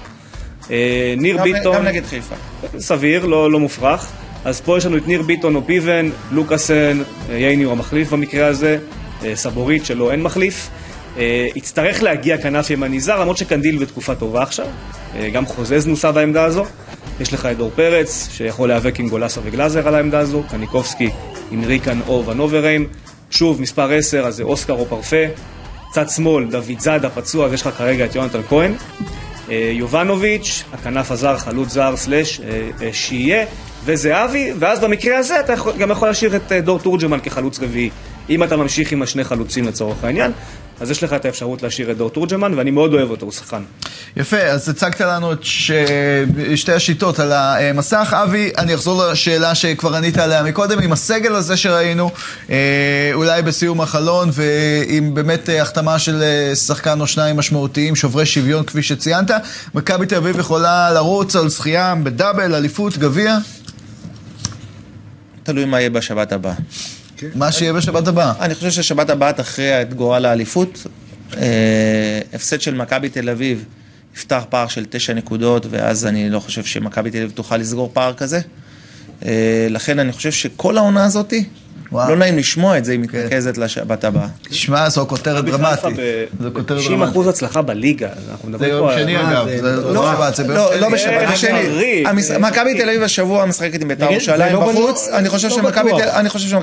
אה, 0.72 1.14
ניר 1.18 1.38
גם- 1.38 1.44
ביטון, 1.44 1.76
גם 1.76 1.84
נגד 1.84 2.06
חיפה. 2.06 2.36
סביר, 2.80 3.26
לא, 3.26 3.52
לא 3.52 3.60
מופרך. 3.60 4.12
אז 4.46 4.62
פה 4.62 4.78
יש 4.78 4.86
לנו 4.86 4.98
את 4.98 5.08
ניר 5.08 5.22
ביטון 5.22 5.56
או 5.56 5.66
פיבן, 5.66 6.10
לוקאסן, 6.32 7.02
אה, 7.30 7.36
ייני 7.36 7.64
הוא 7.64 7.72
המחליף 7.72 8.14
במקרה 8.14 8.48
הזה, 8.48 8.78
אה, 9.26 9.36
סבורית 9.36 9.86
שלו 9.86 10.12
אין 10.12 10.22
מחליף. 10.22 10.70
אה, 11.18 11.48
יצטרך 11.56 12.04
להגיע 12.04 12.38
כנף 12.38 12.70
ימני 12.70 13.00
זר, 13.00 13.22
למרות 13.22 13.38
שקנדיל 13.38 13.78
בתקופה 13.78 14.16
טובה 14.16 14.44
עכשיו. 14.44 14.68
גם 15.34 15.46
חוזז 15.46 15.88
נוסה 15.88 16.12
בעמדה 16.12 16.44
הזו. 16.44 16.66
יש 17.20 17.34
לך 17.34 17.46
את 17.46 17.58
דור 17.58 17.72
פרץ, 17.76 18.30
שיכול 18.32 18.70
להיאבק 18.70 19.00
עם 19.00 19.10
גולסה 19.10 19.42
וגלאזר 19.44 19.88
על 19.88 19.96
העמדה 19.96 20.20
הזו, 20.20 20.44
קניקובסקי 20.50 21.10
עם 21.52 21.64
ריקן 21.64 22.00
או 22.08 22.26
ונוברהיים. 22.26 22.88
שוב, 23.30 23.62
מספר 23.62 23.92
10, 23.92 24.26
אז 24.26 24.36
זה 24.36 24.44
אוסקר 24.44 24.74
או 24.74 24.86
פרפה. 24.86 25.26
צד 25.92 26.10
שמאל, 26.10 26.46
דוד 26.46 26.80
זאדה 26.80 27.10
פצוע, 27.10 27.46
אז 27.46 27.54
יש 27.54 27.62
לך 27.62 27.70
כרגע 27.78 28.06
את 28.06 28.16
יונתן 28.16 28.42
כהן. 28.50 28.74
יובנוביץ', 29.50 30.64
הכנף 30.74 31.12
הזר, 31.12 31.38
חלוץ 31.38 31.70
זר, 31.70 31.96
סלאש, 31.96 32.42
שיהיה, 32.92 33.46
וזהבי, 33.86 34.52
ואז 34.60 34.80
במקרה 34.80 35.18
הזה 35.18 35.40
אתה 35.40 35.54
גם 35.78 35.92
יכול 35.92 36.08
להשאיר 36.08 36.36
את 36.36 36.52
אה, 36.52 36.62
דור 36.62 36.80
תורג'מן 36.80 37.20
כחלוץ 37.24 37.60
רביעי. 37.60 37.90
אם 38.30 38.44
אתה 38.44 38.58
ממשיך 38.58 38.92
עם 38.92 39.02
השני 39.02 39.24
חלוצים 39.24 39.68
לצורך 39.68 40.04
העניין, 40.04 40.32
אז 40.82 40.92
יש 40.92 41.04
לך 41.04 41.14
את 41.14 41.26
האפשרות 41.26 41.64
להשאיר 41.64 41.92
את 41.92 41.98
דור 41.98 42.10
תורג'מן, 42.10 42.54
ואני 42.54 42.72
מאוד 42.72 42.94
אוהב 42.94 43.10
אותו, 43.10 43.26
הוא 43.26 43.34
שחקן. 43.34 43.64
יפה, 44.18 44.38
אז 44.38 44.70
הצגת 44.70 45.02
לנו 45.02 45.34
את 45.34 45.40
ש... 45.42 45.72
שתי 46.56 46.72
השיטות 46.72 47.20
על 47.20 47.32
המסך. 47.32 48.16
אבי, 48.24 48.52
אני 48.58 48.76
אחזור 48.76 49.04
לשאלה 49.06 49.56
שכבר 49.56 49.96
ענית 49.96 50.18
עליה 50.18 50.44
מקודם, 50.44 50.80
עם 50.80 50.92
הסגל 50.92 51.36
הזה 51.36 51.58
שראינו, 51.58 52.10
אה, 52.50 53.12
אולי 53.14 53.42
בסיום 53.42 53.82
החלון, 53.82 54.30
ועם 54.34 55.14
באמת 55.14 55.50
אה, 55.50 55.62
החתמה 55.62 56.00
של 56.00 56.24
שחקן 56.56 57.02
או 57.02 57.08
שניים 57.08 57.38
משמעותיים, 57.38 57.96
שוברי 57.96 58.26
שוויון 58.26 58.64
כפי 58.64 58.84
שציינת, 58.84 59.32
מכבי 59.76 60.06
תל 60.06 60.16
אביב 60.16 60.40
יכולה 60.40 60.92
לרוץ 60.92 61.36
על 61.36 61.50
זכייה 61.50 61.96
בדאבל, 62.04 62.56
אליפות, 62.56 62.98
גביע, 62.98 63.38
תלוי 65.44 65.66
מה 65.66 65.80
יהיה 65.80 65.90
בשבת 65.90 66.32
הבאה. 66.32 66.54
מה 67.36 67.52
שיהיה 67.52 67.74
בשבת 67.74 68.08
הבאה. 68.08 68.34
אני 68.40 68.56
חושב 68.56 68.70
ששבת 68.72 69.10
הבאה 69.10 69.34
תכריע 69.34 69.82
את 69.82 69.94
גורל 69.94 70.26
האליפות. 70.26 70.88
אה, 71.38 72.20
הפסד 72.34 72.62
של 72.62 72.76
מכבי 72.76 73.10
תל 73.10 73.30
אביב 73.30 73.66
יפתח 74.16 74.44
פער 74.50 74.68
של 74.68 74.86
תשע 74.90 75.14
נקודות, 75.14 75.66
ואז 75.70 76.06
אני 76.06 76.30
לא 76.30 76.40
חושב 76.40 76.64
שמכבי 76.64 77.12
תל 77.12 77.18
אביב 77.18 77.32
תוכל 77.32 77.58
לסגור 77.58 77.90
פער 77.94 78.14
כזה. 78.14 78.40
אה, 79.26 79.68
לכן 79.70 80.00
אני 80.00 80.12
חושב 80.12 80.32
שכל 80.32 80.78
העונה 80.78 81.06
הזאתי, 81.06 81.46
וואו. 81.94 82.10
לא 82.10 82.16
נעים 82.16 82.38
לשמוע 82.38 82.78
את 82.78 82.86
זה, 82.86 82.92
היא 82.92 83.00
מתנקזת 83.00 83.58
לשבת 83.58 84.04
הבאה. 84.04 84.28
תשמע, 84.50 84.90
זו 84.90 85.06
כותרת 85.08 85.46
דרמטית. 85.46 85.96
זו 86.40 86.50
כותרת 86.54 86.78
90 86.78 86.92
דרמטית. 86.98 87.12
אחוז 87.14 87.28
הצלחה 87.28 87.62
בליגה, 87.62 88.08
אנחנו 88.32 88.44
זה 88.44 88.50
מדברים 88.50 88.72
יום 88.72 88.88
פה 88.88 88.94
על... 88.94 89.00
שני 89.04 89.18
אגב, 89.22 89.46
זה? 89.48 89.58
זה 89.62 89.76
לא, 89.76 89.94
לא 89.94 90.14
שבת, 90.16 90.36
זה 90.36 90.44
ביום 90.44 90.56
לא, 90.58 90.70
שני. 90.72 90.82
לא 90.82 90.90
בשבת. 90.90 91.30
המש- 92.06 92.32
אה, 92.32 92.38
מכבי. 92.38 92.82
תל 92.82 92.90
אביב 92.90 93.04
השבוע 93.04 93.46
משחקת 93.46 93.82
עם 93.82 93.88
בית"ר 93.88 94.12
ירושלים 94.12 94.38
זה 94.48 94.54
לא 94.54 94.72
בחוץ. 94.72 95.08
אני 95.14 95.30
חושב 95.30 95.48
לא 95.50 95.56
שמכבי. 95.56 95.92
תל- 95.92 96.10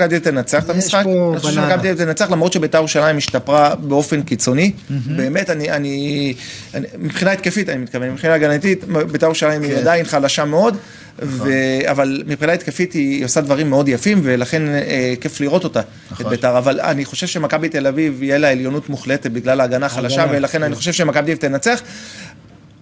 אביב 0.04 0.18
תנצח 0.18 0.64
את 0.64 0.70
המשחק. 0.70 1.04
אני 1.06 1.38
חושב. 1.40 1.54
שמכבי 1.54 1.82
תל 1.82 1.88
אביב 1.88 2.04
תנצח, 2.04 2.30
למרות 2.30 2.52
שבית"ר 2.52 2.78
ירושלים 2.78 3.16
השתפרה 3.16 3.74
באופן 3.74 4.22
קיצוני. 4.22 4.72
באמת, 5.16 5.50
אני- 5.50 5.70
אני... 5.70 6.34
אני- 6.74 6.86
מבחינה 6.98 7.32
התקפית, 7.32 7.68
אני 7.68 7.78
מתכוון, 7.78 8.10
מבחינה 8.10 8.34
הגנתית, 8.34 8.84
בית"ר 9.12 9.26
ירושלים 9.26 9.62
היא 9.62 9.70
כן. 9.70 9.78
עדיין 9.78 10.04
חלשה 10.04 10.44
מאוד. 10.44 10.76
ו- 11.22 11.90
אבל 11.90 12.22
מבחינה 12.26 12.52
התקפית 12.52 12.92
היא 12.92 13.24
עושה 13.24 13.40
דברים 13.40 13.70
מאוד 13.70 13.88
יפים, 13.88 14.20
ולכן 14.22 14.68
אה, 14.68 15.14
כיף 15.20 15.40
לראות 15.40 15.64
אותה, 15.64 15.80
את 16.20 16.26
בית"ר. 16.26 16.58
אבל 16.58 16.80
אני 16.80 17.04
חושב 17.04 17.26
שמכבי 17.26 17.68
תל 17.68 17.86
אביב, 17.86 18.22
יהיה 18.22 18.38
לה 18.38 18.50
עליונות 18.50 18.88
מוחלטת 18.88 19.30
בגלל 19.30 19.60
ההגנה 19.60 19.86
החלשה, 19.86 20.20
ההגנה, 20.20 20.38
ולכן 20.38 20.58
כן. 20.58 20.64
אני 20.64 20.74
חושב 20.74 20.92
שמכבי 20.92 21.22
תל 21.22 21.30
אביב 21.30 21.36
תנצח. 21.36 21.82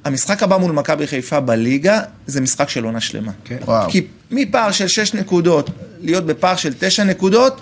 המשחק 0.04 0.42
הבא 0.42 0.56
מול 0.56 0.72
מכבי 0.72 1.06
חיפה 1.06 1.40
בליגה, 1.40 2.00
זה 2.26 2.40
משחק 2.40 2.68
של 2.68 2.84
עונה 2.84 3.00
שלמה. 3.00 3.32
כן. 3.44 3.56
וואו. 3.64 3.90
כי 3.90 4.06
מפער 4.30 4.72
של 4.72 4.88
6 4.88 5.14
נקודות, 5.14 5.70
להיות 6.00 6.26
בפער 6.26 6.56
של 6.56 6.72
9 6.78 7.04
נקודות, 7.04 7.60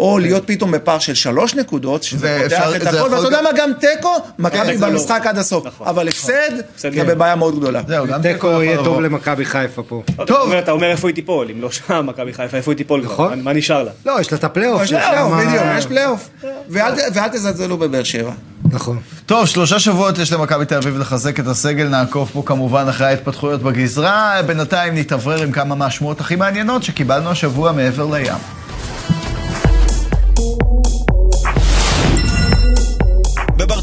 או 0.00 0.18
להיות 0.18 0.42
פתאום 0.46 0.70
בפער 0.72 0.98
של 0.98 1.14
3 1.14 1.54
נקודות, 1.54 2.02
שזה 2.02 2.46
זה 2.48 2.56
פותח 2.56 2.76
את 2.76 2.92
זה 2.92 3.00
הכל, 3.00 3.10
ואתה 3.14 3.26
יודע 3.26 3.42
מה, 3.42 3.48
גם 3.56 3.70
תיקו, 3.80 4.14
מכבי 4.38 4.76
לא. 4.78 4.88
במשחק 4.88 5.22
עד 5.26 5.38
הסוף. 5.38 5.66
נכון. 5.66 5.86
אבל 5.88 6.08
הפסד, 6.08 6.32
הפסד 6.74 6.88
אתה 6.92 6.96
כן. 6.96 7.06
בבעיה 7.06 7.36
מאוד 7.36 7.58
גדולה. 7.58 7.80
זהו, 7.88 8.06
גם 8.06 8.22
תיקו 8.22 8.62
יהיה 8.62 8.76
טוב. 8.84 9.00
למכבי 9.00 9.44
חיפה 9.44 9.82
פה. 9.82 10.02
טוב. 10.16 10.26
טוב. 10.26 10.52
אתה 10.52 10.70
אומר, 10.70 10.90
איפה 10.90 11.08
היא 11.08 11.14
תיפול, 11.14 11.48
אם 11.50 11.62
לא 11.62 11.70
שם 11.70 12.06
מכבי 12.06 12.32
חיפה, 12.32 12.56
איפה 12.56 12.70
היא 12.70 12.76
תיפול 12.76 13.02
כבר? 13.02 13.12
נכון. 13.12 13.40
מה- 13.40 13.52
נשאר 13.52 13.82
לה? 13.82 13.90
לא, 14.06 14.20
יש 14.20 14.32
לה 14.32 14.38
את 14.38 14.44
הפלייאוף. 14.44 14.82
יש 14.82 14.88
פלייאוף, 14.92 15.32
בדיוק, 15.32 15.62
יש 15.78 15.86
פלייאוף. 15.86 16.28
ואל 16.70 16.92
תזלזלו 17.32 17.76
בבאר 17.76 18.02
שבע. 18.02 18.32
נכון. 18.72 18.98
טוב, 19.26 19.46
שלושה 19.46 19.78
שבועות 19.78 20.18
יש 20.18 20.32
למכבי 20.32 20.64
תל 20.64 20.74
אביב 20.76 20.98
לחזק 20.98 21.40
את 21.40 21.46
הסגל, 21.46 21.88
נעקוב 21.88 22.30
פה 22.32 22.42
כמובן 22.46 22.84
אחרי 22.88 23.06
ההתפתחויות 23.06 23.62
בגזרה. 23.62 24.40
בינתיים 24.46 24.94
נתאוורר 24.94 25.42
עם 25.42 25.52
כמה 25.52 25.74
מהשמועות 25.74 26.20
הכי 26.20 26.36
מעניינות 26.36 26.82
שקיבלנו 26.82 27.30
השבוע 27.30 27.72
מעבר 27.72 28.06
לים. 28.14 28.32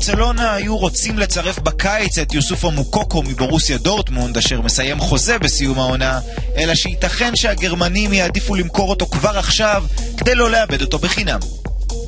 בברצלונה 0.04 0.54
היו 0.54 0.78
רוצים 0.78 1.18
לצרף 1.18 1.60
בקיץ 1.60 2.18
את 2.18 2.34
יוסופו 2.34 2.72
מוקוקו 2.72 3.24
מבורוסיה 3.24 3.78
דורטמונד, 3.78 4.38
אשר 4.38 4.62
מסיים 4.62 5.00
חוזה 5.00 5.40
בסיום 5.40 5.80
העונה, 5.80 6.20
אלא 6.58 6.76
שייתכן 6.76 7.36
שהגרמנים 7.36 8.14
יעדיפו 8.14 8.56
למכור 8.56 8.90
אותו 8.90 9.06
כבר 9.06 9.38
עכשיו, 9.38 9.84
כדי 10.18 10.36
לא 10.36 10.50
לאבד 10.50 10.82
אותו 10.82 11.00
בחינם. 11.00 11.40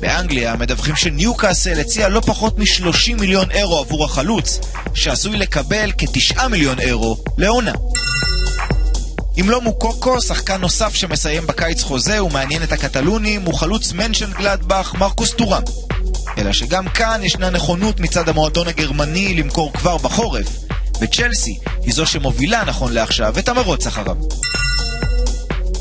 באנגליה 0.00 0.56
מדווחים 0.56 0.96
שניוקאסל 0.96 1.80
הציע 1.80 2.08
לא 2.08 2.20
פחות 2.20 2.58
מ-30 2.58 3.14
מיליון 3.20 3.50
אירו 3.50 3.78
עבור 3.78 4.04
החלוץ, 4.04 4.58
שעשוי 4.94 5.36
לקבל 5.36 5.92
כ-9 5.98 6.48
מיליון 6.48 6.80
אירו 6.80 7.16
לעונה. 7.38 7.72
אם 9.40 9.50
לא 9.50 9.60
מוקוקו, 9.60 10.20
שחקן 10.20 10.60
נוסף 10.60 10.94
שמסיים 10.94 11.46
בקיץ 11.46 11.82
חוזה 11.82 12.24
ומעניין 12.24 12.62
את 12.62 12.72
הקטלונים 12.72 13.42
הוא 13.42 13.54
חלוץ 13.54 13.92
מנשן 13.92 14.32
גלדבך 14.32 14.94
מרקוס 14.98 15.30
טורם. 15.30 15.62
אלא 16.38 16.52
שגם 16.52 16.88
כאן 16.88 17.20
ישנה 17.22 17.50
נכונות 17.50 18.00
מצד 18.00 18.28
המועדון 18.28 18.68
הגרמני 18.68 19.34
למכור 19.34 19.72
כבר 19.72 19.96
בחורף, 19.96 20.48
וצ'לסי 21.00 21.58
היא 21.82 21.94
זו 21.94 22.06
שמובילה 22.06 22.64
נכון 22.64 22.92
לעכשיו 22.92 23.38
את 23.38 23.48
המרוץ 23.48 23.86
אחריו. 23.86 24.16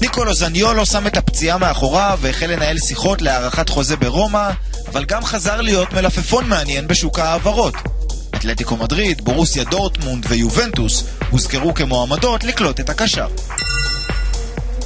ניקולו 0.02 0.34
זניולו 0.34 0.86
שם 0.86 1.08
את 1.08 1.18
הפציעה 1.18 1.58
מאחוריו 1.58 2.20
והחל 2.22 2.46
לנהל 2.46 2.78
שיחות 2.78 3.22
להארכת 3.22 3.70
חוזה 3.70 3.96
ברומא, 3.96 4.50
אבל 4.92 5.06
גם 5.06 5.26
חזר 5.26 5.62
להיות 5.62 5.94
מלפפון 5.94 6.50
מעניין 6.50 6.88
בשוק 6.88 7.20
ההעברות. 7.20 7.76
אתלטיקו 8.36 8.78
מדריד, 8.78 9.22
בורוסיה 9.22 9.64
דורטמונד 9.64 10.26
ויובנטוס 10.30 11.04
הוזכרו 11.30 11.74
כמועמדות 11.74 12.44
לקלוט 12.44 12.80
את 12.80 12.90
הקשר. 12.90 13.28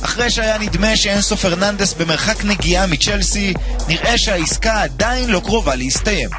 אחרי 0.02 0.30
שהיה 0.30 0.58
נדמה 0.58 0.98
שאנסו 0.98 1.38
פרננדס 1.38 1.94
במרחק 1.94 2.44
נגיעה 2.44 2.88
מצ'לסי, 2.88 3.54
נראה 3.88 4.18
שהעסקה 4.18 4.82
עדיין 4.82 5.30
לא 5.30 5.40
קרובה 5.40 5.76
להסתיים. 5.76 6.30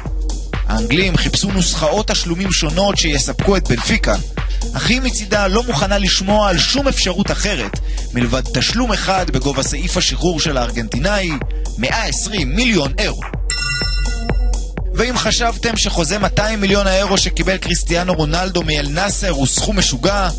האנגלים 0.67 1.17
חיפשו 1.17 1.51
נוסחאות 1.51 2.07
תשלומים 2.07 2.51
שונות 2.51 2.97
שיספקו 2.97 3.57
את 3.57 3.67
בנפיקה, 3.67 4.15
אך 4.73 4.89
היא 4.89 5.01
מצידה 5.01 5.47
לא 5.47 5.63
מוכנה 5.63 5.97
לשמוע 5.97 6.49
על 6.49 6.59
שום 6.59 6.87
אפשרות 6.87 7.31
אחרת, 7.31 7.79
מלבד 8.13 8.41
תשלום 8.53 8.91
אחד 8.91 9.31
בגובה 9.31 9.63
סעיף 9.63 9.97
השחרור 9.97 10.39
של 10.39 10.57
הארגנטינאי, 10.57 11.29
120 11.77 12.55
מיליון 12.55 12.93
אירו. 12.99 13.21
ואם 14.93 15.17
חשבתם 15.17 15.77
שחוזה 15.77 16.19
200 16.19 16.61
מיליון 16.61 16.87
האירו 16.87 17.17
שקיבל 17.17 17.57
קריסטיאנו 17.57 18.13
רונלדו 18.13 18.63
מאל 18.63 18.87
נאסר 18.89 19.29
הוא 19.29 19.47
סכום 19.47 19.79
משוגע, 19.79 20.29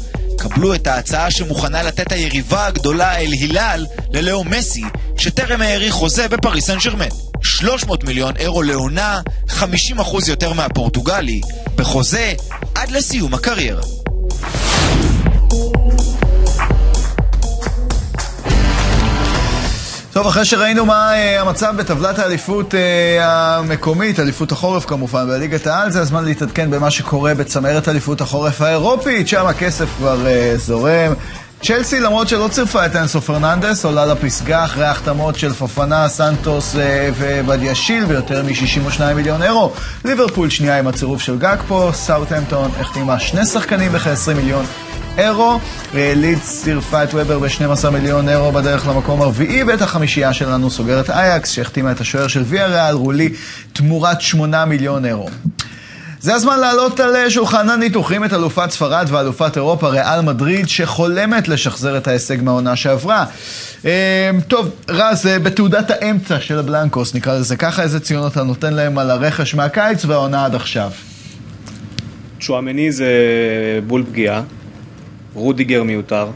קבלו 0.43 0.75
את 0.75 0.87
ההצעה 0.87 1.31
שמוכנה 1.31 1.83
לתת 1.83 2.13
היריבה 2.13 2.67
הגדולה 2.67 3.19
אל 3.19 3.33
הילל 3.33 3.87
ללאו 4.11 4.45
מסי, 4.45 4.85
שטרם 5.19 5.63
האריך 5.63 5.95
חוזה 5.95 6.29
בפריס 6.29 6.67
סן 6.67 6.79
ג'רמן. 6.85 7.09
300 7.43 8.05
מיליון 8.05 8.37
אירו 8.37 8.63
לעונה, 8.63 9.21
50% 9.49 9.63
יותר 10.29 10.53
מהפורטוגלי, 10.53 11.41
בחוזה 11.77 12.33
עד 12.75 12.91
לסיום 12.91 13.35
הקריירה. 13.35 14.02
טוב, 20.23 20.31
אחרי 20.31 20.45
שראינו 20.45 20.87
מה 20.87 21.15
אה, 21.15 21.41
המצב 21.41 21.77
בטבלת 21.77 22.19
האליפות 22.19 22.75
אה, 22.75 23.59
המקומית, 23.59 24.21
אליפות 24.21 24.53
החורף 24.53 24.85
כמובן, 24.85 25.29
בליגת 25.29 25.67
העל, 25.67 25.91
זה 25.91 26.01
הזמן 26.01 26.25
להתעדכן 26.25 26.71
במה 26.71 26.91
שקורה 26.91 27.35
בצמרת 27.35 27.89
אליפות 27.89 28.21
החורף 28.21 28.61
האירופית, 28.61 29.29
שם 29.29 29.47
הכסף 29.47 29.89
כבר 29.99 30.27
אה, 30.27 30.53
זורם. 30.57 31.13
צ'לסי, 31.63 32.01
למרות 32.01 32.29
שלא 32.29 32.49
צירפה 32.51 32.87
את 32.87 32.97
אנסו 32.97 33.21
פרננדס, 33.21 33.85
עולה 33.85 34.07
לפסגה 34.07 34.65
אחרי 34.65 34.85
ההחתמות 34.85 35.39
של 35.39 35.53
פופנה, 35.53 36.09
סנטוס 36.09 36.77
אה, 36.77 37.11
ובדיאשיל 37.19 38.05
ביותר 38.05 38.43
מ-62 38.43 39.15
מיליון 39.15 39.43
אירו. 39.43 39.73
ליברפול 40.05 40.51
שנייה 40.51 40.79
עם 40.79 40.87
הצירוף 40.87 41.23
של 41.23 41.39
גאקפו, 41.39 41.93
סאוטהמפטון 41.93 42.71
החתימה 42.81 43.21
שני 43.21 43.47
שחקנים 43.47 43.93
בכ-20 43.93 44.35
מיליון 44.35 44.65
אירו. 45.19 45.61
אה, 45.95 46.13
לידס 46.17 46.63
צירפה 46.63 47.05
את 47.05 47.15
וובר 47.15 47.39
ב-12 47.39 47.91
מיליון 47.91 48.29
אירו 48.29 48.53
בדרך 48.53 48.89
למקום 48.89 49.23
הרביעי, 49.23 49.63
ואת 49.63 49.83
החמישייה 49.83 50.33
שלנו 50.33 50.71
סוגרת 50.71 51.11
אייאקס, 51.11 51.51
שהחתימה 51.51 51.93
את 51.93 52.01
השוער 52.01 52.27
של 52.27 52.43
ויה 52.47 52.67
ריאל, 52.67 52.95
רולי, 52.95 53.29
תמורת 53.73 54.21
8 54.21 54.65
מיליון 54.65 55.05
אירו. 55.05 55.29
זה 56.21 56.35
הזמן 56.35 56.61
להעלות 56.61 57.01
על 57.01 57.17
אה, 57.17 57.31
שולחן 57.31 57.69
הניתוחים 57.69 58.25
את 58.25 58.33
אלופת 58.33 58.71
ספרד 58.71 59.07
ואלופת 59.11 59.57
אירופה, 59.57 59.89
ריאל 59.89 60.21
מדריד, 60.21 60.69
שחולמת 60.69 61.49
לשחזר 61.49 61.97
את 61.97 62.09
ההישג 62.09 62.43
מהעונה 62.43 62.77
שעברה. 62.77 63.25
אה, 63.85 64.31
טוב, 64.49 64.71
רז, 64.89 65.27
בתעודת 65.43 65.91
האמצע 65.91 66.41
של 66.41 66.59
הבלנקוס, 66.59 67.15
נקרא 67.15 67.35
לזה 67.35 67.57
ככה, 67.57 67.83
איזה 67.83 68.01
ציון 68.01 68.27
אתה 68.27 68.43
נותן 68.43 68.75
להם 68.75 68.99
על 68.99 69.11
הרכש 69.11 69.55
מהקיץ 69.55 70.05
והעונה 70.05 70.45
עד 70.45 70.55
עכשיו? 70.55 70.91
צ'ואמני 72.41 72.93
זה 72.93 73.07
בול 73.87 74.05
פגיעה, 74.11 74.43
רודיגר 75.35 75.83
מיותר, 75.83 76.27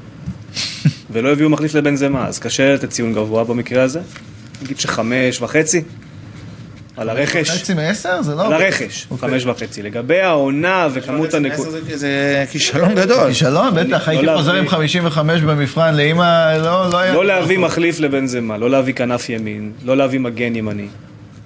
ולא 1.12 1.32
הביאו 1.32 1.48
מחליף 1.50 1.74
לבנזמה, 1.74 2.26
אז 2.26 2.38
קשה 2.38 2.74
לתת 2.74 2.90
ציון 2.90 3.12
גבוה 3.14 3.44
במקרה 3.44 3.82
הזה. 3.82 4.00
נגיד 4.62 4.78
שחמש 4.80 5.42
וחצי, 5.42 5.82
על 6.96 7.08
הרכש. 7.10 7.50
חצי 7.50 7.74
מעשר? 7.74 8.22
זה 8.22 8.34
לא... 8.34 8.46
על 8.46 8.52
הרכש, 8.52 9.06
אוקיי. 9.10 9.28
חמש 9.30 9.46
וחצי. 9.46 9.82
לגבי 9.82 10.20
העונה 10.20 10.88
וכמות 10.94 11.34
הנקודות... 11.34 11.72
זה- 11.84 11.96
זה 11.96 12.44
כישלון 12.50 12.94
גדול. 12.94 13.28
כישלון, 13.28 13.74
בטח, 13.74 14.08
הייתי 14.08 14.26
לא 14.26 14.36
חוזר 14.36 14.50
עם 14.52 14.56
להביא- 14.64 14.70
55 14.70 15.40
במבחן 15.42 15.94
לאמא, 15.94 16.56
לא 16.58 16.90
לא 16.90 16.98
היה... 16.98 17.14
לא 17.14 17.26
להביא 17.26 17.58
מחליף 17.58 18.00
לבנזמה, 18.00 18.56
לא 18.58 18.70
להביא 18.70 18.94
כנף 18.94 19.28
ימין, 19.28 19.72
לא 19.84 19.96
להביא 19.96 20.20
מגן 20.20 20.56
ימני. 20.56 20.86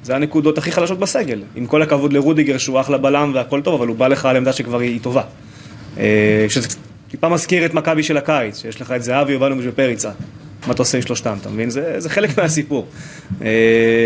זה 0.04 0.14
הנקודות 0.16 0.58
הכי 0.58 0.72
חלשות 0.72 0.98
בסגל. 0.98 1.42
עם 1.56 1.66
כל 1.66 1.82
הכבוד 1.82 2.12
לרודיגר 2.12 2.58
שהוא 2.58 2.80
אחלה 2.80 2.98
בלם 2.98 3.32
והכל 3.34 3.60
טוב, 3.60 3.74
אבל 3.74 3.88
הוא 3.88 3.96
בא 3.96 4.08
לך 4.08 4.24
על 4.26 4.36
עמדה 4.36 4.52
שכבר 4.52 4.80
היא 4.80 5.00
טובה. 5.02 5.22
אה, 5.98 6.04
שזה 6.48 6.68
טיפה 7.10 7.28
מזכיר 7.28 7.64
את 7.64 7.74
מכבי 7.74 8.02
של 8.02 8.16
הקיץ, 8.16 8.60
שיש 8.60 8.80
לך 8.80 8.92
את 8.92 9.02
זהבי, 9.02 9.32
יובנוביץ' 9.32 9.66
ופריצה. 9.68 10.10
מה 10.66 10.72
אתה 10.72 10.82
עושה 10.82 10.98
עם 10.98 11.02
שלושתם, 11.02 11.36
אתה 11.40 11.48
מבין? 11.48 11.70
זה, 11.70 12.00
זה 12.00 12.10
חלק 12.10 12.38
מהסיפור. 12.38 12.86
אה, 13.42 13.48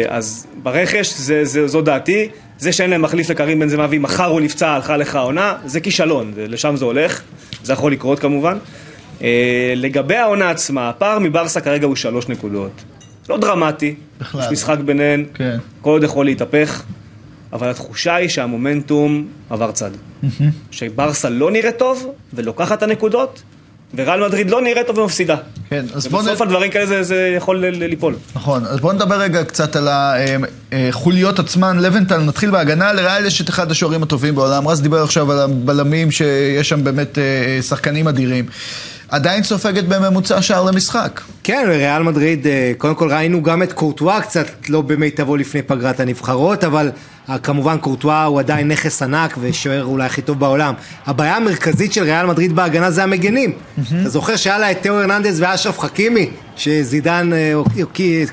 אז 0.09 0.47
ברכש, 0.63 1.15
זה, 1.15 1.45
זה, 1.45 1.67
זו 1.67 1.83
דעתי. 1.83 2.29
זה 2.59 2.73
שאין 2.73 2.91
להם 2.91 3.03
מחליף 3.03 3.31
לקרים 3.31 3.61
בן 3.61 3.69
זמה, 3.69 3.87
ואם 3.91 4.03
מחר 4.03 4.25
הוא 4.25 4.41
נפצע, 4.41 4.71
הלכה 4.71 4.97
לך 4.97 5.15
העונה, 5.15 5.55
זה 5.65 5.81
כישלון, 5.81 6.33
לשם 6.37 6.77
זה 6.77 6.85
הולך. 6.85 7.23
זה 7.63 7.73
יכול 7.73 7.93
לקרות 7.93 8.19
כמובן. 8.19 8.59
אה, 9.23 9.73
לגבי 9.77 10.17
העונה 10.17 10.51
עצמה, 10.51 10.89
הפער 10.89 11.19
מברסה 11.19 11.61
כרגע 11.61 11.87
הוא 11.87 11.97
שלוש 11.97 12.29
נקודות. 12.29 12.85
לא 13.29 13.39
דרמטי, 13.39 13.95
בכלל. 14.21 14.41
יש 14.41 14.47
משחק 14.53 14.79
ביניהן, 14.79 15.25
כן. 15.35 15.57
כל 15.81 15.91
עוד 15.91 16.03
יכול 16.03 16.25
להתהפך, 16.25 16.83
אבל 17.55 17.71
התחושה 17.71 18.15
היא 18.15 18.29
שהמומנטום 18.29 19.27
עבר 19.51 19.73
צד. 19.73 19.91
שברסה 20.71 21.29
לא 21.29 21.51
נראית 21.51 21.79
טוב, 21.79 22.07
ולוקחת 22.35 22.79
את 22.79 22.83
הנקודות, 22.83 23.43
וריאל 23.95 24.27
מדריד 24.27 24.51
לא 24.51 24.63
נראית 24.63 24.87
טוב 24.87 24.99
ומפסידה. 24.99 25.37
כן, 25.71 25.85
אז 25.95 26.07
בוא 26.07 26.21
ובסוף 26.21 26.41
נ... 26.41 26.45
הדברים 26.45 26.71
כאלה 26.71 26.87
זה, 26.87 27.03
זה 27.03 27.33
יכול 27.37 27.67
ל- 27.67 27.71
ל- 27.71 27.85
ליפול. 27.87 28.15
נכון, 28.37 28.65
אז 28.65 28.81
בואו 28.81 28.93
נדבר 28.93 29.21
רגע 29.21 29.45
קצת 29.45 29.77
על 29.77 29.89
החוליות 30.73 31.39
עצמן. 31.39 31.79
לבנטל, 31.79 32.19
נתחיל 32.21 32.51
בהגנה, 32.51 32.93
לריאל 32.93 33.27
יש 33.27 33.41
את 33.41 33.49
אחד 33.49 33.71
השוערים 33.71 34.03
הטובים 34.03 34.35
בעולם. 34.35 34.69
רז 34.69 34.83
דיבר 34.83 35.03
עכשיו 35.03 35.33
על 35.33 35.39
הבלמים, 35.39 36.11
שיש 36.11 36.69
שם 36.69 36.85
באמת 36.85 37.19
אה, 37.19 37.63
שחקנים 37.63 38.09
אדירים. 38.09 38.47
עדיין 39.09 39.43
סופגת 39.43 39.85
בממוצע 39.85 40.43
שער 40.43 40.65
למשחק. 40.65 41.21
כן, 41.43 41.65
ריאל 41.69 42.03
מדריד, 42.03 42.47
אה, 42.47 42.73
קודם 42.79 42.95
כל 42.95 43.13
ראינו 43.13 43.43
גם 43.43 43.63
את 43.63 43.73
קורטואה 43.73 44.21
קצת 44.21 44.47
לא 44.69 44.81
במיטבו 44.81 45.37
לפני 45.37 45.63
פגרת 45.63 46.01
הנבחרות, 46.01 46.65
אבל 46.65 46.87
אה, 46.87 46.93
כמובן 47.43 47.79
קורטואה 47.79 48.25
הוא 48.25 48.39
עדיין 48.39 48.69
נכס 48.69 49.03
ענק 49.03 49.37
ושוער 49.41 49.85
אולי 49.85 50.07
הכי 50.07 50.23
טוב 50.23 50.41
בעולם. 50.41 50.75
הבעיה 51.07 51.37
המרכזית 51.37 51.93
של 51.93 52.03
ריאל 52.03 52.27
מדריד 52.27 52.57
בהגנה 52.57 52.91
זה 52.91 53.03
המגנים. 53.03 53.53
אתה 54.01 54.09
זוכר 54.09 54.37
שהיה 54.37 54.59
לה 54.59 54.71
את 54.71 54.83
תאו 54.83 54.95
הרננדז 54.95 55.41
ואשרף 55.41 55.79
חכימי, 55.79 56.31
שזידן 56.57 57.31
אה, 57.33 57.53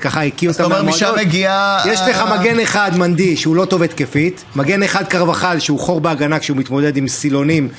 ככה 0.00 0.24
הקיא 0.24 0.48
אותם 0.48 0.56
אתה 0.56 0.64
אומר, 0.64 0.76
מהמועדון? 0.76 1.08
משם 1.08 1.26
מגיעה... 1.26 1.82
יש 1.86 2.00
לך 2.10 2.24
מגן 2.40 2.60
אחד 2.60 2.90
מנדי 2.96 3.36
שהוא 3.36 3.56
לא 3.56 3.64
טוב 3.64 3.82
התקפית, 3.82 4.44
מגן 4.56 4.82
אחד 4.82 5.04
קרבחל 5.04 5.58
שהוא 5.58 5.78
חור 5.80 6.00
בהגנה 6.00 6.38
כשהוא 6.38 6.56
מתמודד 6.56 6.96
עם 6.96 7.08
סילונים 7.08 7.68
אה, 7.68 7.76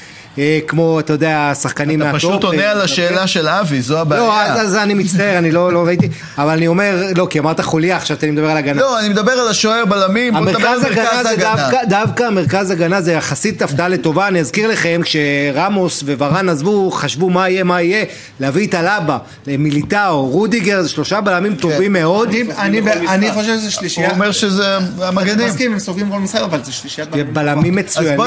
כמו, 0.68 1.00
אתה 1.00 1.14
יודע, 1.14 1.38
השחקנים 1.52 2.02
אתה 2.02 2.12
מהטופ. 2.12 2.20
פשוט 2.32 2.44
עונה 2.44 2.72
על 2.72 2.82
השאלה 2.82 3.28
של 3.28 3.48
אבי, 3.48 3.82
זו 3.82 3.94
לא, 3.94 4.00
הבעיה. 4.00 4.44
אז 4.54 4.62
אז 4.68 4.76
אני 4.76 4.94
מצטער, 4.94 5.38
אני 5.38 5.52
לא 5.52 5.74
לא 5.74 5.86
ראיתי, 5.86 6.08
אבל 6.38 6.50
אני 6.50 6.68
אומר, 6.68 7.04
לא, 7.16 7.28
כי 7.30 7.40
אמרת 7.40 7.62
חוליה, 7.62 7.96
עכשיו 7.98 8.18
אני 8.24 8.32
מדבר 8.32 8.50
על 8.50 8.58
הגנה. 8.58 8.82
לא, 8.82 9.00
אני 9.00 9.10
מדבר 9.10 9.32
על 9.32 9.48
השוער 9.48 9.86
בלמים, 9.86 10.34
בוא 10.34 10.42
נדבר 10.46 10.68
על 10.68 10.80
מרכז 10.80 10.96
זה 11.24 11.30
הגנה. 11.30 11.56
דווקא, 11.56 11.78
דווקא 11.90 12.30
מרכז 12.30 12.72
הגנה 12.72 13.02
זה 13.02 13.14
יחסית 13.14 13.62
הפתעה 13.62 13.88
לטובה, 13.88 14.28
אני 14.28 14.40
אזכיר 14.40 14.68
לכם, 14.68 15.02
כשראמוס 15.04 16.04
ווראן 16.18 16.50
עזבו, 16.50 16.92
חשבו 16.92 17.30
מה 17.30 17.50
יהיה, 17.50 17.64
מה 17.64 17.82
יהיה, 17.82 18.06
להביא 18.40 18.68
את 18.68 18.74
אלאבה, 18.74 19.18
מיליטאו, 19.48 20.26
רודיגר, 20.26 20.82
זה 20.82 20.90
שלושה 20.90 21.22
בלמים 21.22 21.56
טובים 21.56 21.94
מאוד. 21.94 22.30
אני- 22.30 22.80
אני- 22.80 23.08
אני 23.08 23.32
חושב 23.32 23.58
שזה 23.58 23.72
שלישייה. 23.72 24.08
הוא 24.08 24.16
אומר 24.16 24.32
שזה 24.32 24.78
אני 24.78 24.86
המגנים. 25.06 25.48
מסכים, 25.48 25.74
הם 25.74 25.80
סופגים 25.80 26.10
כל 26.12 26.20
משחק, 26.20 26.42
אבל 26.42 26.60
זה 26.64 26.72
שלישיית 26.72 27.10
בלמים. 27.34 27.76
מצוינים. 27.76 28.20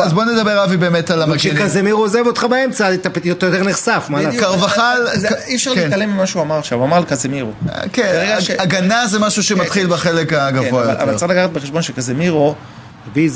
אז 0.00 0.12
בוא 0.12 0.24
נדבר 0.24 0.64
אבי 0.64 0.76
באמת 0.76 1.10
על 1.16 1.22
המגנים. 1.22 1.38
כשקזמיר 1.56 1.94
עוזב 1.94 2.26
אותך 2.26 2.44
באמצע, 2.50 2.94
אתה 2.94 3.08
יותר 3.24 3.62
נחשף, 3.64 4.06
מה 4.08 4.22
לעשות? 4.22 4.40
קרבחל, 4.40 5.06
אי 5.46 5.56
אפשר 5.56 5.74
כן. 5.74 5.80
להתעלם 5.80 6.10
ממה 6.10 6.26
שהוא 6.26 6.42
אמר 6.42 6.58
עכשיו, 6.58 6.78
הוא 6.78 6.86
אמר 6.86 6.96
על 6.96 7.04
קזמירו. 7.04 7.50
כן, 7.92 8.02
ברגע 8.12 8.40
ש- 8.40 8.50
הגנה 8.50 9.06
זה 9.06 9.18
משהו 9.18 9.42
שמתחיל 9.42 9.86
בחלק 9.86 10.30
כן, 10.30 10.36
הגבוה 10.36 10.82
אבל- 10.84 10.90
אבל 10.90 11.06
יותר. 11.06 11.18
צריך 11.18 11.30
לקחת 11.32 11.50
בחשבון 11.50 11.82
שקזמירו. 11.82 12.54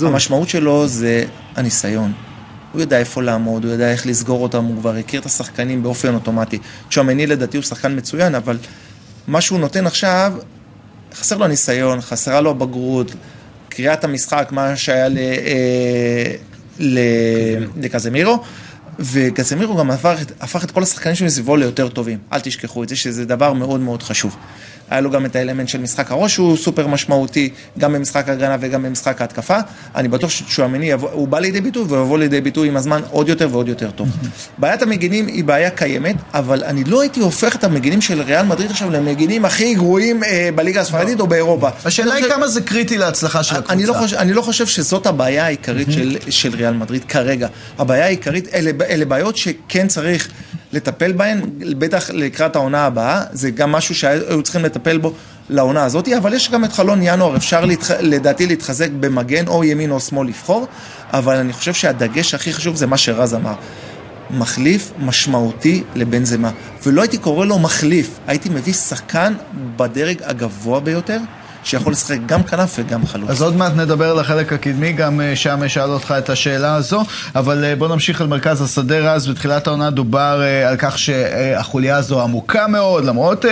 המשמעות 0.02 0.48
שלו 0.48 0.88
זה 0.88 1.24
הניסיון. 1.56 2.12
הוא 2.72 2.80
יודע 2.80 2.98
איפה 2.98 3.22
לעמוד, 3.22 3.64
הוא 3.64 3.72
יודע 3.72 3.92
איך 3.92 4.06
לסגור 4.06 4.42
אותם, 4.42 4.64
הוא 4.64 4.76
כבר 4.80 4.96
הכיר 4.96 5.20
את 5.20 5.26
השחקנים 5.26 5.82
באופן 5.82 6.14
אוטומטי. 6.14 6.58
צ'ואמני 6.90 7.26
לדעתי 7.26 7.56
הוא 7.56 7.64
שחקן 7.64 7.96
מצוין, 7.96 8.34
אבל 8.34 8.58
מה 9.28 9.40
שהוא 9.40 9.60
נותן 9.60 9.86
עכשיו, 9.86 10.32
חסר 11.14 11.36
לו 11.36 11.44
הניסיון, 11.44 12.00
חסרה 12.00 12.40
לו 12.40 12.50
הבגרות, 12.50 13.12
קריאת 13.68 14.04
המשחק, 14.04 14.48
מה 14.50 14.76
שהיה 14.76 15.08
ל- 15.08 15.18
אה, 15.18 15.24
ל- 15.24 16.34
לקזמירו. 17.76 18.42
וקזמירו 18.98 19.76
גם 19.76 19.90
הפך, 19.90 20.18
הפך 20.40 20.64
את 20.64 20.70
כל 20.70 20.82
השחקנים 20.82 21.14
שמסביבו 21.14 21.56
ליותר 21.56 21.88
טובים. 21.88 22.18
אל 22.32 22.40
תשכחו 22.40 22.82
את 22.82 22.88
זה, 22.88 22.96
שזה 22.96 23.24
דבר 23.24 23.52
מאוד 23.52 23.80
מאוד 23.80 24.02
חשוב. 24.02 24.36
היה 24.90 25.00
לו 25.00 25.10
גם 25.10 25.26
את 25.26 25.36
האלמנט 25.36 25.68
של 25.68 25.80
משחק 25.80 26.10
הראש 26.10 26.34
שהוא 26.34 26.56
סופר 26.56 26.86
משמעותי, 26.86 27.50
גם 27.78 27.92
במשחק 27.92 28.28
ההגנה 28.28 28.56
וגם 28.60 28.82
במשחק 28.82 29.20
ההתקפה. 29.20 29.58
אני 29.94 30.08
בטוח 30.08 30.30
שצ'ואמני, 30.30 30.92
הוא 30.92 31.28
בא 31.28 31.38
לידי 31.38 31.60
ביטוי 31.60 31.84
והוא 31.88 32.02
יבוא 32.02 32.18
לידי 32.18 32.40
ביטוי 32.40 32.68
עם 32.68 32.76
הזמן 32.76 33.00
עוד 33.10 33.28
יותר 33.28 33.48
ועוד 33.50 33.68
יותר 33.68 33.90
טוב. 33.90 34.08
בעיית 34.58 34.82
המגינים 34.82 35.26
היא 35.26 35.44
בעיה 35.44 35.70
קיימת, 35.70 36.16
אבל 36.34 36.64
אני 36.64 36.84
לא 36.84 37.00
הייתי 37.00 37.20
הופך 37.20 37.56
את 37.56 37.64
המגינים 37.64 38.00
של 38.00 38.22
ריאל 38.22 38.46
מדריד 38.46 38.70
עכשיו 38.70 38.90
למגינים 38.90 39.44
הכי 39.44 39.74
גרועים 39.74 40.24
אה, 40.24 40.48
בליגה 40.54 40.80
הספרדית 40.80 41.20
או 41.20 41.26
באירופה. 41.26 41.68
השאלה 41.84 42.14
היא 42.14 42.24
כמה 42.28 42.48
זה 42.48 42.60
קריטי 42.60 42.98
להצלחה 42.98 43.42
של 43.42 43.54
הקבוצה. 43.54 43.72
אני 43.72 43.86
לא, 43.86 43.92
חושב, 43.92 44.16
אני 44.16 44.32
לא 44.32 44.42
חושב 44.42 44.66
שזאת 44.66 45.06
הבעיה 45.06 45.44
העיקרית 45.46 45.92
של, 45.92 46.16
של 46.30 46.54
ריאל 46.54 46.74
מדריד 46.74 47.04
כרגע. 47.04 47.48
הבעיה 47.78 48.04
העיקרית, 48.04 48.54
אלה, 48.54 48.70
אלה 48.88 49.04
בעיות 49.04 49.36
שכן 49.36 49.86
צריך 49.88 50.28
לטפל 50.72 51.12
בהן, 51.12 51.40
בטח 51.78 52.10
לקראת 52.10 52.56
העונה 52.56 52.86
הבאה, 52.86 53.22
זה 53.32 53.50
גם 53.50 53.72
משהו 53.72 53.94
שהיו 53.94 54.42
צריכים 54.42 54.64
לטפל 54.64 54.98
בו 54.98 55.12
לעונה 55.50 55.84
הזאת, 55.84 56.08
אבל 56.08 56.34
יש 56.34 56.50
גם 56.50 56.64
את 56.64 56.72
חלון 56.72 56.98
ינואר, 57.02 57.36
אפשר 57.36 57.64
להתח, 57.64 57.90
לדעתי 57.90 58.46
להתחזק 58.46 58.88
במגן 59.00 59.48
או 59.48 59.64
ימין 59.64 59.90
או 59.90 60.00
שמאל 60.00 60.28
לבחור, 60.28 60.66
אבל 61.12 61.36
אני 61.36 61.52
חושב 61.52 61.74
שהדגש 61.74 62.34
הכי 62.34 62.52
חשוב 62.52 62.76
זה 62.76 62.86
מה 62.86 62.96
שרז 62.96 63.34
אמר. 63.34 63.54
מחליף 64.30 64.92
משמעותי 64.98 65.82
לבנזמה, 65.94 66.50
ולא 66.86 67.02
הייתי 67.02 67.18
קורא 67.18 67.46
לו 67.46 67.58
מחליף, 67.58 68.18
הייתי 68.26 68.48
מביא 68.48 68.72
שחקן 68.72 69.34
בדרג 69.76 70.22
הגבוה 70.22 70.80
ביותר, 70.80 71.18
שיכול 71.64 71.92
לשחק 71.92 72.18
גם 72.26 72.42
כנף 72.42 72.78
וגם 72.78 73.06
חלוץ. 73.06 73.30
אז 73.30 73.42
עוד 73.42 73.56
מעט 73.56 73.72
נדבר 73.76 74.10
על 74.10 74.18
החלק 74.18 74.52
הקדמי, 74.52 74.92
גם 74.92 75.20
אה, 75.20 75.36
שם 75.36 75.62
אשאל 75.62 75.90
אותך 75.90 76.14
את 76.18 76.30
השאלה 76.30 76.74
הזו, 76.74 77.04
אבל 77.34 77.64
אה, 77.64 77.76
בוא 77.76 77.88
נמשיך 77.88 78.20
על 78.20 78.26
מרכז 78.26 78.62
השדה 78.62 78.98
רז. 78.98 79.28
בתחילת 79.28 79.66
העונה 79.66 79.90
דובר 79.90 80.42
אה, 80.42 80.68
על 80.68 80.76
כך 80.78 80.98
שהחוליה 80.98 81.96
הזו 81.96 82.22
עמוקה 82.22 82.66
מאוד, 82.66 83.04
למרות 83.04 83.44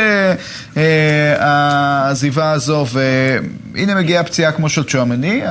העזיבה 1.38 2.50
הזו, 2.50 2.86
והנה 2.92 3.94
מגיעה 3.94 4.24
פציעה 4.24 4.52
כמו 4.52 4.68
של 4.68 4.84
צ'ואמני, 4.84 5.42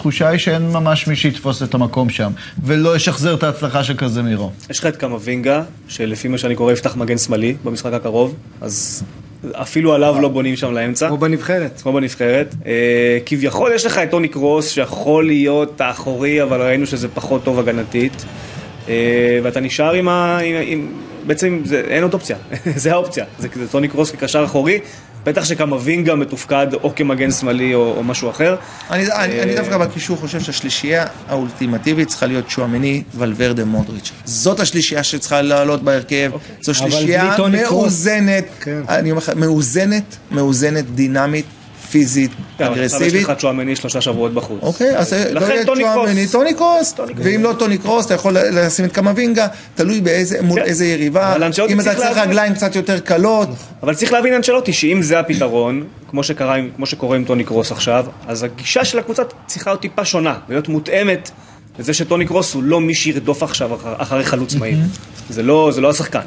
התחושה 0.00 0.28
היא 0.28 0.38
שאין 0.38 0.62
ממש 0.62 1.06
מי 1.06 1.16
שיתפוס 1.16 1.62
את 1.62 1.74
המקום 1.74 2.10
שם, 2.10 2.32
ולא 2.64 2.96
ישחזר 2.96 3.34
את 3.34 3.42
ההצלחה 3.42 3.84
של 3.84 3.96
קזמירו. 3.96 4.50
יש 4.70 4.78
לך 4.78 4.86
את 4.86 4.96
קמבינגה, 4.96 5.62
שלפי 5.88 6.28
מה 6.28 6.38
שאני 6.38 6.54
קורא 6.54 6.72
יפתח 6.72 6.96
מגן 6.96 7.18
שמאלי 7.18 7.56
במשחק 7.64 7.92
הקרוב, 7.92 8.34
אז 8.60 9.02
אפילו 9.52 9.94
עליו 9.94 10.16
לא 10.20 10.28
בונים 10.28 10.56
שם 10.56 10.72
לאמצע. 10.72 11.08
כמו 11.08 11.16
בנבחרת. 11.16 11.80
כמו 11.80 11.92
בנבחרת. 11.92 12.54
אה, 12.66 13.18
כביכול 13.26 13.72
יש 13.74 13.86
לך 13.86 13.98
את 13.98 14.10
טוני 14.10 14.28
קרוס 14.28 14.70
שיכול 14.70 15.26
להיות 15.26 15.80
האחורי, 15.80 16.42
אבל 16.42 16.62
ראינו 16.62 16.86
שזה 16.86 17.08
פחות 17.08 17.44
טוב 17.44 17.58
הגנתית. 17.58 18.24
אה, 18.88 19.38
ואתה 19.42 19.60
נשאר 19.60 19.92
עם 19.92 20.08
ה... 20.08 20.38
עם, 20.38 20.54
עם, 20.66 20.92
בעצם 21.26 21.60
זה, 21.64 21.82
אין 21.88 22.02
עוד 22.02 22.14
אופציה, 22.14 22.36
זה 22.82 22.92
האופציה. 22.92 23.24
זה, 23.38 23.48
זה 23.54 23.68
טוני 23.68 23.88
קרוס 23.88 24.10
כקשר 24.10 24.44
אחורי, 24.44 24.80
בטח 25.24 25.44
שקמבינגה 25.44 26.14
מתופקד 26.14 26.66
או 26.74 26.94
כמגן 26.94 27.30
שמאלי 27.30 27.74
או, 27.74 27.94
או 27.96 28.02
משהו 28.02 28.30
אחר. 28.30 28.56
אני, 28.90 29.02
אני, 29.02 29.12
אה, 29.12 29.42
אני 29.42 29.54
דווקא 29.54 29.78
בקישור 29.78 30.16
חושב 30.16 30.40
שהשלישייה 30.40 31.06
האולטימטיבית 31.28 32.08
צריכה 32.08 32.26
להיות 32.26 32.50
שואמני, 32.50 33.02
ולוורדה, 33.14 33.64
מודריץ'. 33.64 34.12
זאת 34.24 34.60
השלישייה 34.60 35.02
שצריכה 35.02 35.42
לעלות 35.42 35.82
בהרכב. 35.82 36.30
זו 36.60 36.72
אבל 36.72 36.90
שלישייה 36.90 37.26
בלי 37.26 37.36
טוני 37.36 37.58
קרוס. 37.64 37.82
מאוזנת, 37.82 38.44
כן. 38.60 38.80
אני 38.88 39.10
אומר 39.10 39.22
לך, 39.22 39.32
מאוזנת, 39.36 40.16
מאוזנת, 40.30 40.84
דינמית, 40.94 41.46
פיזית, 41.90 42.30
כן, 42.30 42.64
אבל 42.64 42.84
עכשיו 42.84 42.98
אגרסיבית. 42.98 43.22
יש 43.22 43.28
לך 43.28 43.32
צ'ואמני 43.38 43.76
שלושה 43.76 44.00
שבועות 44.00 44.34
בחוץ. 44.34 44.62
אוקיי, 44.62 44.96
אז 44.98 45.12
לא 45.12 45.40
לכן 45.40 45.52
יהיה 45.52 45.64
טוני 45.64 45.84
צ'ואמני, 46.28 46.54
קרוס. 46.54 46.92
טוני 46.92 47.14
קרוס, 47.14 47.26
ואם 47.26 47.42
לא 47.42 47.52
טוני 47.58 47.78
קרוס, 47.78 48.06
אתה 48.06 48.14
יכול 48.14 48.36
לשים 48.38 48.84
את 48.84 48.92
קמבינגה, 48.92 49.46
תלוי 49.74 50.02
מול 50.42 50.60
כן. 50.60 50.66
איזה 50.66 50.86
יריבה, 50.86 51.36
אם 51.68 51.80
אתה 51.80 51.94
צריך. 51.94 52.18
רגליים 52.18 52.54
קצת 52.54 52.76
יותר 52.76 52.98
קלות, 52.98 53.48
אבל 53.82 53.94
צריך 53.94 54.12
להבין 54.12 54.34
אנצ'לוטי 54.34 54.72
שאם 54.72 55.02
זה 55.02 55.18
הפתרון, 55.18 55.84
כמו, 56.10 56.86
שקורה 56.86 57.16
עם 57.16 57.24
טוני 57.24 57.44
קרוס 57.44 57.72
עכשיו, 57.72 58.06
אז 58.26 58.42
הגישה 58.42 58.84
של 58.84 58.98
הקבוצה 58.98 59.22
צריכה 59.46 59.70
להיות 59.70 59.80
טיפה 59.80 60.04
שונה, 60.04 60.38
ולהיות 60.48 60.68
מותאמת 60.68 61.30
לזה 61.78 61.94
שטוני 61.94 62.26
קרוס 62.26 62.54
הוא 62.54 62.62
לא 62.62 62.80
מי 62.80 62.94
שירדוף 62.94 63.42
עכשיו 63.42 63.74
אחר, 63.74 63.94
אחרי 63.98 64.24
חלוץ 64.24 64.54
מהיר. 64.54 64.78
לא, 65.42 65.70
זה 65.74 65.80
לא 65.80 65.90
השחקן. 65.90 66.20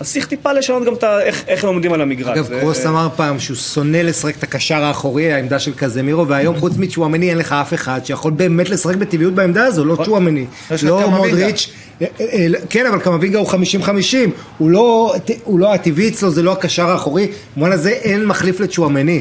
אז 0.00 0.12
צריך 0.12 0.26
טיפה 0.26 0.52
לשנות 0.52 0.84
גם 0.84 0.94
את 0.94 1.04
ה... 1.04 1.20
איך, 1.22 1.44
איך 1.48 1.64
הם 1.64 1.68
עומדים 1.68 1.92
על 1.92 2.00
המגרש. 2.00 2.28
אגב, 2.36 2.46
זה- 2.46 2.58
קרוס 2.60 2.86
אמר 2.86 3.08
פעם 3.16 3.38
שהוא 3.40 3.56
שונא 3.56 3.96
לשחק 3.96 4.36
את 4.38 4.42
הקשר 4.42 4.84
האחורי, 4.84 5.32
העמדה 5.32 5.58
של 5.58 5.72
קזמירו, 5.76 6.28
והיום 6.28 6.56
חוץ 6.60 6.72
מצ'ואמני 6.76 7.30
אין 7.30 7.38
לך 7.38 7.52
אף 7.52 7.74
אחד 7.74 8.00
שיכול 8.04 8.32
באמת 8.32 8.70
לשחק 8.70 8.96
בטבעיות 8.96 9.34
בעמדה 9.34 9.64
הזו, 9.64 9.84
לא 9.84 9.96
צ'ואמני, 10.04 10.44
לא. 10.82 11.10
מודריץ', 11.10 11.70
אה, 12.02 12.06
אה, 12.20 12.46
כן, 12.70 12.86
אבל 12.86 12.98
קמבינגה 12.98 13.38
הוא 13.38 13.48
50-50, 13.50 13.54
הוא 14.58 14.70
לא, 14.70 15.14
הוא 15.44 15.58
לא 15.58 15.74
הטבעי 15.74 16.08
אצלו, 16.08 16.30
זה 16.30 16.42
לא 16.42 16.52
הקשר 16.52 16.90
האחורי, 16.90 17.26
במובן 17.56 17.72
הזה 17.72 17.90
אין 17.90 18.26
מחליף 18.26 18.60
לצ'ואמני, 18.60 19.20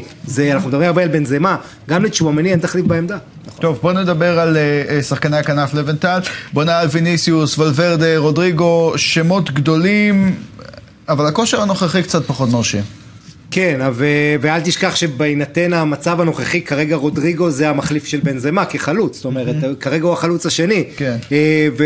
אנחנו 0.52 0.70
מדברים 0.70 0.88
הרבה 0.88 1.02
על 1.04 1.08
בנזמה, 1.10 1.56
גם 1.90 2.04
לצ'ואמני 2.06 2.52
אין 2.52 2.60
תחליף 2.60 2.86
בעמדה. 2.86 3.18
טוב, 3.62 3.80
בוא 3.82 3.94
נדבר 3.94 4.40
על 4.40 4.58
אה, 4.58 4.62
אה, 4.90 5.02
שחקני 5.04 5.38
הכנף 5.38 5.74
לבנטל. 5.74 6.20
בוא 6.54 6.64
נראה 6.64 6.80
על 6.80 6.88
ויניסיוס, 6.92 7.58
ולוורדה, 7.60 8.18
רודריגו, 8.18 8.94
שמות 8.96 9.52
גדולים, 9.52 10.36
אבל 11.10 11.26
הכושר 11.26 11.62
הנוכחי 11.62 12.04
קצת 12.04 12.26
פחות 12.26 12.50
מרשים. 12.50 12.84
כן, 13.52 13.80
ו- 13.94 14.36
ואל 14.42 14.62
תשכח 14.62 14.96
שבהינתן 14.96 15.74
המצב 15.74 16.22
הנוכחי, 16.22 16.62
כרגע 16.62 16.96
רודריגו 16.96 17.50
זה 17.50 17.70
המחליף 17.70 18.06
של 18.06 18.20
בנזמה 18.24 18.66
כחלוץ, 18.66 19.16
זאת 19.16 19.26
אומרת, 19.26 19.56
כרגע 19.80 20.06
הוא 20.06 20.14
החלוץ 20.14 20.46
השני. 20.46 20.84
כן. 20.98 21.18
אה, 21.32 21.68
ו... 21.78 21.84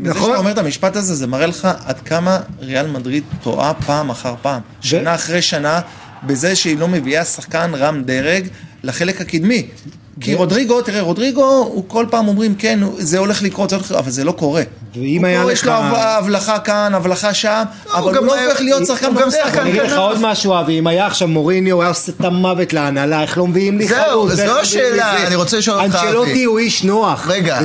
וזה 0.00 0.10
נכון? 0.10 0.28
שאתה 0.28 0.38
אומר 0.38 0.50
את 0.50 0.58
המשפט 0.58 0.96
הזה, 0.96 1.14
זה 1.14 1.26
מראה 1.26 1.46
לך 1.46 1.68
עד 1.84 2.00
כמה 2.00 2.40
ריאל 2.60 2.86
מדריד 2.86 3.24
טועה 3.42 3.74
פעם 3.74 4.10
אחר 4.10 4.34
פעם. 4.42 4.60
שנה 4.80 5.14
אחרי 5.14 5.42
שנה, 5.42 5.80
בזה 6.26 6.56
שהיא 6.56 6.78
לא 6.78 6.88
מביאה 6.88 7.24
שחקן 7.24 7.70
רם 7.74 8.02
דרג 8.02 8.46
לחלק 8.82 9.20
הקדמי. 9.20 9.66
כי 10.20 10.34
רודריגו, 10.34 10.82
תראה, 10.82 11.00
רודריגו, 11.00 11.44
הוא 11.44 11.84
כל 11.88 12.06
פעם 12.10 12.28
אומרים, 12.28 12.54
כן, 12.54 12.80
זה 12.98 13.18
הולך 13.18 13.42
לקרות, 13.42 13.70
זה 13.70 13.76
הולך 13.76 13.86
לקרות, 13.86 14.02
אבל 14.02 14.10
זה 14.10 14.24
לא 14.24 14.32
קורה. 14.32 14.62
ואם 14.96 15.24
היה 15.24 15.44
לך- 15.44 15.52
יש 15.52 15.64
לו 15.64 15.72
הבלחה- 15.72 16.58
כאן, 16.58 16.94
הבלחה 16.94 17.34
שם, 17.34 17.62
הוא 17.84 17.92
אבל 17.94 18.14
גם 18.14 18.24
הוא 18.24 18.36
לא 18.36 18.44
הופך 18.48 18.60
להיות 18.60 18.86
שחקן 18.86 19.10
מפתח. 19.12 19.26
שחקן 19.46 19.58
אני 19.60 19.70
אגיד 19.70 19.82
לך. 19.82 19.98
עוד 19.98 20.18
משהו, 20.20 20.60
אבי, 20.60 20.78
אם 20.78 20.86
היה 20.86 21.06
עכשיו 21.06 21.28
מוריניו, 21.28 21.74
הוא 21.76 21.82
היה 21.82 21.88
עושה 21.88 22.12
את 22.20 22.24
המוות 22.24 22.72
להנהלה, 22.72 23.22
איך 23.22 23.38
לא 23.38 23.46
מביאים 23.46 23.78
לי 23.78 23.86
זהו, 23.88 23.96
חלוץ? 23.98 24.32
זו 24.32 24.42
איך 24.42 24.50
לא 24.50 24.60
השאלה, 24.60 25.14
זה? 25.20 25.26
אני 25.26 25.34
רוצה 25.34 25.58
לשאול 25.58 25.80
אותך, 25.80 25.94
אבי. 25.94 26.06
אנצ'לוטי 26.06 26.44
הוא 26.44 26.58
איש 26.58 26.84
נוח. 26.84 27.26
רגע, 27.28 27.58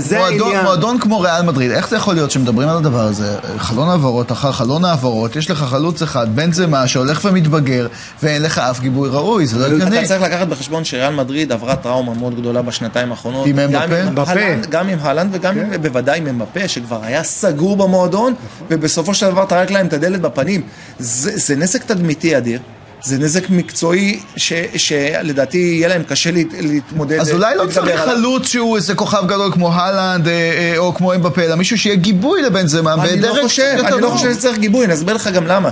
מועדון, 0.64 1.00
כמו 1.00 1.20
ריאל 1.20 1.42
מדריד, 1.42 1.72
איך 1.72 1.90
זה 1.90 1.96
יכול 1.96 2.14
להיות 2.14 2.32
שמדברים 2.32 2.70
על 2.70 2.78
הדבר 2.78 3.00
הזה? 3.02 3.36
חלון 3.58 3.90
העברות 3.90 4.32
אחר 4.32 4.52
חלון 4.52 4.86
העברות, 4.86 5.36
יש 5.36 5.52
לך 5.52 5.58
חלוץ 5.64 6.02
אחד, 6.02 6.36
בן 6.36 6.52
זמה, 6.54 6.88
שהולך 6.88 7.26
ומתבגר, 7.26 7.88
ואין 8.24 8.42
לך 8.44 8.58
אף 8.60 8.80
גיבוי 8.80 9.10
ראוי, 9.10 9.48
זה 9.48 9.60
לא 9.60 9.66
הגיוני. 9.66 10.00
אתה 10.00 10.08
צריך 10.08 10.22
לקחת 10.22 10.48
בחשבון 10.48 10.84
שריאל 10.86 11.14
מדריד 11.14 11.52
עברה 11.52 11.76
טראומה 11.76 12.14
מאוד 12.14 12.34
גדולה 12.42 12.62
בשנתיים 12.62 13.12
האחרונות. 13.12 13.48
עם 13.48 13.60
אמבפה? 13.60 14.34
גם 14.70 14.88
עם 14.90 15.00
הלנד 15.02 15.30
וגם 15.36 15.58
עם- 15.60 15.82
בוודאי 15.82 16.18
עם 16.18 16.28
אמבפה, 16.28 16.68
שכבר 16.68 17.00
היה 17.04 17.24
סגור 17.24 17.78
במועדון, 17.78 18.34
ובסופו 18.70 19.14
של 19.14 19.30
דבר 19.32 19.46
טרק 19.46 19.72
להם 19.72 19.88
את 19.88 19.94
הדלת 19.94 20.22
בפנים. 20.22 20.62
זה 21.00 21.32
זה 21.38 21.56
נזק 21.56 21.84
תדמיתי 21.84 22.38
אדיר. 22.38 22.60
זה 23.04 23.18
נזק 23.18 23.50
מקצועי 23.50 24.20
ש, 24.38 24.54
שלדעתי 24.78 25.58
יהיה 25.58 25.88
להם 25.88 26.04
קשה 26.04 26.32
להת, 26.32 26.48
להתמודד. 26.60 27.20
אז 27.20 27.32
אולי 27.32 27.56
לא 27.56 27.66
צריך. 27.72 28.02
חלוץ 28.02 28.48
שהוא 28.48 28.76
איזה 28.76 28.96
כוכב 28.96 29.24
גדול 29.28 29.52
כמו 29.54 29.74
הלנד 29.74 30.28
אה, 30.28 30.34
אה, 30.34 30.78
או 30.78 30.94
כמו 30.96 31.14
אמבפה, 31.14 31.42
אלא 31.42 31.56
מישהו 31.56 31.78
שיהיה 31.78 31.96
גיבוי 31.96 32.42
לבנזמה. 32.42 32.94
אני 32.94 33.18
בדרג 33.18 33.38
לא 33.38 33.44
חושב, 33.44 33.76
אני 33.86 34.02
לא. 34.02 34.10
חושב 34.10 34.34
שצריך 34.34 34.58
גיבוי, 34.58 34.86
אני 34.86 34.94
אסביר 34.94 35.16
לך 35.16 35.28
גם 35.28 35.48
למה. 35.48 35.70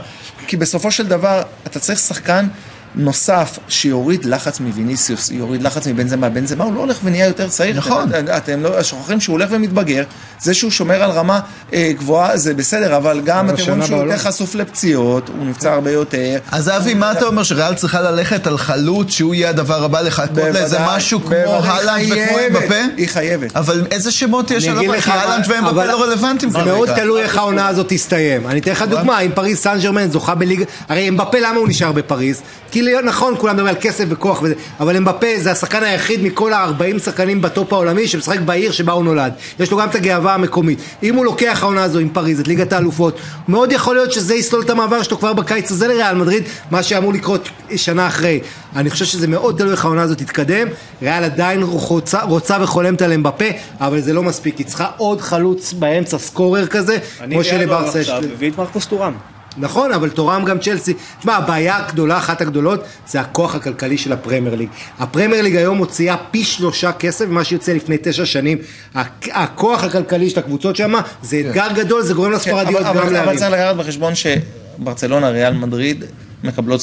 כי 0.47 0.57
בסופו 0.57 0.91
של 0.91 1.07
דבר, 1.07 1.41
אתה 1.67 1.79
צריך 1.79 1.99
שחקן 1.99 2.47
נוסף 2.95 3.59
שיוריד 3.67 4.25
לחץ 4.25 4.59
מוויניסיוס, 4.59 5.31
יוריד 5.31 5.63
לחץ 5.63 5.87
מבנזמה. 5.87 6.29
בנזמה 6.29 6.63
הוא 6.63 6.73
לא 6.75 6.79
הולך 6.79 6.97
ונהיה 7.03 7.25
יותר 7.27 7.49
צעיר. 7.49 7.77
נכון. 7.77 8.09
אתם, 8.09 8.25
אתם 8.37 8.63
לא, 8.63 8.83
שוכחים 8.83 9.19
שהוא 9.19 9.33
הולך 9.33 9.49
ומתבגר. 9.51 10.03
זה 10.41 10.53
שהוא 10.53 10.71
שומר 10.71 11.03
על 11.03 11.11
רמה 11.11 11.39
אה, 11.73 11.91
גבוהה 11.97 12.37
זה 12.37 12.53
בסדר, 12.53 12.97
אבל 12.97 13.21
גם 13.25 13.49
אבל 13.49 13.55
אתם 13.55 13.63
רואים 13.71 13.83
שהוא. 13.87 13.97
יותר 14.03 14.17
חשוף 14.17 14.55
לפציעות, 14.55 15.29
הוא 15.37 15.45
נפצע 15.45 15.73
הרבה 15.73 15.91
יותר. 15.91 16.37
אז 16.51 16.69
אבי, 16.69 16.93
מה 16.93 17.11
אתה 17.11 17.25
אומר, 17.25 17.43
שריאל 17.43 17.73
צריכה 17.73 18.01
ללכת 18.01 18.47
על 18.47 18.57
חלוץ 18.57 19.11
שהוא 19.11 19.33
יהיה 19.35 19.49
הדבר 19.49 19.83
הבא, 19.83 20.01
לחכות 20.01 20.37
לאיזה 20.37 20.77
משהו 20.87 21.19
כמו 21.21 21.35
הלנד 21.63 22.11
וכמו 22.11 22.37
אמבפה? 22.47 22.75
היא 22.97 23.07
חייבת. 23.07 23.55
אבל 23.55 23.87
איזה 23.91 24.11
שמות 24.11 24.51
יש 24.51 24.67
על 24.67 24.77
הבא? 24.77 24.93
הלנד 25.05 25.45
אבל- 25.45 25.53
ואמבפה 25.55 25.85
לא 25.85 26.03
רלוונטיים 26.03 26.51
זה. 26.51 26.57
מאוד 26.63 26.89
תלוי 26.95 27.21
איך 27.21 27.37
העונה 27.37 27.67
הזאת 27.67 27.85
תסתיים. 27.89 28.47
אני 28.47 28.59
אתן 28.59 28.71
לך 28.71 28.81
דוגמה, 28.81 29.19
אם 29.19 29.31
פריז 29.35 29.57
סן 29.57 29.77
ג'רמן 29.83 30.11
זוכה 30.11 30.35
בליגה... 30.35 30.65
הרי 30.89 31.09
אמבפה 31.09 31.37
למה 31.39 31.57
הוא 31.57 31.67
נשאר 31.67 31.91
בפריז? 31.91 32.41
כי 32.71 32.78
לי- 32.81 33.01
נכון, 33.03 33.35
כולם 33.37 33.55
מדברים 33.55 33.75
על 33.75 33.81
כסף 33.81 34.05
וכוח 34.09 34.41
וזה, 34.41 34.53
אבל 34.79 34.95
אמבפה 34.97 35.27
זה 35.37 35.51
השחקן 35.51 35.83
היחיד 35.83 36.23
מכל 36.23 36.53
ה-40 36.53 36.99
שחקנים 36.99 37.41
בטופ 37.41 37.73
העולמי 37.73 38.07
שמשחק 38.07 38.39
בעיר 38.39 38.71
שבה 38.71 38.93
הוא 38.93 39.03
נולד. 39.03 39.33
יש 39.59 39.71
לו 39.71 39.77
גם 39.77 39.89
את 39.89 39.95
הגאווה 39.95 40.33
המקומית. 40.33 40.79
אם 41.03 41.15
הוא 41.15 41.25
לוקח 41.25 41.59
העונה 41.61 41.83
הזו 41.83 41.99
עם 41.99 42.09
פריז 42.09 42.39
את 42.39 42.47
ליגת 42.47 42.73
האלופות, 42.73 43.17
מאוד 43.47 43.71
יכול 43.71 43.95
להיות 43.95 44.11
שזה 44.11 44.35
יסלול 44.35 44.61
את 44.63 44.69
המעבר 44.69 45.03
שלו 45.03 45.17
כבר 45.19 45.33
בקיץ 45.33 45.71
הזה 45.71 45.87
לריאל 45.87 46.15
מדריד, 46.15 46.43
מה 46.71 46.83
שאמור 46.83 47.13
לקרות 47.13 47.49
שנה 47.75 48.07
אחרי. 48.07 48.39
אני 48.75 48.89
חושב 48.89 49.05
שזה 49.05 49.27
מאוד 49.27 49.57
תלוי 49.57 49.71
איך 49.71 49.85
העונה 49.85 50.01
הזאת 50.01 50.17
תתקדם. 50.17 50.67
ריאל 51.01 51.23
עדיין 51.23 51.63
רוצה, 51.63 52.21
רוצה 52.23 52.57
וחולמת 52.61 53.01
על 53.01 53.13
אמבפה, 53.13 53.45
אבל 53.81 53.99
זה 54.01 54.13
לא 54.13 54.23
מספיק. 54.23 54.57
היא 54.57 54.65
צריכה 54.67 54.87
עוד 54.97 55.21
חלוץ 55.21 55.73
באמצע, 55.73 56.17
סקורר 56.17 56.67
כזה, 56.67 56.97
אני 57.21 57.35
כמו 57.35 57.43
שלברסה 57.43 57.99
יש. 57.99 58.09
עכשיו 58.09 58.29
מביא 58.35 58.51
את 58.51 58.57
מרקוס 58.57 58.85
טורם. 58.85 59.13
נכון, 59.57 59.93
אבל 59.93 60.09
תורם 60.09 60.45
גם 60.45 60.59
צ'לסי. 60.59 60.93
תשמע, 61.19 61.35
הבעיה 61.35 61.77
הגדולה, 61.77 62.17
אחת 62.17 62.41
הגדולות, 62.41 62.79
זה 63.07 63.21
הכוח 63.21 63.55
הכלכלי 63.55 63.97
של 63.97 64.13
הפרמייר 64.13 64.55
ליג. 64.55 64.69
הפרמייר 64.99 65.41
ליג 65.41 65.55
היום 65.55 65.77
מוציאה 65.77 66.15
פי 66.31 66.43
שלושה 66.43 66.91
כסף 66.91 67.25
ממה 67.25 67.43
שיוצא 67.43 67.73
לפני 67.73 67.95
תשע 68.03 68.25
שנים. 68.25 68.57
הכ- 68.95 68.99
הכוח 69.31 69.83
הכלכלי 69.83 70.29
של 70.29 70.39
הקבוצות 70.39 70.75
שם, 70.75 70.93
זה 71.23 71.39
אתגר 71.47 71.67
גדול, 71.75 72.01
זה 72.01 72.13
גורם 72.13 72.29
כן, 72.29 72.35
לספרדיות 72.35 72.81
גם 72.81 72.87
אבל- 72.87 72.99
אבל 72.99 73.11
להרים. 73.13 73.37
צריך 73.39 73.51
לקחת 73.51 73.75
בחשבון 73.75 74.13
שברצלונה, 74.15 75.29
ריאל 75.29 75.53
מדריד, 75.53 76.03
מקבלות 76.43 76.81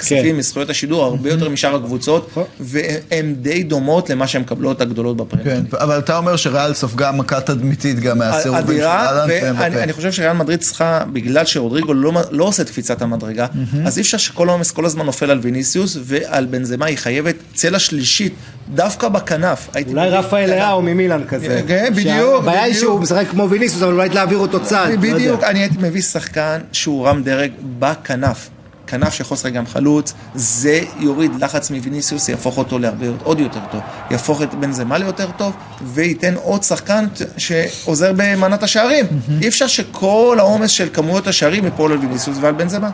כספים 0.00 0.38
מזכויות 0.38 0.70
השידור 0.70 1.04
הרבה 1.04 1.30
יותר 1.30 1.48
משאר 1.48 1.76
הקבוצות, 1.76 2.28
נכון. 2.30 2.44
והן 2.60 3.34
די 3.34 3.62
דומות 3.62 4.10
למה 4.10 4.26
שהן 4.26 4.42
מקבלות 4.42 4.80
הגדולות 4.80 5.16
בפרמייר. 5.16 5.60
כן, 5.70 5.76
אבל 5.76 5.98
אתה 5.98 6.18
אומר 6.18 6.36
שריאל 6.36 6.74
ספגה 6.74 7.12
מכה 7.12 7.40
תדמיתית 7.40 8.00
גם 8.00 8.18
מהסירובים 8.18 8.66
של 8.66 8.72
אדירה, 8.72 9.08
הלנד 9.08 9.30
ואני 9.30 9.46
ואמבפה. 9.46 9.82
אני 9.82 9.92
חושב 9.92 10.12
שריאל 10.12 10.32
מדריד 10.32 10.60
צריכה, 10.60 11.04
בגלל 11.12 11.44
שרודריגו 11.44 11.94
לא, 11.94 12.12
לא 12.30 12.44
עושה 12.44 12.62
את 12.62 12.70
קפיצת 12.70 13.02
המדרגה, 13.02 13.46
אז 13.84 13.98
אי 13.98 14.02
אפשר 14.02 14.16
שכל 14.16 14.48
העומס 14.48 14.70
כל 14.70 14.84
הזמן 14.84 15.06
נופל 15.06 15.30
על 15.30 15.38
ויניסיוס 15.42 15.96
ועל 16.02 16.46
בנזמה, 16.46 16.86
היא 16.86 16.98
חייבת 16.98 17.34
צלע 17.54 17.78
שלישית, 17.78 18.34
דווקא 18.74 19.08
בכנף. 19.08 19.68
אולי 19.86 20.10
רפאל. 20.10 20.50
לאהו 20.50 20.82
ממילן 20.82 21.24
כזה. 21.28 21.62
כן, 21.68 21.92
בדיוק, 21.96 22.42
הבעיה 22.42 22.62
היא. 22.62 22.74
שהוא 22.74 23.00
משחק 23.00 23.24
כמו 23.30 23.50
ויניסוס, 23.50 23.82
אבל 23.82 23.92
אולי 23.92 24.08
להעביר 24.08 24.38
אותו. 24.38 24.58
לא 24.58 24.76
יודע. 24.76 24.96
בדיוק, 24.96 25.44
אני 25.44 25.58
הייתי 25.58 25.76
מביא 25.80 26.02
שחקן 26.02 26.60
שהוא 26.72 27.06
רם 27.06 27.22
דרג 27.22 27.50
בכנף. 27.78 28.50
כנף 28.90 29.14
שיכול 29.14 29.34
לשחק 29.34 29.52
גם 29.52 29.66
חלוץ, 29.66 30.14
זה 30.34 30.80
יוריד 30.98 31.30
לחץ 31.40 31.70
מוויניסיוס, 31.70 32.28
יהפוך 32.28 32.58
אותו 32.58 32.78
להרבה 32.78 33.06
עוד 33.22 33.40
יותר 33.40 33.60
טוב. 33.70 33.80
יהפוך 34.10 34.42
את 34.42 34.54
בנזמה 34.54 34.98
ליותר 34.98 35.26
טוב, 35.36 35.56
וייתן 35.82 36.34
עוד 36.34 36.62
שחקן 36.62 37.06
שעוזר 37.36 38.12
במנת 38.16 38.62
השערים. 38.62 39.06
אי 39.42 39.48
אפשר 39.48 39.66
שכל 39.66 40.36
העומס 40.38 40.70
של 40.70 40.88
כמויות 40.92 41.26
השערים 41.26 41.64
ייפול 41.64 41.92
על 41.92 41.98
ויניסיוס 41.98 42.38
ועל 42.40 42.52
בנזמה. 42.52 42.90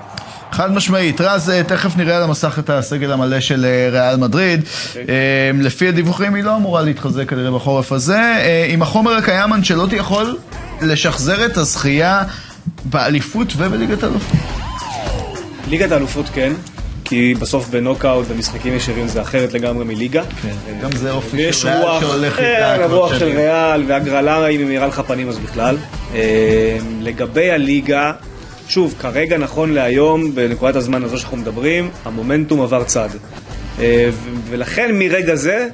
חד 0.52 0.72
משמעית. 0.72 1.20
רז, 1.20 1.50
אה, 1.50 1.62
תכף 1.62 1.96
נראה 1.96 2.16
על 2.16 2.22
המסך 2.22 2.58
את 2.58 2.70
הסגל 2.70 3.12
המלא 3.12 3.40
של 3.40 3.64
אה, 3.64 3.88
ריאל 3.92 4.16
מדריד. 4.16 4.64
אוקיי. 4.88 5.04
אה, 5.08 5.50
לפי 5.54 5.88
הדיווחים 5.88 6.34
היא 6.34 6.44
לא 6.44 6.56
אמורה 6.56 6.82
להתחזק 6.82 7.28
כנראה 7.28 7.50
בחורף 7.50 7.92
הזה. 7.92 8.20
עם 8.68 8.82
החומר 8.82 9.12
הקיים 9.12 9.52
אנצ'לוטי 9.52 9.96
יכול 9.96 10.36
לשחזר 10.82 11.46
את 11.46 11.56
הזכייה 11.56 12.22
באליפות 12.84 13.52
ובליגת 13.56 14.04
אלופות. 14.04 14.65
ליגת 15.68 15.92
האלופות 15.92 16.26
כן, 16.34 16.52
כי 17.04 17.34
בסוף 17.38 17.68
בנוקאוט 17.68 18.26
במשחקים 18.26 18.74
ישירים 18.74 19.08
זה 19.08 19.22
אחרת 19.22 19.52
לגמרי 19.52 19.84
מליגה. 19.84 20.22
גם 20.82 20.92
זה 20.92 21.10
אופי 21.10 21.52
של 21.52 21.68
ריאל 21.68 22.00
שהולך 22.00 22.38
אה, 22.38 22.74
איתה. 22.74 22.86
כבר 22.86 22.96
רוח 22.96 23.18
של. 23.18 23.24
ריאל, 23.24 23.84
והגרלה 23.86 24.48
אם 24.48 24.58
היא 24.58 24.66
מאירה 24.66 24.86
לך 24.86 25.02
פנים 25.06 25.28
אז 25.28 25.38
בכלל. 25.38 25.76
אה, 26.14 26.78
לגבי 27.00 27.50
הליגה, 27.50 28.12
שוב, 28.68 28.94
כרגע 28.98 29.38
נכון 29.38 29.72
להיום, 29.72 30.34
בנקודת 30.34 30.76
הזמן 30.76 31.04
הזו 31.04 31.18
שאנחנו 31.18 31.36
מדברים, 31.36 31.90
המומנטום 32.04 32.60
עבר 32.60 32.84
צד. 32.84 33.08
אה, 33.80 34.08
ולכן 34.50 34.90
מרגע 34.98 35.34
זה, 35.34 35.68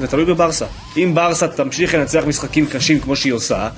זה 0.00 0.06
תלוי 0.06 0.24
בברסה. 0.24 0.66
אם 0.96 1.14
ברסה 1.14 1.48
תמשיך 1.48 1.94
לנצח 1.94 2.24
משחקים 2.26 2.66
קשים 2.66 3.00
כמו 3.00 3.16
שהיא 3.16 3.32
עושה, 3.32 3.68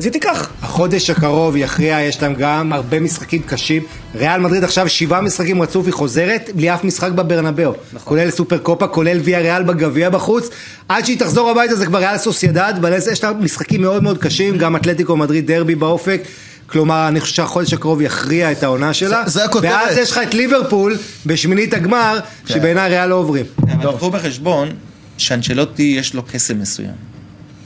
אז 0.00 0.04
היא 0.04 0.12
תיקח. 0.12 0.48
החודש 0.62 1.10
הקרוב 1.10 1.56
יכריע, 1.56 2.00
יש 2.00 2.22
להם 2.22 2.34
גם 2.34 2.72
הרבה 2.72 3.00
משחקים 3.00 3.42
קשים. 3.42 3.82
ריאל 4.14 4.40
מדריד 4.40 4.64
עכשיו 4.64 4.88
שבעה 4.88 5.20
משחקים 5.20 5.62
רצוף, 5.62 5.86
היא 5.86 5.94
חוזרת 5.94 6.50
בלי 6.54 6.74
אף 6.74 6.84
משחק 6.84 7.12
בברנבאו. 7.12 7.70
נכון. 7.92 8.00
כולל 8.04 8.30
סופר 8.30 8.58
קופה, 8.58 8.86
כולל 8.86 9.18
ויה 9.24 9.38
ריאל 9.40 9.62
בגביע 9.62 10.10
בחוץ. 10.10 10.48
עד 10.88 11.04
שהיא 11.04 11.18
תחזור 11.18 11.50
הביתה 11.50 11.74
זה 11.74 11.86
כבר 11.86 11.98
ריאל 11.98 12.18
סוסיידד, 12.18 12.74
יש 13.12 13.24
לה 13.24 13.32
משחקים 13.32 13.80
מאוד 13.82 14.02
מאוד 14.02 14.18
קשים, 14.18 14.58
גם 14.58 14.76
אתלטיקו 14.76 15.16
מדריד 15.16 15.46
דרבי 15.46 15.74
באופק. 15.74 16.20
כלומר, 16.66 17.08
אני 17.08 17.20
חושב 17.20 17.34
שהחודש 17.34 17.72
הקרוב 17.72 18.00
יכריע 18.02 18.52
את 18.52 18.62
העונה 18.62 18.92
שלה. 18.94 19.22
זה- 19.26 19.30
זה 19.30 19.44
הכותרת. 19.44 19.70
ואז 19.72 19.96
יש 19.98 20.10
לך 20.10 20.18
את 20.22 20.34
ליברפול 20.34 20.96
בשמינית 21.26 21.74
הגמר, 21.74 22.18
כן. 22.46 22.54
שבעיניי 22.54 22.90
ריאל 22.90 23.08
לא 23.08 23.14
עוברים. 23.14 23.44
אבל 23.72 23.92
קחו 23.96 24.10
בחשבון 24.10 24.68
שאנצ'לוטי 25.18 25.94
יש 25.98 26.14
לו 26.14 26.22
קסם 26.32 26.60
מסוים. 26.60 27.10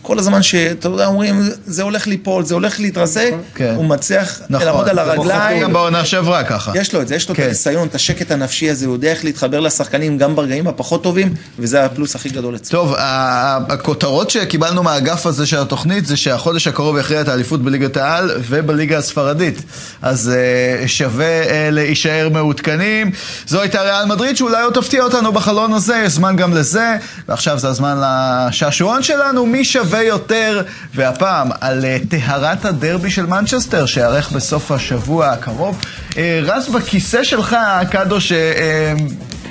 כל 0.04 0.18
הזמן 0.18 0.42
שאתה 0.42 0.88
יודע, 0.88 1.06
אומרים, 1.06 1.42
זה 1.66 1.82
הולך 1.82 2.06
ליפול, 2.06 2.44
זה 2.44 2.54
הולך 2.54 2.80
להתרסק, 2.80 3.30
כן. 3.54 3.74
הוא 3.76 3.84
מצליח 3.84 4.40
נכון. 4.50 4.66
לעמוד 4.66 4.88
על 4.88 4.98
הרגליים. 4.98 5.62
גם 5.62 5.72
בעונה 5.72 6.04
שעברה 6.04 6.44
ככה. 6.44 6.72
יש 6.74 6.94
לו 6.94 7.00
את 7.00 7.08
זה, 7.08 7.14
יש 7.14 7.28
לו 7.28 7.32
את 7.34 7.40
כן. 7.40 7.44
הניסיון, 7.46 7.88
את 7.88 7.94
השקט 7.94 8.30
הנפשי 8.30 8.70
הזה, 8.70 8.86
הוא 8.86 8.94
יודע 8.94 9.10
איך 9.10 9.24
להתחבר 9.24 9.60
לשחקנים 9.60 10.18
גם 10.18 10.36
ברגעים 10.36 10.66
הפחות 10.66 11.02
טובים, 11.02 11.34
וזה 11.58 11.84
הפלוס 11.84 12.14
הכי 12.14 12.28
גדול 12.28 12.56
אצלו. 12.56 12.80
טוב, 12.80 12.94
הכותרות 12.98 14.30
שקיבלנו 14.30 14.82
מהאגף 14.82 15.26
הזה 15.26 15.46
של 15.46 15.58
התוכנית 15.58 16.06
זה 16.06 16.16
שהחודש 16.16 16.66
הקרוב 16.66 16.98
יכריע 16.98 17.20
את 17.20 17.28
האליפות 17.28 17.62
בליגת 17.62 17.96
העל 17.96 18.30
ובליגה 18.48 18.98
הספרדית. 18.98 19.62
אז 20.02 20.32
אה, 20.34 20.88
שווה 20.88 21.26
אה, 21.26 21.68
להישאר 21.70 22.28
מעודכנים. 22.32 23.10
זו 23.46 23.60
הייתה 23.60 23.82
ריאל 23.82 24.04
מדריד 24.04 24.36
שאולי 24.36 24.62
עוד 24.62 24.74
תפתיע 24.74 25.02
אותנו 25.02 25.32
בחלון 25.32 25.72
הזה, 25.72 26.02
יש 26.06 26.12
זמן 26.12 26.36
גם 26.36 26.54
לזה. 26.54 26.96
ועכשיו 27.28 27.58
זה 27.58 27.68
הזמן 27.68 28.00
לשעשועון 28.02 29.02
שלנו, 29.02 29.46
מי 29.46 29.64
שווה 29.64 29.93
יותר, 30.02 30.62
והפעם 30.94 31.50
על 31.60 31.84
אה, 31.84 31.96
טהרת 32.08 32.64
הדרבי 32.64 33.10
של 33.10 33.26
מנצ'סטר, 33.26 33.86
שיארך 33.86 34.32
בסוף 34.32 34.70
השבוע 34.70 35.28
הקרוב. 35.28 35.80
אה, 36.16 36.40
רז, 36.42 36.68
בכיסא 36.68 37.24
שלך, 37.24 37.56
קדוש... 37.90 38.32
אה, 38.32 38.94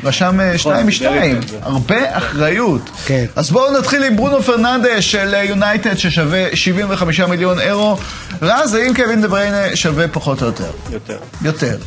רשם 0.04 0.40
אה, 0.40 0.58
שניים 0.58 0.88
משתיים. 0.88 1.40
הרבה 1.62 2.18
אחריות. 2.18 2.90
כן. 3.06 3.26
אז 3.36 3.52
בואו 3.52 3.80
נתחיל 3.80 4.04
עם 4.04 4.16
ברונו 4.16 4.44
פרננדש 4.44 5.12
של 5.12 5.34
יונייטד 5.44 5.98
ששווה 5.98 6.56
75 6.56 7.20
מיליון 7.20 7.60
אירו. 7.60 7.98
רז, 8.42 8.74
האם 8.74 8.94
קווין 8.96 9.22
דה 9.22 9.28
בריינה 9.28 9.76
שווה 9.76 10.08
פחות 10.08 10.42
או 10.42 10.48
יותר? 10.48 10.72
יותר. 10.92 11.18
יותר. 11.42 11.78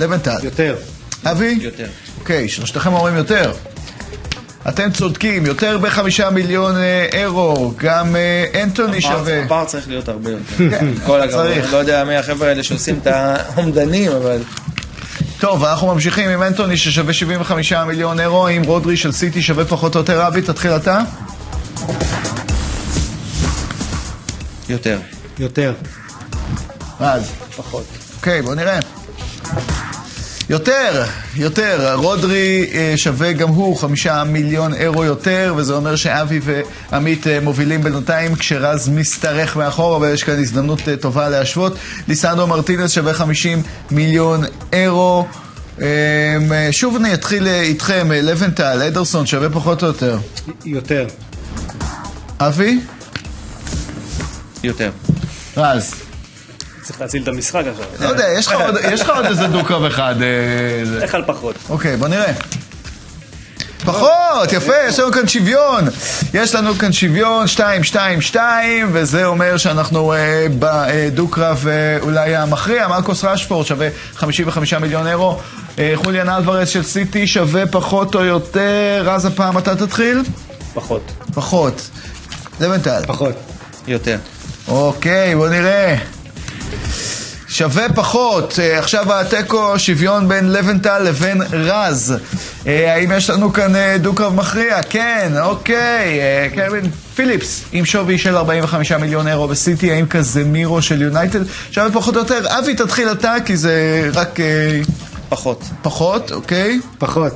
לבנטל. 0.00 0.38
יותר. 0.42 0.76
אבי? 1.24 1.58
יותר. 1.60 1.86
אוקיי, 2.20 2.48
שלושתכם 2.48 2.92
אומרים 2.92 3.16
יותר. 3.16 3.52
אתם 4.68 4.90
צודקים, 4.92 5.46
יותר 5.46 5.78
בחמישה 5.78 6.30
מיליון 6.30 6.76
אה, 6.76 7.06
אירו. 7.12 7.72
גם 7.76 8.16
אה, 8.16 8.62
אנטוני 8.62 9.00
שווה. 9.00 9.42
הפער 9.42 9.64
צריך 9.64 9.88
להיות 9.88 10.08
הרבה 10.08 10.30
יותר. 10.30 10.78
עם 10.80 10.94
כל 11.06 11.20
הכבוד, 11.20 11.46
לא 11.72 11.76
יודע 11.76 12.04
מי 12.04 12.16
החבר'ה 12.16 12.48
האלה 12.48 12.62
שעושים 12.62 12.98
את 13.02 13.06
האומדנים, 13.06 14.12
אבל... 14.12 14.42
טוב, 15.40 15.64
אנחנו 15.64 15.94
ממשיכים 15.94 16.30
עם 16.30 16.42
אנטוני 16.42 16.76
ששווה 16.76 17.12
75 17.12 17.72
מיליון 17.72 18.20
אירו, 18.20 18.46
עם 18.46 18.62
רודרי 18.62 18.96
של 18.96 19.12
סיטי 19.12 19.42
שווה 19.42 19.64
פחות 19.64 19.94
או 19.94 20.00
יותר. 20.00 20.26
אבי, 20.26 20.42
תתחיל 20.42 20.70
אתה. 20.70 21.00
יותר. 24.68 24.98
יותר. 25.38 25.74
רז. 27.00 27.30
פחות. 27.56 27.84
אוקיי, 28.16 28.42
בואו 28.42 28.54
נראה. 28.54 28.95
יותר, 30.50 31.04
יותר. 31.36 31.94
רודרי 31.94 32.66
אה, 32.74 32.92
שווה 32.96 33.32
גם 33.32 33.48
הוא 33.48 33.76
חמישה 33.76 34.24
מיליון 34.24 34.74
אירו 34.74 35.04
יותר, 35.04 35.54
וזה 35.56 35.74
אומר 35.74 35.96
שאבי 35.96 36.40
ועמית 36.42 37.26
אה, 37.26 37.40
מובילים 37.40 37.82
בינתיים, 37.82 38.34
כשרז 38.34 38.88
משתרך 38.88 39.56
מאחור, 39.56 39.96
אבל 39.96 40.12
יש 40.14 40.22
כאן 40.24 40.38
הזדמנות 40.38 40.88
אה, 40.88 40.96
טובה 40.96 41.28
להשוות. 41.28 41.76
ליסנדרו 42.08 42.46
מרטינס 42.46 42.90
שווה 42.90 43.14
50 43.14 43.62
מיליון 43.90 44.44
אירו. 44.72 45.26
אמ, 45.78 45.84
שוב 46.70 46.96
אני 46.96 47.14
אתחיל 47.14 47.46
איתכם, 47.46 48.08
לבנטל, 48.12 48.82
אדרסון 48.82 49.26
שווה 49.26 49.50
פחות 49.50 49.82
או 49.82 49.88
יותר. 49.88 50.18
יותר. 50.64 51.06
אבי? 52.40 52.80
יותר. 54.62 54.90
רז. 55.56 56.05
צריך 56.86 57.00
להציל 57.00 57.22
את 57.22 57.28
המשחק 57.28 57.62
עכשיו. 57.72 57.84
לא 58.00 58.08
יודע, 58.08 58.24
יש 58.38 58.46
לך 59.02 59.10
עוד- 59.10 59.26
איזה 59.26 59.46
דו-קרב 59.46 59.84
אחד. 59.84 60.14
אה, 60.22 60.84
זה. 60.84 61.02
איך 61.02 61.14
על 61.14 61.22
פחות? 61.26 61.54
אוקיי, 61.68 61.96
בוא 61.96 62.08
נראה. 62.08 62.32
פחות, 63.84 64.52
יפה, 64.52 64.72
יש 64.88 64.98
לנו 64.98 65.12
כאן 65.12 65.28
שוויון. 65.28 65.84
יש 66.34 66.54
לנו 66.54 66.74
כאן 66.74 66.92
שוויון 66.92 67.46
2-2-2, 68.32 68.36
וזה 68.92 69.24
אומר 69.26 69.56
שאנחנו 69.56 70.12
אה, 70.12 70.46
בדו-קרב 70.58 71.66
אה, 71.68 71.72
אולי 72.02 72.36
המכריע. 72.36 72.88
מרקוס 72.88 73.24
רשפורד 73.24 73.66
שווה 73.66 73.88
55 74.14 74.74
מיליון 74.74 75.06
אירו. 75.06 75.38
אה, 75.78 75.92
חוליאן 75.94 76.28
אלוורז 76.28 76.68
של 76.68 76.82
סיטי 76.82 77.26
שווה 77.26 77.66
פחות 77.66 78.14
או 78.14 78.24
יותר. 78.24 79.02
רז, 79.04 79.24
הפעם 79.24 79.58
אתה 79.58 79.76
תתחיל? 79.76 80.22
פחות. 80.74 81.12
פחות. 81.34 81.90
לבנטל. 82.60 83.02
פחות. 83.06 83.34
יותר. 83.86 84.16
אוקיי, 84.68 85.36
בוא 85.36 85.48
נראה. 85.48 85.96
שווה 87.56 87.92
פחות, 87.94 88.58
אה, 88.58 88.78
עכשיו 88.78 89.12
התיקו 89.12 89.78
שוויון 89.78 90.28
בין 90.28 90.52
לבנטל 90.52 90.98
לבין 90.98 91.42
רז. 91.52 92.14
אה, 92.66 92.94
האם 92.94 93.12
יש 93.12 93.30
לנו 93.30 93.52
כאן 93.52 93.76
אה, 93.76 93.98
דו-קרב 93.98 94.34
מכריע? 94.34 94.82
כן, 94.82 95.32
אוקיי. 95.40 96.20
קווין 96.54 96.90
פיליפס 97.14 97.64
עם 97.72 97.84
שווי 97.84 98.18
של 98.18 98.36
45 98.36 98.92
מיליון 98.92 99.28
אירו 99.28 99.48
בסיטי, 99.48 99.92
האם 99.92 100.06
קזמירו 100.06 100.82
של 100.82 101.02
יונייטד? 101.02 101.40
שווה 101.70 101.92
פחות 101.92 102.14
או 102.14 102.20
יותר. 102.20 102.58
אבי, 102.58 102.74
תתחיל 102.74 103.12
אתה, 103.12 103.34
כי 103.44 103.56
זה 103.56 104.08
רק 104.14 104.38
פחות. 105.28 105.62
פחות, 105.82 106.32
אוקיי? 106.32 106.80
פחות. 106.98 107.32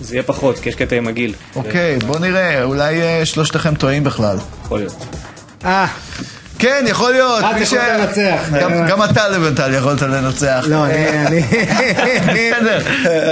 זה 0.00 0.14
יהיה 0.14 0.22
פחות, 0.22 0.58
כי 0.58 0.68
יש 0.68 0.74
קטע 0.74 0.96
עם 0.96 1.08
הגיל. 1.08 1.34
אוקיי, 1.56 1.98
בוא 2.06 2.18
נראה, 2.18 2.62
אולי 2.62 2.96
שלושתכם 3.24 3.74
טועים 3.74 4.04
בכלל. 4.04 4.36
יכול 4.64 4.78
להיות. 4.78 5.04
אה, 5.64 5.86
כן, 6.58 6.84
יכול 6.88 7.12
להיות. 7.12 7.42
רז 7.44 7.54
מי 7.54 7.66
יכול 7.66 7.78
לנצח. 7.98 8.42
גם- 8.60 8.86
גם 8.88 9.02
אתה 9.02 9.28
לבנטל 9.28 9.74
יכולת 9.74 10.02
לנצח. 10.02 10.64
לא, 10.68 10.84
אני... 10.86 11.26
אני- 11.26 11.42
בסדר. 12.50 12.78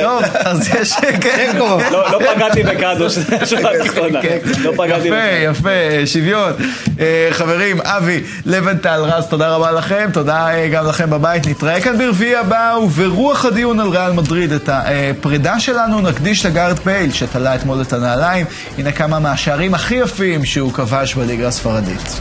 טוב, 0.03 0.23
אז 0.35 0.69
יש... 0.81 0.93
כן. 1.21 1.53
לא 1.59 1.81
לא 1.91 2.19
פגעתי 2.35 2.63
בקאדו, 2.63 3.11
שזה 3.11 3.23
שורה 3.47 3.71
תחתונה. 3.85 4.21
לא 4.59 4.73
פגעתי 4.77 5.09
יפה. 5.09 5.17
יפה, 5.51 5.71
שוויון. 6.07 6.53
אה, 7.01 7.29
חברים, 7.31 7.81
אבי, 7.81 8.23
לבנטל, 8.47 9.01
רז, 9.05 9.27
תודה 9.27 9.49
רבה 9.49 9.71
לכם, 9.73 10.09
תודה 10.13 10.49
אה, 10.55 10.69
גם 10.69 10.87
לכם 10.87 11.11
בבית. 11.11 11.47
נתראה 11.47 11.81
כאן 11.81 11.99
ברביעי 11.99 12.37
הבא, 12.37 12.75
וברוח 12.83 13.45
הדיון 13.45 13.81
על 13.81 13.89
ריאל 13.89 14.13
מדריד, 14.13 14.53
את 14.53 14.69
הפרידה 14.73 15.61
שלנו 15.61 16.01
נקדיש 16.01 16.47
לגארד 16.47 16.79
בייל, 16.85 17.13
שתלה 17.13 17.55
אתמול 17.55 17.83
את 17.83 17.93
הנעליים. 17.93 18.47
הנה 18.79 18.93
כמה 18.93 19.19
מהשערים 19.19 19.75
הכי 19.75 19.95
יפים 19.95 20.45
שהוא 20.45 20.73
כבש 20.73 21.15
בליגה 21.15 21.49
הספרדית. 21.49 22.21